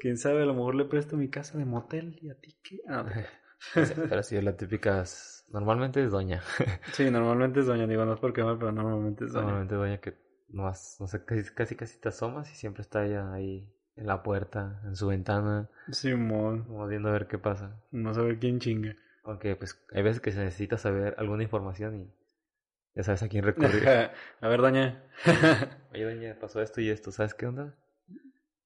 Quién 0.02 0.18
sabe, 0.18 0.42
a 0.42 0.46
lo 0.46 0.54
mejor 0.54 0.74
le 0.74 0.84
presto 0.84 1.16
mi 1.16 1.30
casa 1.30 1.56
de 1.58 1.64
motel 1.64 2.18
y 2.20 2.28
a 2.28 2.34
ti 2.34 2.56
qué. 2.60 2.80
Ah, 2.88 3.04
o 3.76 3.84
sea, 3.84 3.96
pero 4.08 4.20
sí, 4.24 4.40
la 4.42 4.56
típica, 4.56 5.00
es- 5.02 5.44
normalmente 5.52 6.02
es 6.02 6.10
doña. 6.10 6.42
sí, 6.92 7.08
normalmente 7.08 7.60
es 7.60 7.66
doña, 7.66 7.86
digo, 7.86 8.04
no 8.04 8.14
es 8.14 8.18
porque 8.18 8.42
mal, 8.42 8.58
pero 8.58 8.72
normalmente 8.72 9.26
es 9.26 9.32
doña. 9.32 9.44
Normalmente 9.44 9.76
doña 9.76 9.98
que 10.00 10.16
no, 10.48 10.66
has- 10.66 10.96
no 10.98 11.06
sé, 11.06 11.24
casi, 11.24 11.44
casi 11.54 11.76
casi 11.76 12.00
te 12.00 12.08
asomas 12.08 12.50
y 12.50 12.56
siempre 12.56 12.82
está 12.82 13.06
ella 13.06 13.32
ahí 13.32 13.72
en 13.94 14.08
la 14.08 14.24
puerta, 14.24 14.80
en 14.84 14.96
su 14.96 15.06
ventana, 15.06 15.70
Simón, 15.92 16.64
como 16.64 16.88
viendo 16.88 17.08
a 17.08 17.12
ver 17.12 17.28
qué 17.28 17.38
pasa. 17.38 17.80
no 17.92 18.12
sabe 18.12 18.40
quién 18.40 18.58
chinga. 18.58 18.96
Aunque 19.22 19.54
pues 19.54 19.80
hay 19.92 20.02
veces 20.02 20.20
que 20.20 20.32
se 20.32 20.40
necesita 20.42 20.78
saber 20.78 21.14
alguna 21.16 21.44
información 21.44 21.94
y 21.94 22.12
ya 22.96 23.04
sabes 23.04 23.22
a 23.22 23.28
quién 23.28 23.44
recurrir. 23.44 23.86
a 24.40 24.48
ver, 24.48 24.60
doña. 24.60 25.00
Oye, 25.92 26.04
doña, 26.04 26.36
pasó 26.40 26.60
esto 26.60 26.80
y 26.80 26.90
esto, 26.90 27.12
¿sabes 27.12 27.34
qué 27.34 27.46
onda? 27.46 27.76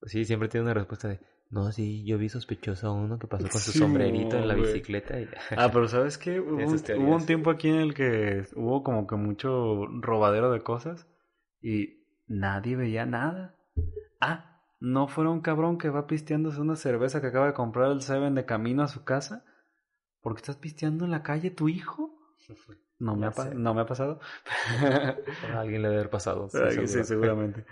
Sí, 0.07 0.25
siempre 0.25 0.49
tiene 0.49 0.65
una 0.65 0.73
respuesta 0.73 1.07
de, 1.07 1.19
no, 1.49 1.71
sí, 1.71 2.03
yo 2.05 2.17
vi 2.17 2.29
sospechoso 2.29 2.87
a 2.87 2.91
uno 2.91 3.19
que 3.19 3.27
pasó 3.27 3.47
con 3.49 3.61
su 3.61 3.71
Sí, 3.71 3.79
sombrerito 3.79 4.37
en 4.37 4.47
la 4.47 4.55
bicicleta 4.55 5.19
y 5.19 5.29
Ah, 5.51 5.69
pero 5.71 5.87
¿sabes 5.87 6.17
qué? 6.17 6.39
Hubo, 6.39 6.63
hubo 6.63 7.15
un 7.15 7.25
tiempo 7.25 7.51
aquí 7.51 7.69
en 7.69 7.75
el 7.75 7.93
que 7.93 8.45
hubo 8.55 8.83
como 8.83 9.07
que 9.07 9.15
mucho 9.15 9.85
robadero 10.01 10.51
de 10.51 10.61
cosas 10.61 11.07
y 11.61 12.03
nadie 12.27 12.75
veía 12.75 13.05
nada. 13.05 13.55
Ah, 14.19 14.61
¿no 14.79 15.07
fuera 15.07 15.29
un 15.29 15.41
cabrón 15.41 15.77
que 15.77 15.89
va 15.89 16.07
pisteándose 16.07 16.59
una 16.59 16.75
cerveza 16.75 17.21
que 17.21 17.27
acaba 17.27 17.47
de 17.47 17.53
comprar 17.53 17.91
el 17.91 18.01
Seven 18.01 18.35
de 18.35 18.45
camino 18.45 18.83
a 18.83 18.87
su 18.87 19.03
casa? 19.03 19.45
¿Por 20.21 20.33
qué 20.33 20.39
estás 20.39 20.57
pisteando 20.57 21.05
en 21.05 21.11
la 21.11 21.23
calle 21.23 21.51
tu 21.51 21.69
hijo? 21.69 22.13
No 22.99 23.15
me, 23.15 23.27
ha, 23.27 23.31
no 23.53 23.75
me 23.75 23.81
ha 23.81 23.85
pasado. 23.85 24.19
a 25.53 25.59
alguien 25.59 25.83
le 25.83 25.89
debe 25.89 25.99
haber 25.99 26.09
pasado. 26.09 26.49
sí, 26.71 26.87
seguramente. 27.03 27.63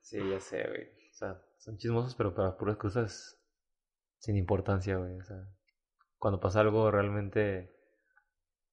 Sí, 0.00 0.18
ya 0.30 0.38
sé, 0.38 0.64
güey. 0.68 0.95
O 1.16 1.18
sea, 1.18 1.40
son 1.56 1.78
chismosos, 1.78 2.14
pero 2.14 2.34
para 2.34 2.58
puras 2.58 2.76
cosas 2.76 3.40
sin 4.18 4.36
importancia, 4.36 4.98
güey. 4.98 5.14
O 5.18 5.24
sea, 5.24 5.48
cuando 6.18 6.40
pasa 6.40 6.60
algo 6.60 6.90
realmente 6.90 7.72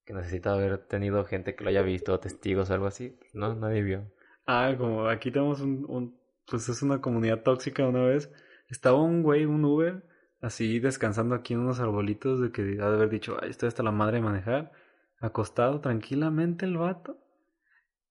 que 0.04 0.12
necesita 0.12 0.52
haber 0.52 0.76
tenido 0.86 1.24
gente 1.24 1.56
que 1.56 1.64
lo 1.64 1.70
haya 1.70 1.80
visto, 1.80 2.20
testigos 2.20 2.68
o 2.68 2.74
algo 2.74 2.86
así, 2.86 3.18
no, 3.32 3.54
nadie 3.54 3.82
vio. 3.82 4.12
Ah, 4.46 4.74
como 4.76 5.08
aquí 5.08 5.30
tenemos 5.30 5.60
un, 5.62 5.86
un- 5.88 6.20
pues 6.46 6.68
es 6.68 6.82
una 6.82 7.00
comunidad 7.00 7.42
tóxica 7.42 7.86
una 7.88 8.02
vez. 8.04 8.30
Estaba 8.68 9.00
un 9.02 9.22
güey, 9.22 9.46
un 9.46 9.64
Uber, 9.64 10.04
así 10.42 10.80
descansando 10.80 11.34
aquí 11.34 11.54
en 11.54 11.60
unos 11.60 11.80
arbolitos 11.80 12.40
de 12.42 12.52
que 12.52 12.62
ha 12.62 12.88
de 12.90 12.96
haber 12.96 13.08
dicho, 13.08 13.38
ay, 13.40 13.50
estoy 13.50 13.68
hasta 13.68 13.82
la 13.82 13.92
madre 13.92 14.18
de 14.18 14.22
manejar, 14.24 14.72
acostado 15.18 15.80
tranquilamente 15.80 16.66
el 16.66 16.76
vato. 16.76 17.18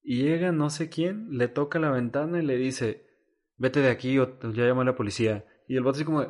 Y 0.04 0.24
llega 0.24 0.52
no 0.52 0.70
sé 0.70 0.90
quién, 0.90 1.30
le 1.38 1.48
toca 1.48 1.80
la 1.80 1.92
ventana 1.92 2.40
y 2.40 2.46
le 2.46 2.58
dice, 2.58 3.08
vete 3.64 3.80
de 3.82 3.90
aquí 3.90 4.20
o 4.20 4.38
ya 4.52 4.66
llamo 4.66 4.82
a 4.82 4.86
la 4.86 4.96
policía. 4.96 5.46
Y 5.68 5.78
el 5.78 5.84
vato 5.84 5.96
así 5.96 6.04
como, 6.06 6.26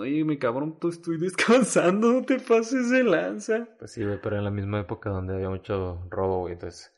oye, 0.00 0.24
mi 0.24 0.38
cabrón, 0.38 0.78
tú 0.80 0.88
estoy 0.88 1.18
descansando, 1.18 2.12
no 2.12 2.22
te 2.24 2.38
pases 2.40 2.90
de 2.90 3.04
lanza. 3.04 3.68
Pues 3.78 3.90
sí, 3.92 4.02
güey, 4.04 4.18
pero 4.22 4.36
en 4.38 4.44
la 4.44 4.50
misma 4.50 4.80
época 4.80 5.10
donde 5.10 5.34
había 5.34 5.50
mucho 5.50 6.02
robo, 6.10 6.40
güey, 6.40 6.54
entonces 6.54 6.92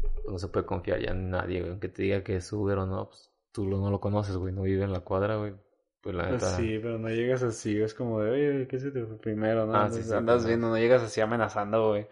pues, 0.00 0.24
no 0.32 0.38
se 0.38 0.48
puede 0.48 0.66
confiar 0.66 1.00
ya 1.00 1.10
en 1.12 1.30
nadie, 1.30 1.60
güey. 1.60 1.70
Aunque 1.72 1.88
te 1.88 2.02
diga 2.02 2.24
que 2.24 2.36
es 2.36 2.52
Uber 2.52 2.78
o 2.78 2.86
no, 2.86 3.08
pues 3.08 3.30
tú 3.52 3.66
lo- 3.66 3.78
no 3.78 3.90
lo 3.90 4.00
conoces, 4.00 4.36
güey, 4.36 4.52
no 4.54 4.62
vive 4.62 4.84
en 4.84 4.92
la 4.92 5.00
cuadra, 5.00 5.36
güey. 5.36 5.54
Pues 6.00 6.14
la 6.14 6.28
Pues 6.28 6.42
neta. 6.42 6.56
sí, 6.56 6.78
pero 6.80 6.98
no 6.98 7.08
llegas 7.08 7.42
así, 7.42 7.80
es 7.80 7.92
como 7.92 8.20
de, 8.22 8.30
oye, 8.30 8.68
¿qué 8.68 8.78
se 8.78 8.90
te 8.90 9.04
fue 9.04 9.18
primero? 9.18 9.66
¿no? 9.66 9.74
Ah, 9.74 9.84
andas, 9.84 9.96
sí, 9.96 10.02
sí, 10.08 10.14
andas 10.14 10.46
viendo, 10.46 10.68
no 10.68 10.76
llegas 10.78 11.02
así 11.02 11.20
amenazando, 11.20 11.88
güey. 11.90 12.06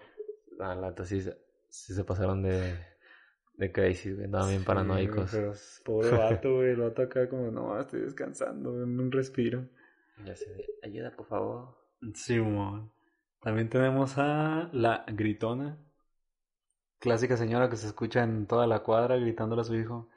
La 0.58 0.74
neta 0.74 1.04
sí, 1.04 1.20
se- 1.20 1.37
sí 1.68 1.94
se 1.94 2.04
pasaron 2.04 2.42
de, 2.42 2.74
de 3.56 3.72
crazy, 3.72 4.12
güey, 4.12 4.24
andaban 4.24 4.48
bien 4.50 4.64
paranoicos. 4.64 5.30
Sí, 5.30 5.36
pero 5.36 5.52
es 5.52 5.82
pobre 5.84 6.10
vato, 6.10 6.56
güey, 6.56 6.70
el 6.70 6.76
vato 6.80 7.02
acá 7.02 7.28
como, 7.28 7.50
no, 7.50 7.78
estoy 7.80 8.00
descansando, 8.00 8.82
en 8.82 8.98
un 8.98 9.12
respiro. 9.12 9.66
Ya 10.24 10.34
sé, 10.36 10.50
de, 10.54 10.66
ayuda, 10.82 11.10
por 11.12 11.26
favor. 11.26 11.76
Simón. 12.14 12.92
También 13.40 13.68
tenemos 13.68 14.16
a 14.18 14.68
la 14.72 15.04
gritona. 15.08 15.78
Clásica 16.98 17.36
señora 17.36 17.68
que 17.68 17.76
se 17.76 17.86
escucha 17.86 18.22
en 18.22 18.46
toda 18.46 18.66
la 18.66 18.80
cuadra 18.82 19.16
gritándole 19.16 19.60
a 19.60 19.64
su 19.64 19.74
hijo, 19.74 20.08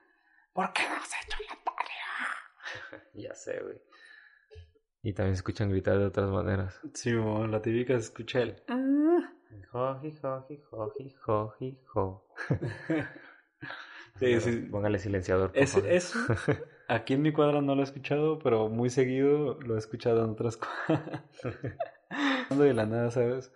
¿por 0.53 0.71
qué 0.73 0.83
no 0.87 0.95
has 0.95 1.11
hecho 1.23 1.37
la 1.49 1.57
tarea? 1.63 3.03
Ya 3.13 3.33
sé, 3.35 3.59
güey. 3.61 3.81
Y 5.03 5.13
también 5.13 5.35
se 5.35 5.39
escuchan 5.39 5.69
gritar 5.69 5.97
de 5.97 6.05
otras 6.05 6.29
maneras. 6.29 6.79
Simón, 6.93 7.51
la 7.51 7.61
típica 7.61 7.93
se 7.93 8.05
escucha 8.05 8.41
el, 8.41 8.63
"Ah". 8.67 9.33
Joji, 9.71 10.11
joji, 10.21 10.61
joji, 10.69 11.15
joji, 11.25 11.79
jo. 11.85 12.25
Sí, 14.19 14.39
sí. 14.41 14.57
Póngale 14.71 14.99
silenciador, 14.99 15.51
por 15.51 15.57
Es, 15.61 15.71
favor. 15.73 15.89
eso, 15.89 16.19
aquí 16.87 17.13
en 17.13 17.21
mi 17.21 17.31
cuadra 17.33 17.61
no 17.61 17.75
lo 17.75 17.81
he 17.81 17.83
escuchado, 17.83 18.39
pero 18.39 18.69
muy 18.69 18.89
seguido 18.89 19.59
lo 19.61 19.75
he 19.75 19.77
escuchado 19.79 20.23
en 20.23 20.31
otras 20.31 20.57
cuadras. 20.57 21.23
De 22.49 22.73
la 22.73 22.85
nada, 22.85 23.11
¿sabes? 23.11 23.51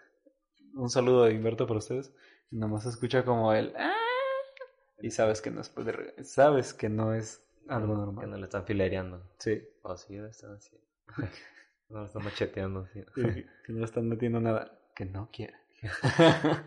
Un 0.74 0.89
saludo 0.89 1.24
de 1.26 1.36
Humberto 1.36 1.65
para 1.67 1.80
ustedes. 1.80 2.13
Y 2.52 2.58
nomás 2.58 2.84
se 2.84 2.89
escucha 2.89 3.24
como 3.24 3.54
el... 3.54 3.74
"Ah", 3.78 3.93
Y 5.02 5.12
sabes 5.12 5.41
que 5.41 5.50
no 5.52 5.62
es, 5.62 5.74
sabes 6.24 6.74
que 6.74 6.89
no 6.89 7.13
es 7.13 7.41
algo 7.67 7.93
Que 7.93 8.00
normal. 8.02 8.30
no 8.32 8.38
le 8.38 8.43
están 8.43 8.65
filereando. 8.65 9.24
Sí, 9.39 9.62
O 9.84 9.95
sí, 9.97 10.17
lo 10.17 10.28
están 10.28 10.56
haciendo. 10.56 10.86
no 11.89 12.00
lo 12.00 12.06
están 12.06 12.24
macheteando, 12.24 12.86
sí. 12.93 13.04
que 13.15 13.45
que 13.65 13.74
no 13.74 13.86
están 13.86 14.08
metiendo 14.10 14.39
nada 14.41 14.78
que 14.95 15.06
no 15.06 15.30
quiere. 15.32 15.56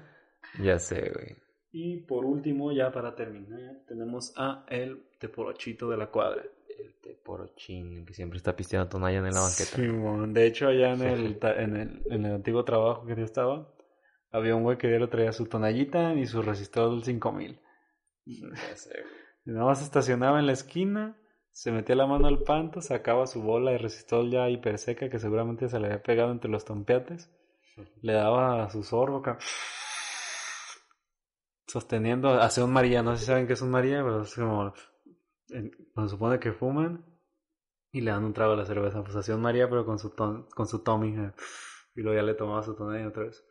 ya 0.63 0.79
sé, 0.79 1.11
güey. 1.15 1.37
Y 1.77 1.97
por 1.97 2.25
último, 2.25 2.71
ya 2.71 2.93
para 2.93 3.17
terminar, 3.17 3.81
tenemos 3.89 4.33
a 4.37 4.65
el 4.69 5.09
teporochito 5.19 5.91
de 5.91 5.97
la 5.97 6.07
cuadra. 6.07 6.45
El 6.79 6.95
teporochín, 7.03 8.07
que 8.07 8.15
siempre 8.15 8.37
está 8.37 8.55
pisteando 8.55 8.89
tonalla 8.89 9.19
en 9.19 9.35
la 9.35 9.41
banqueta. 9.41 10.29
De 10.29 10.47
hecho, 10.47 10.69
allá 10.69 10.93
en 10.93 11.03
el, 11.03 11.39
en, 11.43 11.77
el, 11.77 12.03
en 12.11 12.27
el 12.27 12.33
antiguo 12.33 12.65
trabajo 12.65 13.05
que 13.05 13.17
yo 13.17 13.25
estaba, 13.25 13.75
había 14.31 14.55
un 14.55 14.63
güey 14.63 14.79
que 14.79 14.87
diario 14.87 15.09
traía 15.09 15.33
su 15.33 15.47
tonallita 15.47 16.15
y 16.15 16.27
su 16.29 16.43
resistor 16.43 17.03
5000. 17.03 17.59
Sé, 18.75 18.91
güey. 18.91 19.25
Y 19.45 19.51
nada 19.51 19.67
más 19.67 19.83
estacionaba 19.83 20.39
en 20.39 20.47
la 20.47 20.53
esquina, 20.53 21.19
se 21.51 21.73
metía 21.73 21.97
la 21.97 22.07
mano 22.07 22.29
al 22.29 22.45
panto, 22.45 22.83
sacaba 22.83 23.27
su 23.27 23.43
bola 23.43 23.73
de 23.73 23.79
resistol 23.79 24.31
ya 24.31 24.49
hiper 24.49 24.79
seca 24.79 25.09
que 25.09 25.19
seguramente 25.19 25.69
se 25.69 25.81
le 25.81 25.87
había 25.87 26.03
pegado 26.05 26.31
entre 26.31 26.53
los 26.53 26.65
tompeates, 26.65 27.33
le 28.01 28.13
daba 28.13 28.71
su 28.71 28.85
sorbo 28.85 29.23
sosteniendo, 31.75 32.29
hace 32.41 32.63
un 32.63 32.73
María, 32.73 33.03
no 33.03 33.15
sé 33.15 33.21
si 33.21 33.27
saben 33.27 33.47
qué 33.49 33.55
es 33.55 33.63
un 33.63 33.71
María, 33.71 34.03
pero 34.05 34.23
es 34.23 34.35
como, 34.35 34.73
se 35.49 36.09
supone 36.09 36.39
que 36.39 36.53
fuman 36.53 37.05
y 37.91 38.01
le 38.01 38.13
dan 38.13 38.25
un 38.25 38.33
trago 38.33 38.53
a 38.53 38.57
la 38.57 38.65
cerveza, 38.65 39.03
pues 39.03 39.17
hacía 39.17 39.35
un 39.35 39.43
María 39.43 39.69
pero 39.69 39.85
con 39.85 39.99
su, 39.99 40.11
ton- 40.11 40.47
con 40.55 40.67
su 40.69 40.85
Tommy, 40.85 41.17
eh, 41.19 41.33
y 41.97 42.03
luego 42.03 42.17
ya 42.17 42.23
le 42.23 42.35
tomaba 42.35 42.63
su 42.63 42.75
tonalla 42.77 43.09
otra 43.09 43.25
vez. 43.25 43.45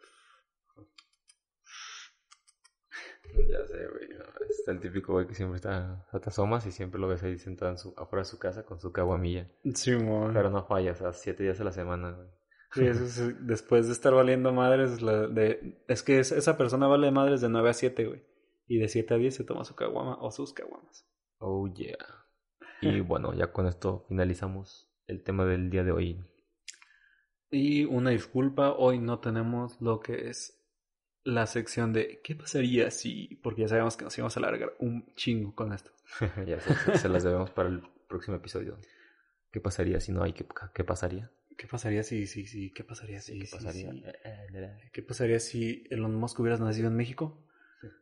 Ya 3.50 3.66
sé, 3.68 3.88
güey. 3.88 4.10
está 4.50 4.72
el 4.72 4.80
típico 4.80 5.14
güey 5.14 5.28
que 5.28 5.34
siempre 5.34 5.56
está, 5.58 6.06
te 6.12 6.30
asomas 6.30 6.66
y 6.66 6.72
siempre 6.72 7.00
lo 7.02 7.08
ves 7.08 7.24
ahí 7.24 7.38
sentado 7.38 7.72
en 7.72 7.78
su, 7.78 7.94
afuera 7.98 8.22
de 8.22 8.30
su 8.30 8.38
casa 8.40 8.64
con 8.64 8.80
su 8.80 8.92
caguamilla. 8.94 9.50
Sí, 9.74 9.92
mo. 9.96 10.30
Pero 10.34 10.50
no 10.50 10.64
falla, 10.66 10.92
o 10.92 10.96
sea, 10.96 11.12
siete 11.14 11.44
días 11.44 11.60
a 11.60 11.64
la 11.66 11.72
semana, 11.72 12.12
güey. 12.12 12.28
Sí, 12.74 12.86
eso 12.86 13.04
es- 13.04 13.48
después 13.48 13.88
de 13.88 13.94
estar 13.94 14.14
valiendo 14.14 14.52
madres, 14.54 15.02
la- 15.02 15.28
de, 15.28 15.84
es 15.88 16.04
que 16.04 16.20
es- 16.20 16.32
esa 16.32 16.58
persona 16.58 16.88
vale 16.88 17.12
madres 17.12 17.42
de 17.42 17.50
9 17.50 17.70
a 17.70 17.74
7, 17.74 18.06
güey. 18.06 18.24
Y 18.68 18.78
de 18.80 18.88
7 18.88 19.14
a 19.14 19.18
10 19.18 19.36
se 19.36 19.44
toma 19.44 19.64
su 19.66 19.76
caguama 19.76 20.18
o 20.22 20.32
sus 20.32 20.54
caguamas. 20.54 21.06
Oh, 21.40 21.68
yeah. 21.74 21.98
Y 22.82 23.02
bueno, 23.02 23.34
ya 23.34 23.52
con 23.52 23.68
esto 23.68 24.06
finalizamos 24.08 24.90
el 25.08 25.24
tema 25.24 25.46
del 25.46 25.70
día 25.70 25.84
de 25.84 25.92
hoy. 25.92 26.20
Y 27.52 27.86
una 27.86 28.10
disculpa, 28.10 28.72
hoy 28.74 29.00
no 29.00 29.20
tenemos 29.20 29.80
lo 29.80 30.00
que 30.00 30.30
es 30.30 30.60
la 31.24 31.46
sección 31.46 31.94
de 31.94 32.20
¿qué 32.24 32.36
pasaría 32.36 32.90
si? 32.92 33.40
Porque 33.44 33.62
ya 33.62 33.68
sabemos 33.68 33.96
que 33.96 34.06
nos 34.06 34.18
íbamos 34.18 34.36
a 34.36 34.40
alargar 34.40 34.74
un 34.80 35.14
chingo 35.16 35.54
con 35.56 35.72
esto. 35.72 35.92
ya 36.48 36.60
se, 36.60 36.98
se 36.98 37.10
las 37.10 37.24
debemos 37.24 37.52
para 37.52 37.70
el 37.70 37.84
próximo 38.10 38.38
episodio. 38.38 38.78
¿Qué 39.52 39.62
pasaría 39.62 40.00
si 40.00 40.12
no 40.12 40.24
hay? 40.24 40.34
¿Qué, 40.34 40.46
qué 40.74 40.84
pasaría? 40.84 41.32
¿Qué 41.58 41.68
pasaría 41.68 42.04
si, 42.04 42.28
si, 42.28 42.46
si? 42.46 42.72
¿Qué 42.72 42.84
pasaría 42.84 43.20
si? 43.22 43.40
¿Qué 43.40 43.48
pasaría? 43.52 43.92
si? 43.92 43.98
Eh, 44.00 44.14
eh, 44.24 44.90
¿Qué 44.92 45.02
pasaría 45.04 45.40
si 45.40 45.84
Elon 45.90 46.16
Musk 46.16 46.40
hubieras 46.40 46.60
nacido 46.60 46.88
en 46.88 46.96
México? 46.96 47.44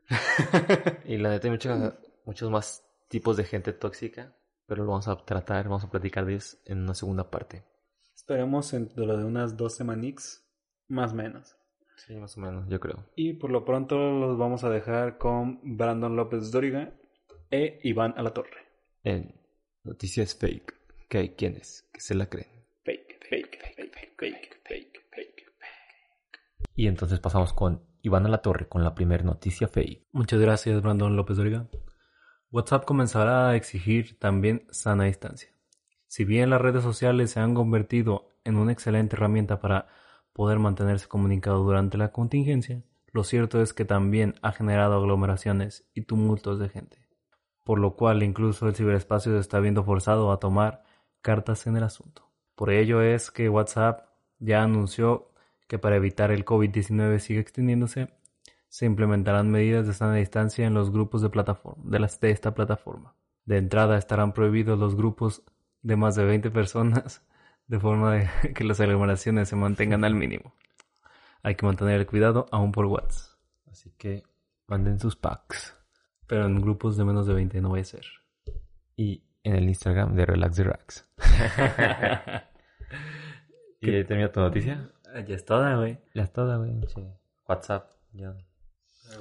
Y 1.06 1.18
la 1.18 1.30
neta 1.30 1.48
hay 1.48 1.92
muchos 2.26 2.52
más 2.52 2.86
tipos 3.08 3.38
de 3.38 3.44
gente 3.44 3.74
tóxica, 3.74 4.36
pero 4.66 4.84
lo 4.84 4.92
vamos 4.92 5.08
a 5.08 5.18
tratar, 5.18 5.66
vamos 5.66 5.84
a 5.84 5.90
platicar 5.90 6.26
de 6.26 6.34
ellos 6.34 6.62
en 6.66 6.80
una 6.80 6.94
segunda 6.94 7.30
parte. 7.30 7.64
Esperemos 8.16 8.72
dentro 8.72 9.18
de 9.18 9.26
unas 9.26 9.58
dos 9.58 9.76
semanix, 9.76 10.46
más 10.88 11.12
o 11.12 11.16
menos. 11.16 11.58
Sí, 11.98 12.16
más 12.16 12.38
o 12.38 12.42
menos, 12.42 12.68
yo 12.70 12.80
creo. 12.80 13.06
Y 13.16 13.34
por 13.34 13.52
lo 13.52 13.66
pronto 13.66 13.98
los 13.98 14.38
vamos 14.38 14.64
a 14.64 14.70
dejar 14.70 15.18
con 15.18 15.60
Brandon 15.64 16.16
López 16.16 16.52
Dóriga 16.52 16.94
e 17.50 17.80
Iván 17.84 18.14
Alatorre. 18.18 18.68
En 19.04 19.36
Noticias 19.84 20.36
Fake, 20.36 20.74
que 21.10 21.18
hay 21.18 21.30
quienes 21.30 21.90
que 21.92 22.00
se 22.00 22.16
la 22.16 22.28
creen. 22.28 22.50
Fake, 22.84 23.20
fake, 23.32 23.60
fake, 23.62 23.94
fake, 23.94 24.16
fake, 24.18 24.62
fake, 24.66 25.06
fake. 25.10 25.54
Y 26.76 26.88
entonces 26.88 27.22
pasamos 27.22 27.54
con 27.54 27.82
Iván 28.02 28.26
a 28.26 28.30
la 28.30 28.42
Torre 28.42 28.68
con 28.68 28.84
la 28.84 28.94
primera 28.94 29.24
noticia 29.24 29.70
fake. 29.70 30.06
Muchas 30.12 30.42
gracias, 30.42 30.82
Brandon 30.82 31.16
López 31.16 31.38
Doriga. 31.38 31.70
WhatsApp 32.52 32.84
comenzará 32.84 33.50
a 33.50 33.56
exigir 33.56 34.20
también 34.20 34.68
sana 34.72 35.06
distancia. 35.06 35.50
Si 36.08 36.26
bien 36.26 36.50
las 36.50 36.60
redes 36.60 36.84
sociales 36.84 37.32
se 37.32 37.40
han 37.40 37.56
convertido 37.56 38.28
en 38.44 38.58
una 38.58 38.74
excelente 38.74 39.16
herramienta 39.16 39.62
para 39.62 39.88
poder 40.34 40.60
mantenerse 40.60 41.08
comunicado 41.08 41.64
durante 41.64 41.98
la 41.98 42.12
contingencia, 42.12 42.84
lo 43.14 43.24
cierto 43.24 43.62
es 43.62 43.74
que 43.74 43.86
también 43.86 44.36
ha 44.42 44.52
generado 44.52 44.96
aglomeraciones 44.96 45.90
y 45.94 46.02
tumultos 46.02 46.60
de 46.60 46.68
gente, 46.68 47.08
por 47.64 47.80
lo 47.80 47.96
cual 47.96 48.24
incluso 48.24 48.68
el 48.68 48.76
ciberespacio 48.76 49.32
se 49.32 49.40
está 49.40 49.62
viendo 49.62 49.86
forzado 49.86 50.34
a 50.34 50.40
tomar 50.40 50.84
cartas 51.22 51.66
en 51.66 51.78
el 51.78 51.84
asunto. 51.84 52.31
Por 52.56 52.72
ello 52.72 53.02
es 53.02 53.32
que 53.32 53.50
WhatsApp 53.50 54.08
ya 54.40 54.64
anunció 54.64 55.32
que 55.68 55.80
para 55.80 55.96
evitar 55.96 56.32
el 56.32 56.44
COVID-19 56.44 57.20
siga 57.20 57.40
extendiéndose, 57.40 58.10
se 58.68 58.86
implementarán 58.86 59.52
medidas 59.52 59.86
de 59.86 59.94
sana 59.94 60.16
distancia 60.16 60.66
en 60.66 60.74
los 60.74 60.92
grupos 60.92 61.22
de, 61.22 61.30
plataforma, 61.30 61.84
de, 61.86 62.30
esta 62.30 62.54
plataforma. 62.54 63.16
De 63.46 63.58
entrada 63.58 63.98
estarán 63.98 64.34
prohibidos 64.34 64.80
los 64.80 64.96
grupos 64.96 65.44
de 65.82 65.96
más 65.96 66.16
de 66.16 66.26
20 66.26 66.52
personas, 66.52 67.22
de 67.68 67.80
forma 67.80 68.14
de 68.14 68.30
que 68.56 68.64
las 68.64 68.80
aglomeraciones 68.80 69.50
se 69.50 69.56
mantengan 69.56 70.04
al 70.04 70.16
mínimo. 70.16 70.56
Hay 71.44 71.56
que 71.56 71.66
mantener 71.66 72.00
el 72.00 72.08
cuidado 72.08 72.46
aún 72.52 72.72
por 72.72 72.86
WhatsApp, 72.86 73.38
Así 73.70 73.92
que 73.98 74.24
manden 74.68 75.00
sus 75.00 75.16
packs. 75.16 75.76
pero 76.28 76.46
en 76.46 76.62
grupos 76.62 76.96
de 76.98 77.04
menos 77.04 77.28
de 77.28 77.34
20 77.34 77.62
no 77.62 77.72
va 77.72 77.80
a 77.80 77.84
ser. 77.84 78.06
Y 78.96 79.24
en 79.44 79.56
el 79.56 79.64
Instagram 79.66 80.16
de 80.16 80.26
Relax 80.26 80.56
the 80.56 80.64
Racks. 80.64 81.08
¿Y 83.82 83.96
ahí 83.96 84.04
termina 84.04 84.32
tu 84.32 84.40
noticia? 84.40 84.92
ya 85.26 85.36
es 85.36 85.46
toda, 85.46 85.76
güey. 85.76 86.00
Ya 86.14 86.24
está, 86.24 86.56
güey. 86.58 86.72
sí. 86.88 87.06
WhatsApp, 87.48 87.92
ya, 88.14 88.36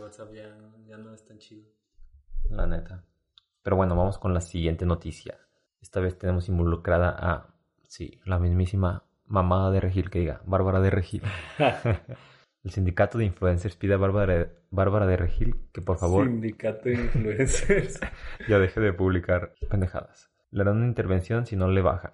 WhatsApp 0.01 0.33
ya, 0.33 0.57
ya 0.87 0.97
no 0.99 1.13
es 1.13 1.25
tan 1.25 1.39
chido. 1.39 1.67
la 2.51 2.67
neta. 2.67 3.05
Pero 3.63 3.77
bueno, 3.77 3.97
vamos 3.97 4.19
con 4.19 4.33
la 4.35 4.41
siguiente 4.41 4.87
noticia. 4.87 5.39
Esta 5.81 6.01
vez 6.01 6.17
tenemos 6.19 6.49
involucrada 6.49 7.11
a, 7.19 7.55
sí, 7.89 8.21
la 8.25 8.39
mismísima 8.39 9.05
mamada 9.27 9.71
de 9.71 9.81
Regil, 9.81 10.11
que 10.11 10.21
diga, 10.21 10.43
Bárbara 10.45 10.81
de 10.81 10.91
Regil. 10.91 11.23
El 12.63 12.73
sindicato 12.73 13.17
de 13.17 13.25
influencers 13.25 13.77
pide 13.77 13.95
a 13.95 13.97
Bárbara, 13.97 14.51
Bárbara 14.71 15.07
de 15.07 15.17
Regil 15.17 15.57
que 15.73 15.81
por 15.81 15.97
favor 15.97 16.27
Sindicato 16.27 16.89
de 16.91 16.95
influencers. 16.95 18.01
ya 18.49 18.59
deje 18.59 18.81
de 18.81 18.93
publicar 18.93 19.55
pendejadas. 19.71 20.31
Le 20.51 20.63
harán 20.63 20.79
una 20.79 20.87
intervención 20.87 21.47
si 21.47 21.57
no 21.57 21.69
le 21.69 21.81
bajan. 21.81 22.13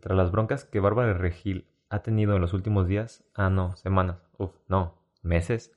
Tras 0.00 0.16
las 0.16 0.30
broncas 0.30 0.64
que 0.64 0.80
Bárbara 0.80 1.08
de 1.08 1.14
Regil 1.14 1.66
ha 1.88 2.02
tenido 2.02 2.36
en 2.36 2.40
los 2.40 2.52
últimos 2.52 2.86
días, 2.86 3.24
ah 3.34 3.50
no, 3.50 3.76
semanas, 3.76 4.28
uf, 4.38 4.52
no, 4.68 4.94
meses, 5.22 5.72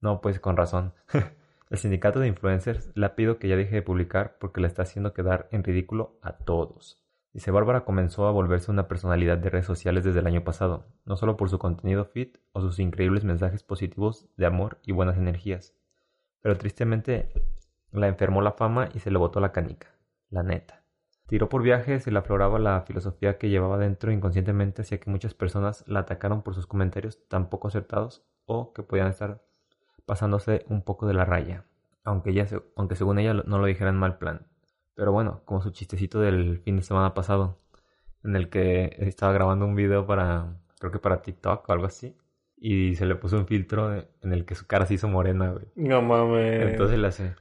no, 0.00 0.20
pues 0.20 0.38
con 0.38 0.56
razón. 0.56 0.92
El 1.70 1.78
sindicato 1.78 2.20
de 2.20 2.28
influencers 2.28 2.90
le 2.94 3.06
ha 3.06 3.14
pedido 3.14 3.38
que 3.38 3.48
ya 3.48 3.56
deje 3.56 3.74
de 3.74 3.82
publicar 3.82 4.36
porque 4.38 4.60
le 4.60 4.68
está 4.68 4.82
haciendo 4.82 5.12
quedar 5.12 5.48
en 5.50 5.64
ridículo 5.64 6.16
a 6.22 6.32
todos. 6.32 6.98
Dice 7.32 7.50
Bárbara 7.50 7.84
comenzó 7.84 8.26
a 8.26 8.32
volverse 8.32 8.70
una 8.70 8.88
personalidad 8.88 9.38
de 9.38 9.50
redes 9.50 9.66
sociales 9.66 10.04
desde 10.04 10.20
el 10.20 10.26
año 10.26 10.44
pasado, 10.44 10.86
no 11.04 11.16
solo 11.16 11.36
por 11.36 11.50
su 11.50 11.58
contenido 11.58 12.04
fit 12.06 12.38
o 12.52 12.60
sus 12.60 12.78
increíbles 12.78 13.24
mensajes 13.24 13.62
positivos 13.62 14.28
de 14.36 14.46
amor 14.46 14.78
y 14.82 14.92
buenas 14.92 15.18
energías, 15.18 15.74
pero 16.40 16.56
tristemente 16.56 17.30
la 17.92 18.08
enfermó 18.08 18.40
la 18.40 18.52
fama 18.52 18.88
y 18.94 19.00
se 19.00 19.10
le 19.10 19.18
botó 19.18 19.40
la 19.40 19.52
canica, 19.52 19.88
la 20.30 20.42
neta. 20.42 20.82
Tiró 21.26 21.50
por 21.50 21.62
viajes 21.62 22.06
y 22.06 22.10
le 22.10 22.18
afloraba 22.18 22.58
la 22.58 22.80
filosofía 22.82 23.36
que 23.36 23.50
llevaba 23.50 23.76
dentro 23.76 24.10
inconscientemente 24.10 24.80
hacia 24.80 24.98
que 24.98 25.10
muchas 25.10 25.34
personas 25.34 25.84
la 25.86 26.00
atacaron 26.00 26.40
por 26.42 26.54
sus 26.54 26.66
comentarios 26.66 27.28
tan 27.28 27.50
poco 27.50 27.68
acertados 27.68 28.24
o 28.46 28.72
que 28.72 28.82
podían 28.82 29.08
estar 29.08 29.42
pasándose 30.06 30.64
un 30.68 30.80
poco 30.80 31.06
de 31.06 31.12
la 31.12 31.26
raya, 31.26 31.66
aunque, 32.02 32.30
ella, 32.30 32.46
aunque 32.76 32.96
según 32.96 33.18
ella 33.18 33.34
no 33.34 33.58
lo 33.58 33.66
dijera 33.66 33.90
en 33.90 33.96
mal 33.96 34.16
plan. 34.16 34.46
Pero 34.98 35.12
bueno, 35.12 35.42
como 35.44 35.62
su 35.62 35.70
chistecito 35.70 36.18
del 36.20 36.58
fin 36.58 36.74
de 36.74 36.82
semana 36.82 37.14
pasado, 37.14 37.56
en 38.24 38.34
el 38.34 38.48
que 38.50 38.96
estaba 38.98 39.32
grabando 39.32 39.64
un 39.64 39.76
video 39.76 40.04
para, 40.06 40.56
creo 40.80 40.90
que 40.90 40.98
para 40.98 41.22
TikTok 41.22 41.68
o 41.68 41.72
algo 41.72 41.86
así, 41.86 42.16
y 42.56 42.96
se 42.96 43.06
le 43.06 43.14
puso 43.14 43.36
un 43.38 43.46
filtro 43.46 43.94
en 43.94 44.32
el 44.32 44.44
que 44.44 44.56
su 44.56 44.66
cara 44.66 44.86
se 44.86 44.94
hizo 44.94 45.06
morena, 45.06 45.50
güey. 45.52 45.66
No 45.76 46.02
mames. 46.02 46.72
Entonces 46.72 46.98
le 46.98 47.06
hace, 47.06 47.36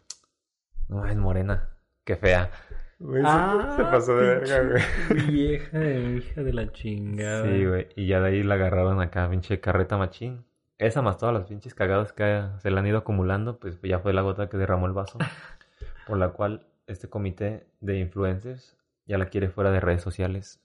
no 0.87 1.03
es 1.07 1.17
morena, 1.17 1.71
qué 2.03 2.15
fea. 2.15 2.51
Güey, 2.99 3.23
se- 3.23 3.27
Ah, 3.27 3.73
se 3.75 3.83
pasó 3.85 4.15
de 4.17 4.27
verga, 4.37 4.61
güey. 5.09 5.25
Vieja 5.31 5.79
de 5.79 6.15
hija 6.17 6.43
de 6.43 6.53
la 6.53 6.71
chingada. 6.71 7.43
Sí, 7.43 7.65
güey. 7.65 7.87
Y 7.95 8.05
ya 8.05 8.21
de 8.21 8.27
ahí 8.27 8.43
la 8.43 8.53
agarraron 8.53 9.01
acá, 9.01 9.27
pinche 9.31 9.59
carreta 9.59 9.97
machín. 9.97 10.45
Esa 10.77 11.01
más 11.01 11.17
todas 11.17 11.33
las 11.33 11.45
pinches 11.47 11.73
cagadas 11.73 12.13
que 12.13 12.43
se 12.59 12.69
le 12.69 12.77
han 12.79 12.85
ido 12.85 12.99
acumulando, 12.99 13.57
pues 13.59 13.79
ya 13.81 13.97
fue 13.97 14.13
la 14.13 14.21
gota 14.21 14.47
que 14.47 14.57
derramó 14.57 14.85
el 14.85 14.93
vaso. 14.93 15.17
por 16.05 16.19
la 16.19 16.29
cual 16.29 16.67
este 16.87 17.09
comité 17.09 17.67
de 17.79 17.99
influencers 17.99 18.77
ya 19.05 19.17
la 19.17 19.27
quiere 19.29 19.49
fuera 19.49 19.71
de 19.71 19.79
redes 19.79 20.01
sociales. 20.01 20.61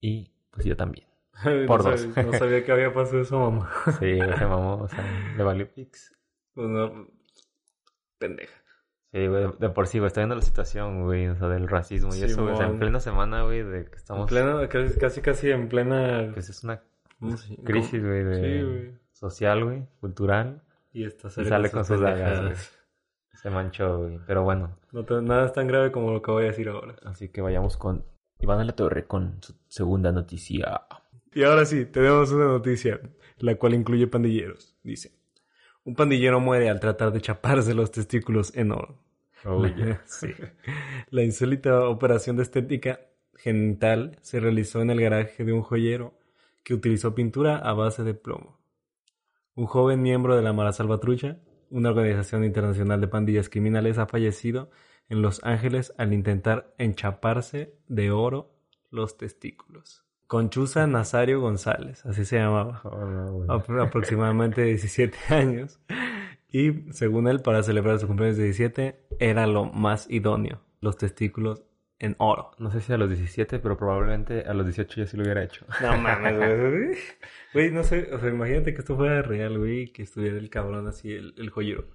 Y 0.00 0.32
pues 0.50 0.64
yo 0.66 0.76
también. 0.76 1.06
Por 1.66 1.84
no 1.84 1.90
dos. 1.90 2.00
Sabía, 2.00 2.22
no 2.22 2.32
sabía 2.38 2.64
que 2.64 2.72
había 2.72 2.92
pasado 2.92 3.20
eso, 3.20 3.38
mamá. 3.38 3.70
Sí, 4.00 4.18
se 4.18 4.46
mamó, 4.46 4.82
o 4.82 4.88
sea, 4.88 5.34
le 5.36 5.42
valió 5.42 5.70
pix. 5.72 6.14
Pues 6.54 6.68
no, 6.68 7.08
pendeja. 8.18 8.54
Sí, 9.12 9.26
güey, 9.28 9.42
de, 9.46 9.52
de 9.58 9.68
por 9.70 9.86
sí, 9.86 9.98
güey, 9.98 10.08
está 10.08 10.20
viendo 10.20 10.34
la 10.34 10.42
situación, 10.42 11.04
güey, 11.04 11.28
o 11.28 11.36
sea, 11.36 11.48
del 11.48 11.68
racismo 11.68 12.14
y 12.14 12.22
eso, 12.22 12.42
güey. 12.42 12.54
O 12.54 12.56
sea, 12.56 12.66
en 12.66 12.78
plena 12.78 13.00
semana, 13.00 13.42
güey, 13.44 13.62
de 13.62 13.84
que 13.86 13.96
estamos... 13.96 14.22
En 14.22 14.26
plena, 14.26 14.68
casi, 14.68 14.98
casi, 14.98 15.20
casi 15.22 15.50
en 15.50 15.68
plena 15.68 16.30
Pues 16.34 16.48
es 16.50 16.64
una 16.64 16.82
¿cómo 17.18 17.36
se- 17.36 17.56
crisis, 17.58 18.02
güey, 18.02 18.24
de... 18.24 18.34
Sí, 18.34 18.64
güey. 18.64 18.98
social, 19.12 19.64
güey, 19.64 19.86
cultural. 20.00 20.62
Y, 20.92 21.04
esta 21.04 21.28
Y 21.28 21.44
sale 21.44 21.70
con 21.70 21.84
sus 21.84 22.00
dagas, 22.00 22.76
Se 23.42 23.50
manchó, 23.50 23.98
güey. 23.98 24.18
Pero 24.26 24.42
bueno, 24.44 24.76
No 24.92 25.04
nada 25.22 25.46
es 25.46 25.52
tan 25.52 25.66
grave 25.66 25.92
como 25.92 26.12
lo 26.12 26.22
que 26.22 26.30
voy 26.30 26.44
a 26.44 26.48
decir 26.48 26.68
ahora. 26.68 26.96
así 27.04 27.28
que 27.28 27.40
vayamos 27.40 27.76
con 27.76 28.04
Iván 28.38 28.60
a 28.60 28.64
la 28.64 28.72
Torre 28.72 29.06
con 29.06 29.42
su 29.42 29.54
segunda 29.68 30.12
noticia. 30.12 30.82
Y 31.34 31.42
ahora 31.44 31.64
sí, 31.64 31.84
tenemos 31.86 32.30
una 32.32 32.46
noticia, 32.46 33.00
la 33.38 33.54
cual 33.56 33.74
incluye 33.74 34.06
pandilleros. 34.06 34.74
Dice, 34.82 35.12
un 35.84 35.94
pandillero 35.94 36.40
muere 36.40 36.68
al 36.70 36.80
tratar 36.80 37.12
de 37.12 37.20
chaparse 37.20 37.74
los 37.74 37.90
testículos 37.90 38.54
en 38.56 38.72
oro. 38.72 38.98
Oh, 39.44 39.64
yeah. 39.66 40.02
Sí. 40.06 40.28
La 41.10 41.22
insólita 41.22 41.88
operación 41.88 42.36
de 42.36 42.42
estética 42.42 43.00
genital 43.34 44.18
se 44.22 44.40
realizó 44.40 44.80
en 44.82 44.90
el 44.90 45.00
garaje 45.00 45.44
de 45.44 45.52
un 45.52 45.62
joyero 45.62 46.14
que 46.64 46.74
utilizó 46.74 47.14
pintura 47.14 47.58
a 47.58 47.72
base 47.74 48.02
de 48.02 48.14
plomo. 48.14 48.58
Un 49.54 49.66
joven 49.66 50.02
miembro 50.02 50.36
de 50.36 50.42
la 50.42 50.52
Mara 50.52 50.72
Salvatrucha, 50.72 51.38
una 51.70 51.90
organización 51.90 52.44
internacional 52.44 53.00
de 53.00 53.08
pandillas 53.08 53.48
criminales, 53.48 53.98
ha 53.98 54.06
fallecido 54.06 54.70
en 55.08 55.22
Los 55.22 55.42
Ángeles 55.44 55.92
al 55.98 56.12
intentar 56.12 56.74
enchaparse 56.78 57.74
de 57.88 58.10
oro 58.10 58.52
los 58.90 59.16
testículos. 59.16 60.04
Conchuza 60.26 60.86
Nazario 60.86 61.40
González, 61.40 62.04
así 62.06 62.24
se 62.24 62.38
llamaba 62.38 62.80
Oh, 62.84 63.04
no, 63.04 63.46
apro- 63.46 63.82
aproximadamente 63.86 64.62
17 64.64 65.16
años, 65.30 65.80
Y 66.48 66.90
según 66.92 67.28
él, 67.28 67.40
para 67.42 67.62
celebrar 67.62 67.98
su 67.98 68.06
cumpleaños 68.06 68.36
de 68.38 68.44
17, 68.44 69.06
era 69.18 69.46
lo 69.46 69.66
más 69.66 70.08
idóneo. 70.10 70.60
Los 70.80 70.96
testículos 70.96 71.62
en 71.98 72.14
oro. 72.18 72.50
No 72.58 72.70
sé 72.70 72.80
si 72.80 72.92
a 72.92 72.98
los 72.98 73.08
17, 73.08 73.58
pero 73.58 73.76
probablemente 73.76 74.42
a 74.42 74.54
los 74.54 74.66
18 74.66 75.00
ya 75.00 75.06
sí 75.06 75.16
lo 75.16 75.22
hubiera 75.22 75.42
hecho. 75.42 75.66
No 75.80 75.96
mames, 75.96 76.36
güey. 76.36 76.98
Güey, 77.54 77.70
no 77.70 77.84
sé, 77.84 78.12
o 78.12 78.18
sea, 78.18 78.28
imagínate 78.28 78.74
que 78.74 78.80
esto 78.80 78.96
fuera 78.96 79.22
real, 79.22 79.58
güey, 79.58 79.90
que 79.90 80.02
estuviera 80.02 80.36
el 80.36 80.50
cabrón 80.50 80.86
así, 80.88 81.10
el, 81.10 81.34
el 81.38 81.48
joyero. 81.48 81.86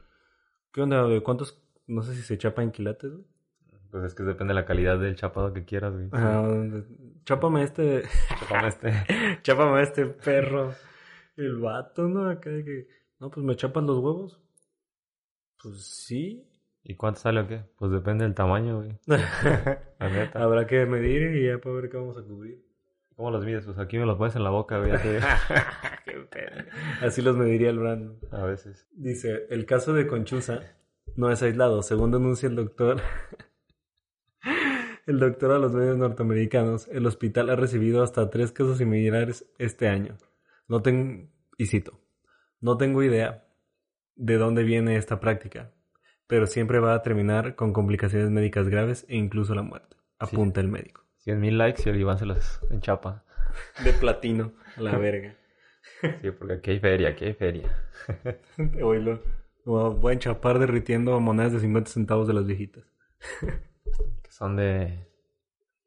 ¿Qué 0.72 0.82
onda, 0.82 1.04
güey? 1.04 1.22
¿Cuántos, 1.22 1.62
no 1.86 2.02
sé 2.02 2.16
si 2.16 2.24
se 2.24 2.38
chapa 2.40 2.64
en 2.64 2.72
quilates, 2.72 3.12
güey? 3.12 3.26
Pues 3.92 4.06
es 4.06 4.16
que 4.16 4.24
depende 4.24 4.54
de 4.54 4.60
la 4.60 4.66
calidad 4.66 4.98
del 4.98 5.18
chapado 5.18 5.52
que 5.54 5.66
quieras, 5.66 5.94
güey. 5.94 6.08
Ah, 6.14 6.50
chápame 7.26 7.64
este, 7.64 8.04
Chapame 8.40 8.68
este. 8.70 8.94
chápame 9.44 9.82
este 9.84 10.06
perro. 10.06 10.74
El 11.36 11.58
vato, 11.58 12.08
¿no? 12.08 12.30
Acá 12.30 12.50
que, 12.64 12.88
no, 13.20 13.30
pues 13.30 13.46
me 13.46 13.56
chapan 13.56 13.86
los 13.86 14.00
huevos. 14.00 14.40
Pues 15.62 15.84
sí. 15.86 16.48
¿Y 16.84 16.96
cuánto 16.96 17.20
sale 17.20 17.42
o 17.42 17.48
qué? 17.48 17.64
Pues 17.78 17.92
depende 17.92 18.24
del 18.26 18.34
tamaño, 18.34 18.78
güey. 18.78 18.98
La 19.08 20.10
neta. 20.10 20.42
Habrá 20.42 20.66
que 20.66 20.86
medir 20.86 21.36
y 21.36 21.48
ya 21.48 21.60
para 21.60 21.76
ver 21.76 21.90
qué 21.90 21.98
vamos 21.98 22.18
a 22.18 22.24
cubrir. 22.24 22.64
¿Cómo 23.16 23.30
los 23.30 23.46
mides? 23.46 23.66
Pues 23.66 23.78
aquí 23.78 24.00
me 24.00 24.06
los 24.06 24.18
pones 24.18 24.36
en 24.36 24.44
la 24.44 24.50
boca, 24.50 24.80
güey. 24.80 24.92
Qué 26.06 26.14
pedo. 26.32 26.66
Así 27.02 27.22
los 27.22 27.38
mediría 27.38 27.70
el 27.70 27.78
Brandon. 27.78 28.18
A 28.32 28.46
veces. 28.46 28.88
Dice, 28.94 29.46
el 29.50 29.68
caso 29.68 29.94
de 29.94 30.08
Conchuza 30.08 30.62
no 31.16 31.30
es 31.32 31.44
aislado. 31.44 31.84
Según 31.84 32.12
denuncia 32.12 32.50
el 32.50 32.56
doctor, 32.56 33.00
el 35.06 35.20
doctor 35.20 35.52
a 35.52 35.60
los 35.60 35.74
medios 35.74 35.98
norteamericanos, 35.98 36.88
el 36.88 37.06
hospital 37.06 37.50
ha 37.52 37.56
recibido 37.56 38.02
hasta 38.02 38.30
tres 38.30 38.52
casos 38.52 38.80
similares 38.80 39.46
este 39.60 39.88
año. 39.88 40.18
No 40.68 40.82
tengo, 40.82 41.30
y 41.58 41.68
cito, 41.68 42.00
no 42.60 42.78
tengo 42.78 43.04
idea 43.04 43.46
de 44.16 44.38
dónde 44.38 44.64
viene 44.64 44.96
esta 44.96 45.20
práctica, 45.20 45.72
pero 46.32 46.48
siempre 46.48 46.80
va 46.80 46.94
a 46.94 47.02
terminar 47.04 47.56
con 47.56 47.74
complicaciones 47.74 48.30
médicas 48.30 48.70
graves 48.70 49.06
e 49.10 49.18
incluso 49.18 49.54
la 49.54 49.64
muerte, 49.64 49.98
apunta 50.18 50.62
el 50.62 50.70
médico. 50.70 51.04
100 51.18 51.38
mil 51.42 51.58
likes 51.58 51.84
y 51.86 51.90
el 51.90 52.00
Iván 52.00 52.18
se 52.18 52.26
los 52.26 52.62
enchapa. 52.70 53.26
De 53.84 53.92
platino, 53.92 54.54
a 54.78 54.82
la 54.82 54.98
verga. 54.98 55.36
Sí, 56.22 56.32
porque 56.32 56.54
aquí 56.54 56.72
hay 56.72 56.80
feria, 56.80 57.10
aquí 57.10 57.26
hay 57.26 57.34
feria. 57.34 57.70
Oílo. 58.82 59.22
Voy 59.66 60.12
a 60.12 60.14
enchapar 60.14 60.58
derritiendo 60.58 61.20
monedas 61.20 61.52
de 61.52 61.60
50 61.60 61.92
centavos 61.92 62.30
de 62.30 62.34
las 62.34 62.46
viejitas. 62.46 62.86
Que 64.24 64.32
son 64.32 64.56
de... 64.56 65.06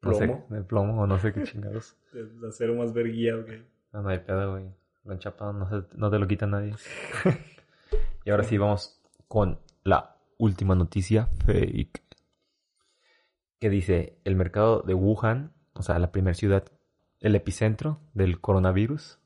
No 0.03 0.13
sé, 0.13 0.27
¿Plomo? 0.27 0.45
de 0.49 0.61
plomo 0.61 1.01
o 1.01 1.07
no 1.07 1.17
sé 1.17 1.33
qué 1.33 1.41
chingados. 1.41 1.97
De 2.13 2.47
acero 2.47 2.75
más 2.75 2.93
verguía, 2.93 3.35
güey. 3.35 3.63
No, 3.91 4.03
no 4.03 4.09
hay 4.09 4.19
pedo, 4.19 4.51
güey. 4.51 4.65
Lo 5.05 5.13
enchapado 5.13 5.53
no, 5.53 5.67
se- 5.67 5.87
no 5.97 6.11
te 6.11 6.19
lo 6.19 6.27
quita 6.27 6.45
nadie. 6.45 6.75
y 8.23 8.29
ahora 8.29 8.43
sí 8.43 8.59
vamos 8.59 9.01
con 9.27 9.57
la 9.83 10.14
última 10.37 10.75
noticia 10.75 11.27
fake. 11.45 12.01
Que 13.59 13.69
dice, 13.69 14.19
el 14.23 14.35
mercado 14.35 14.81
de 14.81 14.93
Wuhan, 14.93 15.53
o 15.73 15.81
sea, 15.81 15.99
la 15.99 16.11
primera 16.11 16.33
ciudad, 16.33 16.65
el 17.19 17.35
epicentro 17.35 17.99
del 18.13 18.39
coronavirus, 18.41 19.19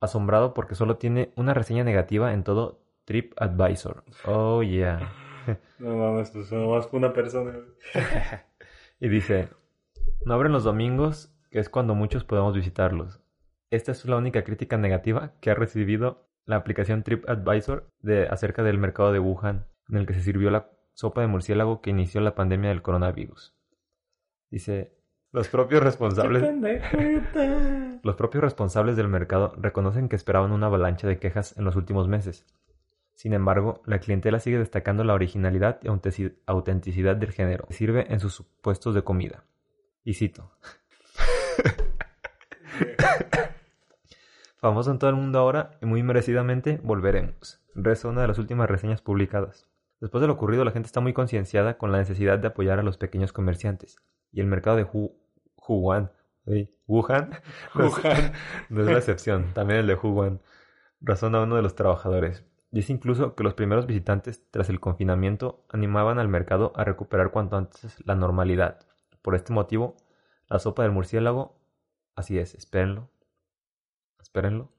asombrado 0.00 0.54
porque 0.54 0.74
solo 0.74 0.96
tiene 0.96 1.32
una 1.36 1.54
reseña 1.54 1.84
negativa 1.84 2.32
en 2.32 2.44
todo 2.44 2.82
TripAdvisor. 3.04 4.04
Oh, 4.24 4.62
yeah. 4.62 5.12
No 5.80 5.96
mames, 5.96 6.30
pues 6.30 6.52
nomás 6.52 6.88
una 6.92 7.12
persona. 7.12 7.52
Y 9.00 9.08
dice, 9.08 9.48
no 10.24 10.34
abren 10.34 10.52
los 10.52 10.62
domingos, 10.62 11.34
que 11.50 11.58
es 11.58 11.68
cuando 11.68 11.96
muchos 11.96 12.22
podemos 12.22 12.54
visitarlos. 12.54 13.20
Esta 13.70 13.90
es 13.90 14.04
la 14.04 14.16
única 14.16 14.44
crítica 14.44 14.76
negativa 14.76 15.32
que 15.40 15.50
ha 15.50 15.54
recibido 15.54 16.28
la 16.44 16.54
aplicación 16.54 17.02
TripAdvisor 17.02 17.88
de, 18.00 18.28
acerca 18.28 18.62
del 18.62 18.78
mercado 18.78 19.12
de 19.12 19.18
Wuhan, 19.18 19.66
en 19.88 19.96
el 19.96 20.06
que 20.06 20.14
se 20.14 20.22
sirvió 20.22 20.50
la 20.50 20.70
sopa 20.94 21.20
de 21.20 21.26
murciélago 21.26 21.80
que 21.80 21.90
inició 21.90 22.20
la 22.20 22.34
pandemia 22.34 22.70
del 22.70 22.82
coronavirus. 22.82 23.54
Dice, 24.50 24.94
los 25.32 25.48
propios 25.48 25.82
responsables... 25.82 26.42
Los 28.04 28.16
propios 28.16 28.42
responsables 28.42 28.96
del 28.96 29.06
mercado 29.08 29.54
reconocen 29.56 30.08
que 30.08 30.16
esperaban 30.16 30.50
una 30.50 30.66
avalancha 30.66 31.06
de 31.06 31.18
quejas 31.18 31.56
en 31.56 31.64
los 31.64 31.76
últimos 31.76 32.08
meses. 32.08 32.44
Sin 33.14 33.32
embargo, 33.32 33.80
la 33.86 34.00
clientela 34.00 34.40
sigue 34.40 34.58
destacando 34.58 35.04
la 35.04 35.14
originalidad 35.14 35.78
y 35.82 35.86
autentici- 35.86 36.34
autenticidad 36.46 37.14
del 37.14 37.30
género 37.30 37.66
que 37.68 37.74
sirve 37.74 38.12
en 38.12 38.18
sus 38.18 38.42
puestos 38.60 38.94
de 38.94 39.04
comida. 39.04 39.44
Y 40.02 40.14
cito. 40.14 40.50
Famoso 44.56 44.90
en 44.90 44.98
todo 44.98 45.10
el 45.10 45.16
mundo 45.16 45.38
ahora 45.38 45.78
y 45.80 45.86
muy 45.86 46.02
merecidamente 46.02 46.80
volveremos. 46.82 47.60
Reza 47.74 48.08
una 48.08 48.22
de 48.22 48.28
las 48.28 48.38
últimas 48.38 48.68
reseñas 48.68 49.00
publicadas. 49.00 49.68
Después 50.02 50.20
de 50.20 50.26
lo 50.26 50.32
ocurrido, 50.32 50.64
la 50.64 50.72
gente 50.72 50.86
está 50.88 51.00
muy 51.00 51.12
concienciada 51.12 51.78
con 51.78 51.92
la 51.92 51.98
necesidad 51.98 52.36
de 52.40 52.48
apoyar 52.48 52.80
a 52.80 52.82
los 52.82 52.98
pequeños 52.98 53.32
comerciantes. 53.32 53.98
Y 54.32 54.40
el 54.40 54.48
mercado 54.48 54.76
de 54.76 54.84
Hu- 54.84 55.14
Wuhan, 55.68 56.10
¿sí? 56.44 56.74
Wuhan, 56.88 57.30
no 57.76 57.84
es- 57.86 57.92
Wuhan. 57.96 58.32
no 58.68 58.80
es 58.82 58.86
la 58.88 58.98
excepción, 58.98 59.54
también 59.54 59.78
el 59.78 59.86
de 59.86 59.94
Wuhan, 59.94 60.40
razona 61.00 61.40
uno 61.40 61.54
de 61.54 61.62
los 61.62 61.76
trabajadores. 61.76 62.44
Dice 62.72 62.92
incluso 62.92 63.36
que 63.36 63.44
los 63.44 63.54
primeros 63.54 63.86
visitantes 63.86 64.42
tras 64.50 64.70
el 64.70 64.80
confinamiento 64.80 65.64
animaban 65.68 66.18
al 66.18 66.26
mercado 66.26 66.72
a 66.74 66.82
recuperar 66.82 67.30
cuanto 67.30 67.56
antes 67.56 67.96
la 68.04 68.16
normalidad. 68.16 68.80
Por 69.22 69.36
este 69.36 69.52
motivo, 69.52 69.96
la 70.48 70.58
sopa 70.58 70.82
del 70.82 70.90
murciélago, 70.90 71.60
así 72.16 72.38
es, 72.38 72.54
espérenlo, 72.56 73.08
espérenlo, 74.20 74.72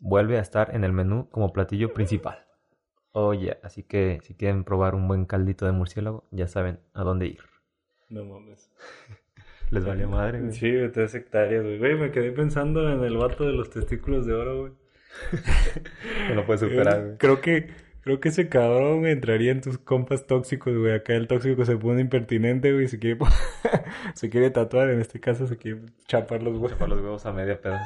vuelve 0.00 0.36
a 0.38 0.42
estar 0.42 0.74
en 0.74 0.84
el 0.84 0.92
menú 0.92 1.30
como 1.30 1.52
platillo 1.52 1.94
principal. 1.94 2.44
Oye, 3.12 3.58
así 3.62 3.82
que 3.82 4.20
si 4.22 4.34
quieren 4.34 4.64
probar 4.64 4.94
un 4.94 5.08
buen 5.08 5.24
caldito 5.24 5.66
de 5.66 5.72
murciélago, 5.72 6.24
ya 6.30 6.46
saben 6.46 6.78
a 6.94 7.02
dónde 7.02 7.26
ir. 7.26 7.40
No 8.08 8.24
mames. 8.24 8.70
Les 9.70 9.84
valió 9.84 10.08
madre, 10.08 10.40
güey. 10.40 10.52
Sí, 10.52 10.72
tres 10.92 11.14
hectáreas, 11.14 11.62
güey. 11.62 11.78
Güey, 11.78 11.94
me 11.96 12.10
quedé 12.10 12.32
pensando 12.32 12.90
en 12.90 13.02
el 13.04 13.16
vato 13.16 13.44
de 13.44 13.52
los 13.52 13.70
testículos 13.70 14.26
de 14.26 14.34
oro, 14.34 14.60
güey. 14.60 14.72
No 16.28 16.34
lo 16.36 16.46
puedes 16.46 16.60
superar, 16.60 17.04
güey. 17.04 17.18
Creo 17.18 17.40
que, 17.40 17.70
creo 18.02 18.20
que 18.20 18.28
ese 18.30 18.48
cabrón 18.48 19.06
entraría 19.06 19.52
en 19.52 19.60
tus 19.60 19.78
compas 19.78 20.26
tóxicos, 20.26 20.76
güey. 20.76 20.94
Acá 20.94 21.14
el 21.14 21.28
tóxico 21.28 21.64
se 21.64 21.76
pone 21.76 22.00
impertinente, 22.00 22.72
güey. 22.72 22.88
Se 22.88 22.98
quiere, 22.98 23.18
se 24.14 24.28
quiere 24.28 24.50
tatuar, 24.50 24.90
en 24.90 25.00
este 25.00 25.20
caso 25.20 25.46
se 25.46 25.56
quiere 25.56 25.82
chapar 26.06 26.42
los 26.42 26.54
huevos. 26.54 26.72
Chapar 26.72 26.88
los 26.88 27.00
huevos 27.00 27.26
a 27.26 27.32
media 27.32 27.60
peda. 27.60 27.80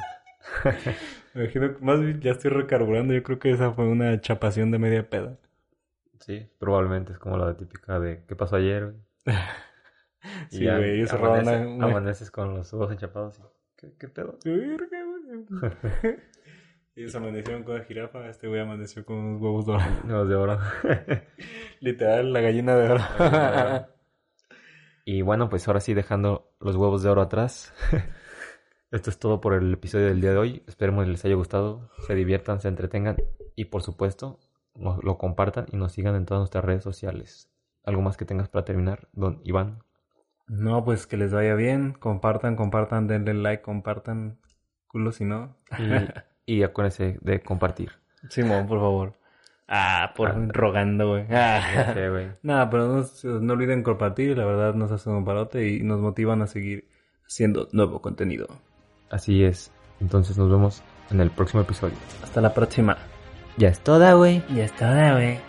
Me 1.33 1.43
imagino 1.43 1.75
que 1.77 1.83
más 1.85 1.99
bien 2.01 2.19
ya 2.21 2.31
estoy 2.31 2.51
recarburando. 2.51 3.13
Yo 3.13 3.23
creo 3.23 3.39
que 3.39 3.51
esa 3.51 3.71
fue 3.71 3.87
una 3.87 4.19
chapación 4.21 4.71
de 4.71 4.79
media 4.79 5.09
peda. 5.09 5.37
Sí, 6.19 6.47
probablemente 6.59 7.11
es 7.13 7.19
como 7.19 7.37
la 7.37 7.55
típica 7.57 7.99
de 7.99 8.23
¿qué 8.25 8.35
pasó 8.35 8.55
ayer? 8.55 8.91
güey?" 8.91 8.95
Y 10.51 10.57
Sí, 10.57 10.65
güey, 10.65 10.95
ellos 11.01 11.13
una- 11.13 11.85
Amaneces 11.85 12.31
con 12.31 12.55
los 12.55 12.73
ojos 12.73 12.91
enchapados 12.91 13.37
y 13.37 13.43
¿qué, 13.75 13.93
qué 13.99 14.07
pedo? 14.07 14.39
Ellos 16.95 17.13
amanecieron 17.13 17.63
con 17.63 17.77
la 17.77 17.83
jirafa, 17.83 18.27
este 18.29 18.47
güey 18.47 18.61
amaneció 18.61 19.05
con 19.05 19.17
unos 19.17 19.41
huevos 19.41 19.65
dorados. 19.65 20.05
Los 20.07 20.29
de 20.29 20.35
oro. 20.35 20.57
Literal, 21.81 22.31
la 22.31 22.39
gallina 22.39 22.75
de 22.77 22.89
oro. 22.89 23.03
y 25.03 25.21
bueno, 25.21 25.49
pues 25.49 25.67
ahora 25.67 25.81
sí 25.81 25.93
dejando 25.93 26.53
los 26.61 26.75
huevos 26.77 27.03
de 27.03 27.09
oro 27.09 27.21
atrás. 27.21 27.73
Esto 28.95 29.09
es 29.09 29.19
todo 29.19 29.41
por 29.41 29.53
el 29.53 29.73
episodio 29.73 30.05
del 30.07 30.21
día 30.21 30.31
de 30.31 30.37
hoy. 30.37 30.63
Esperemos 30.67 31.03
que 31.05 31.11
les 31.11 31.25
haya 31.25 31.35
gustado, 31.35 31.89
se 32.07 32.15
diviertan, 32.15 32.61
se 32.61 32.69
entretengan 32.69 33.17
y 33.55 33.65
por 33.65 33.81
supuesto 33.83 34.39
nos- 34.73 35.03
lo 35.03 35.17
compartan 35.17 35.65
y 35.71 35.77
nos 35.77 35.91
sigan 35.91 36.15
en 36.15 36.25
todas 36.25 36.39
nuestras 36.39 36.63
redes 36.63 36.83
sociales. 36.83 37.49
¿Algo 37.83 38.01
más 38.01 38.15
que 38.17 38.25
tengas 38.25 38.47
para 38.49 38.63
terminar, 38.65 39.09
don 39.11 39.41
Iván? 39.43 39.83
No, 40.47 40.83
pues 40.85 41.07
que 41.07 41.17
les 41.17 41.33
vaya 41.33 41.55
bien. 41.55 41.91
Compartan, 41.93 42.55
compartan, 42.55 43.07
denle 43.07 43.33
like, 43.33 43.61
compartan. 43.63 44.39
Culo 44.87 45.11
si 45.11 45.25
no. 45.25 45.57
Y, 45.77 45.83
y 46.59 46.63
acuérdense 46.63 47.17
de 47.21 47.41
compartir. 47.41 47.91
Simón, 48.29 48.65
por 48.67 48.79
favor. 48.79 49.13
Ah, 49.67 50.13
por 50.15 50.29
Ah. 50.29 50.47
rogando, 50.49 51.09
güey. 51.09 51.25
Ah. 51.31 51.91
sé, 51.93 52.09
güey. 52.09 52.27
Nada, 52.43 52.69
pero 52.69 52.87
no, 52.87 53.03
se- 53.03 53.27
no 53.27 53.53
olviden 53.53 53.83
compartir. 53.83 54.37
La 54.37 54.45
verdad 54.45 54.73
nos 54.73 54.91
hacen 54.91 55.13
un 55.13 55.25
parote 55.25 55.67
y 55.67 55.83
nos 55.83 55.99
motivan 55.99 56.41
a 56.41 56.47
seguir 56.47 56.87
haciendo 57.27 57.67
nuevo 57.73 58.01
contenido. 58.01 58.47
Así 59.09 59.43
es. 59.43 59.71
Entonces 59.99 60.37
nos 60.37 60.49
vemos 60.49 60.81
en 61.11 61.21
el 61.21 61.31
próximo 61.31 61.61
episodio. 61.61 61.95
Hasta 62.23 62.41
la 62.41 62.53
próxima. 62.53 62.97
Ya 63.57 63.69
es 63.69 63.79
toda, 63.79 64.13
güey. 64.13 64.43
Ya 64.53 64.65
está, 64.65 65.13
güey. 65.13 65.39